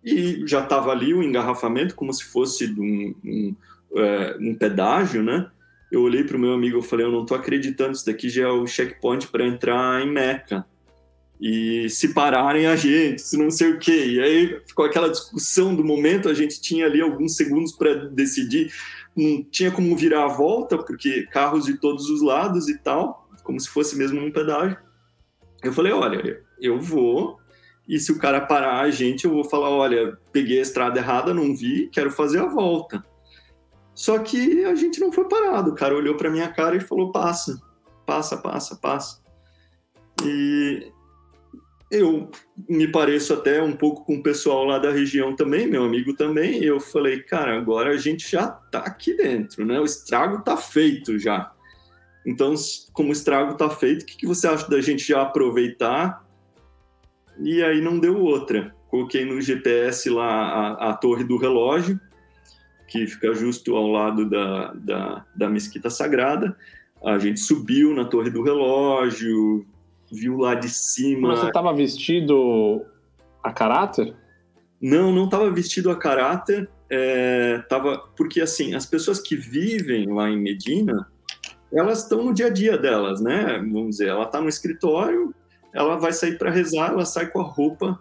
[0.02, 3.56] E já estava ali o engarrafamento, como se fosse um, um,
[3.94, 5.50] é, um pedágio, né?
[5.92, 8.44] Eu olhei para o meu amigo e falei, eu não estou acreditando, isso daqui já
[8.44, 10.64] é o checkpoint para entrar em Meca.
[11.38, 14.06] E se pararem a gente, se não sei o quê.
[14.06, 18.72] E aí ficou aquela discussão do momento, a gente tinha ali alguns segundos para decidir,
[19.16, 23.58] não tinha como virar a volta, porque carros de todos os lados e tal, como
[23.60, 24.78] se fosse mesmo um pedágio.
[25.62, 27.38] Eu falei, olha, eu vou,
[27.88, 31.32] e se o cara parar a gente, eu vou falar, olha, peguei a estrada errada,
[31.32, 33.04] não vi, quero fazer a volta.
[33.94, 35.70] Só que a gente não foi parado.
[35.70, 37.60] O cara olhou para minha cara e falou: passa,
[38.04, 39.22] passa, passa, passa.
[40.24, 40.92] E
[41.94, 42.30] eu
[42.68, 46.62] me pareço até um pouco com o pessoal lá da região também, meu amigo também.
[46.62, 49.80] Eu falei: cara, agora a gente já tá aqui dentro, né?
[49.80, 51.52] O estrago tá feito já.
[52.26, 52.54] Então,
[52.92, 56.24] como o estrago tá feito, o que, que você acha da gente já aproveitar?
[57.40, 58.74] E aí não deu outra.
[58.88, 62.00] Coloquei no GPS lá a, a torre do relógio,
[62.88, 66.56] que fica justo ao lado da, da, da mesquita sagrada.
[67.04, 69.66] A gente subiu na torre do relógio,
[70.14, 71.28] viu lá de cima.
[71.28, 72.84] Mas você estava vestido
[73.42, 74.14] a caráter?
[74.80, 76.68] Não, não estava vestido a caráter.
[76.90, 81.08] É, tava, porque assim, as pessoas que vivem lá em Medina,
[81.72, 83.58] elas estão no dia a dia delas, né?
[83.58, 85.34] Vamos dizer, ela está no escritório,
[85.72, 87.98] ela vai sair para rezar, ela sai com a roupa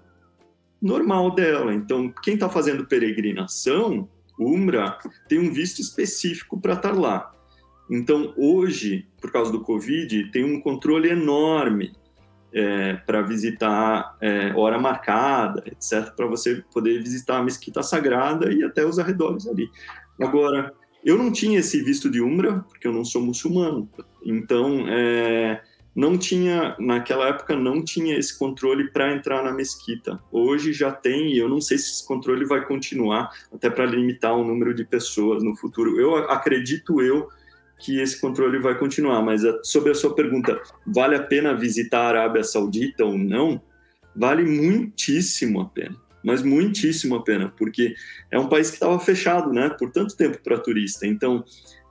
[0.82, 1.74] normal dela.
[1.74, 4.08] Então, quem está fazendo peregrinação,
[4.40, 7.32] Umra, tem um visto específico para estar lá.
[7.90, 11.94] Então, hoje, por causa do Covid, tem um controle enorme
[12.54, 18.64] é, para visitar é, hora marcada, etc., para você poder visitar a mesquita sagrada e
[18.64, 19.70] até os arredores ali.
[20.22, 20.74] Agora,
[21.04, 23.90] eu não tinha esse visto de Umra, porque eu não sou muçulmano.
[24.24, 25.62] Então, é,
[25.96, 30.20] não tinha, naquela época, não tinha esse controle para entrar na mesquita.
[30.32, 34.36] Hoje já tem, e eu não sei se esse controle vai continuar, até para limitar
[34.36, 36.00] o número de pessoas no futuro.
[36.00, 37.30] Eu acredito eu
[37.84, 42.02] que esse controle vai continuar, mas é, sobre a sua pergunta, vale a pena visitar
[42.02, 43.62] a Arábia Saudita ou não?
[44.16, 47.94] Vale muitíssimo a pena mas muitíssimo a pena, porque
[48.32, 51.06] é um país que estava fechado, né, por tanto tempo para turista.
[51.06, 51.44] Então,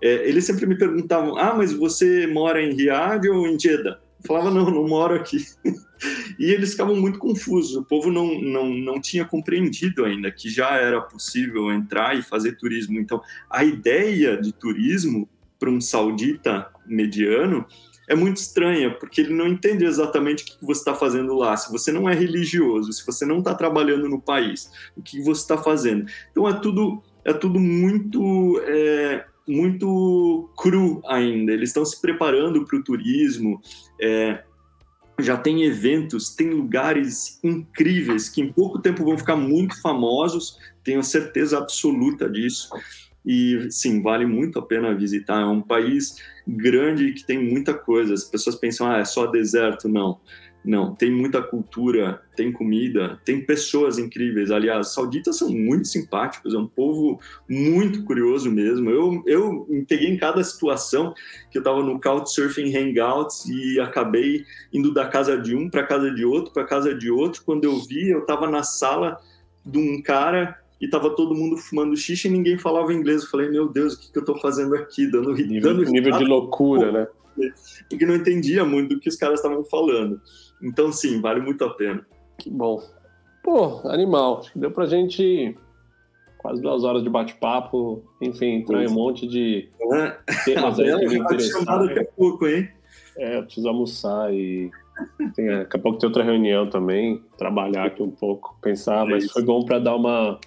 [0.02, 4.00] é, eles sempre me perguntavam: ah, mas você mora em Riad ou em Jeddah?
[4.20, 5.44] Eu falava: não, não moro aqui.
[6.38, 7.76] e eles ficavam muito confusos.
[7.76, 12.56] O povo não, não, não tinha compreendido ainda que já era possível entrar e fazer
[12.56, 12.98] turismo.
[12.98, 13.20] Então,
[13.50, 15.28] a ideia de turismo
[15.62, 17.64] para um saudita mediano
[18.08, 21.56] é muito estranha, porque ele não entende exatamente o que você está fazendo lá.
[21.56, 25.42] Se você não é religioso, se você não está trabalhando no país, o que você
[25.42, 26.10] está fazendo.
[26.32, 31.52] Então é tudo, é tudo muito, é, muito cru ainda.
[31.52, 33.60] Eles estão se preparando para o turismo.
[34.00, 34.42] É,
[35.20, 41.04] já tem eventos, tem lugares incríveis que em pouco tempo vão ficar muito famosos, tenho
[41.04, 42.68] certeza absoluta disso.
[43.24, 45.40] E sim, vale muito a pena visitar.
[45.40, 46.16] É um país
[46.46, 48.14] grande que tem muita coisa.
[48.14, 49.88] As pessoas pensam, ah, é só deserto.
[49.88, 50.18] Não,
[50.64, 50.94] não.
[50.94, 54.50] Tem muita cultura, tem comida, tem pessoas incríveis.
[54.50, 58.90] Aliás, sauditas são muito simpáticos, é um povo muito curioso mesmo.
[58.90, 61.14] Eu, eu me peguei em cada situação
[61.50, 66.12] que eu estava no Couchsurfing Hangouts e acabei indo da casa de um para casa
[66.12, 67.42] de outro, para casa de outro.
[67.44, 69.18] Quando eu vi, eu estava na sala
[69.64, 73.22] de um cara e tava todo mundo fumando xixi e ninguém falava inglês.
[73.22, 75.08] Eu falei, meu Deus, o que, que eu tô fazendo aqui?
[75.08, 77.06] Dando, nível, dando nível de loucura, né?
[77.88, 80.20] Porque não entendia muito do que os caras estavam falando.
[80.60, 82.04] Então, sim, vale muito a pena.
[82.36, 82.82] Que bom.
[83.44, 84.44] Pô, animal.
[84.56, 85.56] Deu pra gente
[86.38, 90.16] quase duas horas de bate-papo, enfim, entrar em um monte de é.
[90.44, 91.86] temas aí que me interessaram.
[91.86, 92.68] Daqui a pouco, hein?
[93.16, 94.68] É, eu preciso almoçar e
[95.36, 99.44] tem, daqui a pouco tem outra reunião também, trabalhar aqui um pouco, pensar, mas foi
[99.44, 100.40] bom para dar uma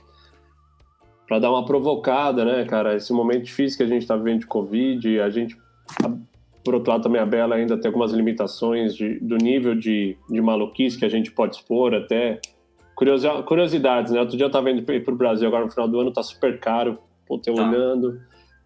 [1.27, 2.95] para dar uma provocada, né, cara?
[2.95, 5.57] Esse momento difícil que a gente está vivendo de Covid, a gente,
[6.63, 10.41] por outro lado, também a Bela ainda tem algumas limitações de, do nível de, de
[10.41, 12.39] maluquice que a gente pode expor, até
[12.95, 14.19] curiosidades, né?
[14.19, 16.59] Outro dia eu estava indo para o Brasil agora no final do ano, tá super
[16.59, 16.97] caro,
[17.27, 17.67] pô, eu tá.
[17.67, 18.21] olhando.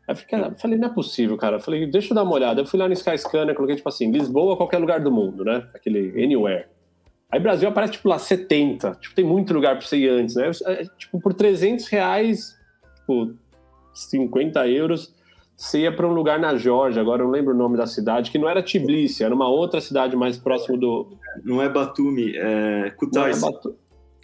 [0.07, 1.59] Aí fiquei, falei, não é possível, cara.
[1.59, 2.61] Falei, deixa eu dar uma olhada.
[2.61, 5.67] Eu fui lá no Skyscanner, coloquei tipo assim, Lisboa, qualquer lugar do mundo, né?
[5.73, 6.65] Aquele Anywhere.
[7.31, 8.91] Aí Brasil aparece tipo lá 70.
[8.99, 10.49] Tipo, tem muito lugar para você ir antes, né?
[10.65, 12.57] É, tipo, por 300 reais,
[12.95, 13.35] tipo,
[13.93, 15.13] 50 euros,
[15.55, 18.31] você ia para um lugar na Geórgia, agora eu não lembro o nome da cidade,
[18.31, 21.07] que não era Tbilisi, era uma outra cidade mais próximo do.
[21.43, 23.41] Não é Batumi, é Kutais.
[23.41, 23.75] Não é Batu...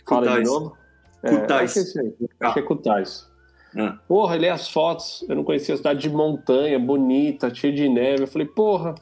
[0.07, 0.77] Fala de novo.
[1.21, 1.75] Kutais.
[1.75, 3.27] É, acho, que é acho que é Kutais.
[3.77, 3.99] Ah.
[4.07, 8.23] Porra, ele as fotos, eu não conhecia a cidade de montanha, bonita, cheia de neve.
[8.23, 8.95] Eu falei, porra,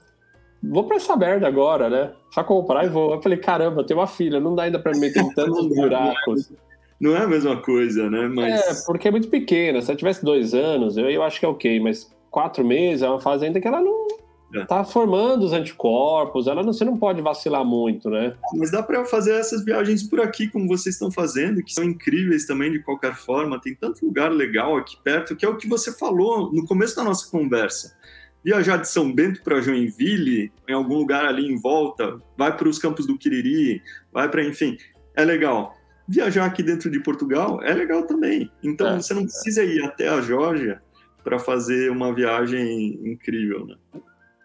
[0.63, 2.11] vou pra essa merda agora, né?
[2.31, 3.13] Só comprar e vou.
[3.13, 6.51] Eu falei, caramba, tem uma filha, não dá ainda pra me meter em tantos buracos.
[6.99, 8.27] Não é a mesma coisa, né?
[8.27, 8.81] Mas...
[8.81, 9.81] É, porque é muito pequena.
[9.81, 13.09] Se ela tivesse dois anos, eu, eu acho que é ok, mas quatro meses é
[13.09, 14.07] uma fase ainda que ela não,
[14.55, 14.65] é.
[14.65, 18.35] tá formando os anticorpos, ela não, você não pode vacilar muito, né?
[18.55, 22.45] Mas dá para fazer essas viagens por aqui, como vocês estão fazendo, que são incríveis
[22.45, 23.59] também de qualquer forma.
[23.59, 27.03] Tem tanto lugar legal aqui perto, que é o que você falou no começo da
[27.03, 27.95] nossa conversa.
[28.43, 32.77] Viajar de São Bento para Joinville, em algum lugar ali em volta, vai para os
[32.77, 34.77] campos do Quiriri, vai para, enfim,
[35.15, 35.73] é legal.
[36.07, 38.51] Viajar aqui dentro de Portugal é legal também.
[38.61, 40.81] Então é, você não precisa ir até a Geórgia
[41.23, 43.75] para fazer uma viagem incrível, né?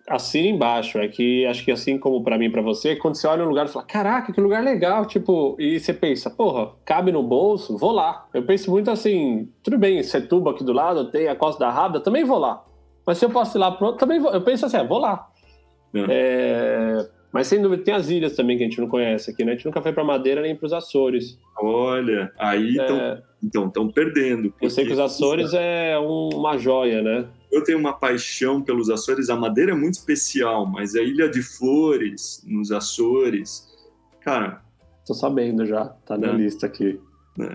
[0.09, 0.99] assina embaixo.
[0.99, 3.49] É que acho que assim como para mim e para você, quando você olha um
[3.49, 7.77] lugar e fala, caraca, que lugar legal, tipo, e você pensa, porra, cabe no bolso,
[7.77, 8.27] vou lá.
[8.33, 12.01] Eu penso muito assim, tudo bem, Setúbal aqui do lado, tem a Costa da Rábida,
[12.01, 12.65] também vou lá.
[13.09, 14.31] Mas se eu posso ir lá pronto, também vou.
[14.31, 15.31] Eu penso assim, é, vou lá.
[15.95, 16.05] É.
[16.11, 17.09] É...
[17.33, 19.53] Mas sem dúvida, tem as ilhas também que a gente não conhece aqui, né?
[19.53, 21.39] A gente nunca foi para Madeira nem para os Açores.
[21.59, 23.23] Olha, aí estão é...
[23.43, 24.53] então, perdendo.
[24.61, 27.27] Eu sei que os Açores é um, uma joia, né?
[27.51, 29.31] Eu tenho uma paixão pelos Açores.
[29.31, 33.67] A Madeira é muito especial, mas a Ilha de Flores, nos Açores,
[34.21, 34.61] cara.
[35.07, 36.33] Tô sabendo já, tá na é.
[36.33, 37.01] lista aqui.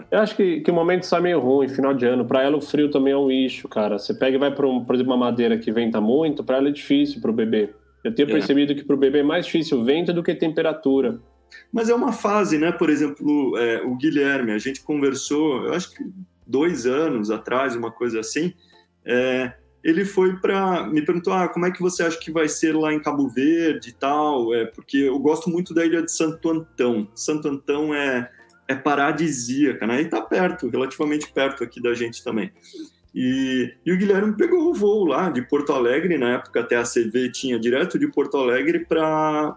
[0.09, 2.25] Eu acho que, que o momento está meio ruim, final de ano.
[2.25, 3.99] Para ela, o frio também é um eixo, cara.
[3.99, 6.69] Você pega e vai para, um, por exemplo, uma madeira que venta muito, para ela
[6.69, 7.69] é difícil para o bebê.
[8.03, 8.31] Eu tenho é.
[8.31, 11.19] percebido que para o bebê é mais difícil o vento do que temperatura.
[11.71, 12.71] Mas é uma fase, né?
[12.71, 16.03] Por exemplo, é, o Guilherme, a gente conversou, eu acho que
[16.45, 18.53] dois anos atrás, uma coisa assim.
[19.05, 19.53] É,
[19.83, 22.93] ele foi para me perguntou ah, como é que você acha que vai ser lá
[22.93, 27.07] em Cabo Verde e tal, é porque eu gosto muito da ilha de Santo Antão.
[27.13, 28.31] Santo Antão é
[28.73, 30.01] é paradisíaca, né?
[30.01, 32.51] E tá perto, relativamente perto aqui da gente também.
[33.15, 36.83] E, e o Guilherme pegou o voo lá de Porto Alegre, na época até a
[36.83, 39.55] CV tinha direto de Porto Alegre para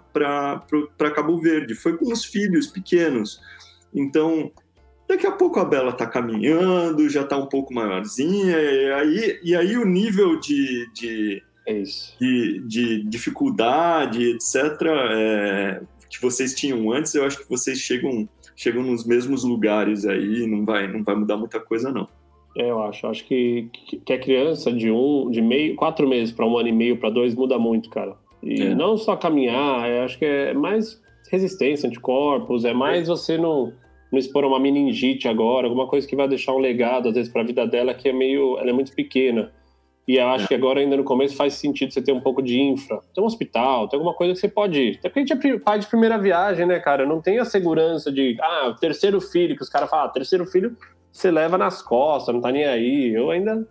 [1.15, 1.75] Cabo Verde.
[1.75, 3.41] Foi com os filhos pequenos.
[3.95, 4.53] Então,
[5.09, 9.55] Daqui a pouco a Bela está caminhando, já está um pouco maiorzinha, e aí, e
[9.55, 11.83] aí o nível de, de, é
[12.21, 14.83] de, de, dificuldade, etc.,
[15.13, 15.81] é,
[16.11, 20.65] que vocês tinham antes, eu acho que vocês chegam, chegam nos mesmos lugares aí, não
[20.65, 22.09] vai, não vai mudar muita coisa, não.
[22.57, 23.07] É, eu acho.
[23.07, 23.69] Acho que,
[24.05, 27.11] que a criança de um, de meio, quatro meses para um ano e meio para
[27.11, 28.17] dois muda muito, cara.
[28.43, 28.75] E é.
[28.75, 31.01] não só caminhar, acho que é mais
[31.31, 33.73] resistência, anticorpos, é mais você não
[34.11, 37.43] não expor uma meningite agora, alguma coisa que vai deixar um legado, às vezes, para
[37.43, 38.57] a vida dela, que é meio.
[38.59, 39.53] Ela é muito pequena.
[40.07, 40.49] E eu acho é.
[40.49, 43.01] que agora, ainda no começo, faz sentido você ter um pouco de infra.
[43.13, 44.97] Tem um hospital, tem alguma coisa que você pode ir.
[44.99, 47.05] Até porque a gente é pai de primeira viagem, né, cara?
[47.05, 50.77] Não tem a segurança de, ah, terceiro filho, que os caras falam, ah, terceiro filho
[51.17, 53.13] você leva nas costas, não tá nem aí.
[53.15, 53.67] Eu ainda.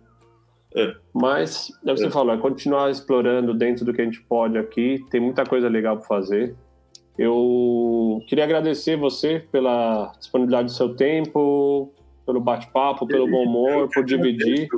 [0.74, 0.94] É.
[1.14, 2.10] Mas, é o que você é.
[2.10, 5.04] falou, é continuar explorando dentro do que a gente pode aqui.
[5.10, 6.56] Tem muita coisa legal para fazer.
[7.16, 11.94] Eu queria agradecer você pela disponibilidade do seu tempo,
[12.26, 14.68] pelo bate-papo, pelo bom humor, por dividir.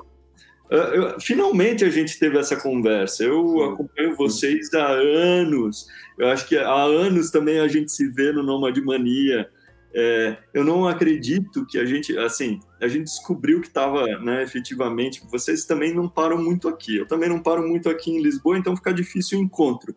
[1.21, 3.25] Finalmente a gente teve essa conversa.
[3.25, 5.87] Eu acompanho vocês há anos.
[6.19, 9.49] Eu acho que há anos também a gente se vê no Nomad Mania.
[9.95, 15.23] É, eu não acredito que a gente, assim, a gente descobriu que estava, né, efetivamente.
[15.31, 16.97] Vocês também não param muito aqui.
[16.97, 19.95] Eu também não paro muito aqui em Lisboa, então fica difícil o encontro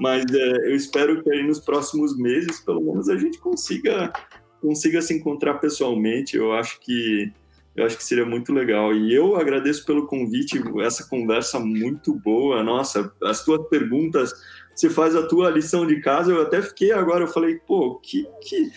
[0.00, 4.12] mas é, eu espero que aí nos próximos meses, pelo menos, a gente consiga
[4.60, 6.36] consiga se encontrar pessoalmente.
[6.36, 7.32] Eu acho que
[7.74, 8.94] eu acho que seria muito legal.
[8.94, 12.62] E eu agradeço pelo convite, essa conversa muito boa.
[12.62, 14.32] Nossa, as tuas perguntas,
[14.74, 16.32] você faz a tua lição de casa.
[16.32, 18.70] Eu até fiquei agora, eu falei, pô, que, que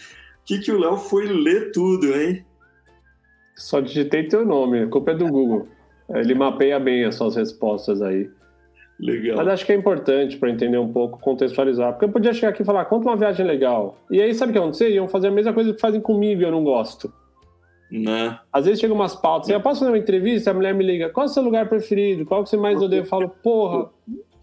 [0.46, 2.46] que, que o Léo foi ler tudo, hein?
[3.58, 5.68] Só digitei teu nome, a culpa é do Google.
[6.14, 8.30] Ele mapeia bem as suas respostas aí.
[9.00, 9.38] Legal.
[9.38, 11.94] Mas acho que é importante para entender um pouco, contextualizar.
[11.94, 13.98] Porque eu podia chegar aqui e falar, conta uma viagem legal.
[14.10, 14.90] E aí, sabe o que acontecer?
[14.92, 17.12] Iam fazer a mesma coisa que fazem comigo e eu não gosto.
[17.92, 18.40] Né?
[18.52, 21.26] Às vezes chegam umas pautas, eu posso fazer uma entrevista, a mulher me liga, qual
[21.26, 22.26] é o seu lugar preferido?
[22.26, 23.02] Qual que você mais odeia?
[23.02, 23.90] Eu falo, porra,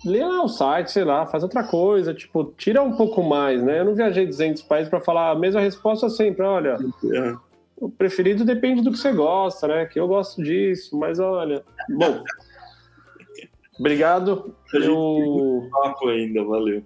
[0.04, 3.80] lê lá o site, sei lá, faz outra coisa, tipo, tira um pouco mais, né?
[3.80, 6.78] Eu não viajei 200 países para falar a mesma resposta sempre, olha,
[7.14, 7.34] É.
[7.76, 9.86] o preferido depende do que você gosta, né?
[9.86, 11.64] Que eu gosto disso, mas olha.
[11.90, 12.22] Bom.
[13.78, 14.54] Obrigado.
[14.72, 16.82] Eu, Papo ainda, valeu.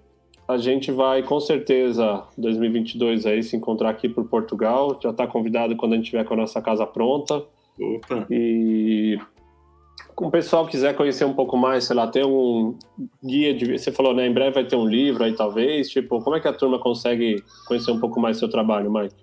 [0.47, 4.97] A gente vai com certeza 2022 aí se encontrar aqui por Portugal.
[5.01, 7.43] Já está convidado quando a gente tiver com a nossa casa pronta.
[7.79, 8.25] Opa.
[8.31, 9.19] E
[10.15, 12.75] com o pessoal quiser conhecer um pouco mais, sei lá, tem um
[13.23, 13.77] guia de.
[13.77, 14.25] Você falou, né?
[14.25, 15.89] Em breve vai ter um livro aí, talvez.
[15.89, 19.15] Tipo, como é que a turma consegue conhecer um pouco mais do seu trabalho, Mike?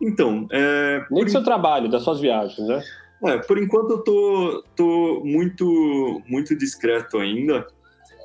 [0.00, 2.82] Então, é, Nem do seu trabalho, das suas viagens, né?
[3.24, 7.66] É, por enquanto eu tô, tô muito, muito discreto ainda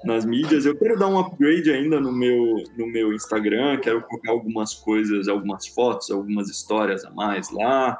[0.03, 0.65] nas mídias.
[0.65, 5.27] Eu quero dar um upgrade ainda no meu, no meu Instagram, quero colocar algumas coisas,
[5.27, 7.99] algumas fotos, algumas histórias a mais lá,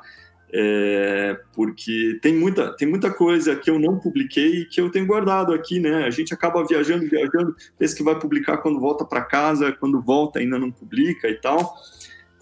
[0.54, 5.06] é, porque tem muita, tem muita coisa que eu não publiquei e que eu tenho
[5.06, 6.06] guardado aqui, né?
[6.06, 10.40] A gente acaba viajando, viajando, pensa que vai publicar quando volta para casa, quando volta
[10.40, 11.76] ainda não publica e tal.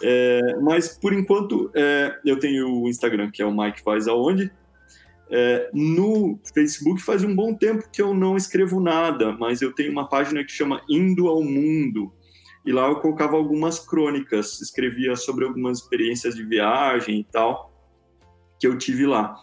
[0.04, 4.52] É, mas por enquanto é, eu tenho o Instagram que é o Mike Faz Aonde.
[5.30, 9.92] É, no Facebook faz um bom tempo que eu não escrevo nada, mas eu tenho
[9.92, 12.14] uma página que chama Indo ao Mundo.
[12.66, 17.72] E lá eu colocava algumas crônicas, escrevia sobre algumas experiências de viagem e tal
[18.60, 19.36] que eu tive lá.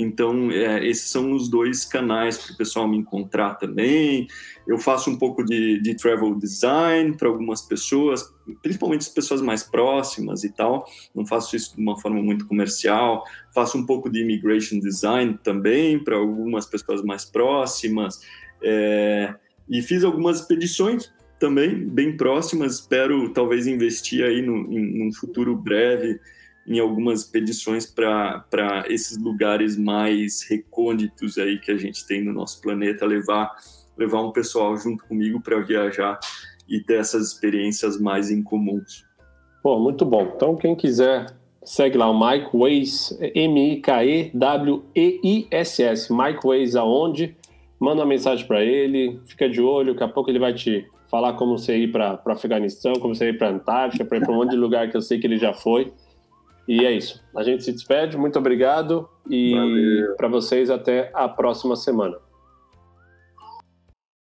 [0.00, 4.28] Então, é, esses são os dois canais para o pessoal me encontrar também.
[4.64, 9.64] Eu faço um pouco de, de travel design para algumas pessoas, principalmente as pessoas mais
[9.64, 10.86] próximas e tal.
[11.12, 13.24] Não faço isso de uma forma muito comercial.
[13.52, 18.20] Faço um pouco de immigration design também para algumas pessoas mais próximas.
[18.62, 19.34] É,
[19.68, 22.74] e fiz algumas expedições também, bem próximas.
[22.74, 26.20] Espero talvez investir aí no, em, num futuro breve
[26.68, 32.60] em algumas expedições para esses lugares mais recônditos aí que a gente tem no nosso
[32.60, 33.56] planeta, levar,
[33.96, 36.20] levar um pessoal junto comigo para viajar
[36.68, 39.02] e ter essas experiências mais incomuns.
[39.62, 40.30] Pô, muito bom.
[40.36, 41.34] Então, quem quiser,
[41.64, 44.32] segue lá o Mike Ways, M-I-K-E-W-E-I-S-S.
[46.12, 47.34] Mike Ways aonde?
[47.80, 51.32] Manda uma mensagem para ele, fica de olho, daqui a pouco ele vai te falar
[51.34, 54.32] como você ir para o Afeganistão, como você ir para a Antártica, para ir para
[54.32, 55.90] um monte de lugar que eu sei que ele já foi.
[56.68, 57.24] E é isso.
[57.34, 58.18] A gente se despede.
[58.18, 59.08] Muito obrigado.
[59.28, 59.54] E
[60.18, 62.18] para vocês, até a próxima semana.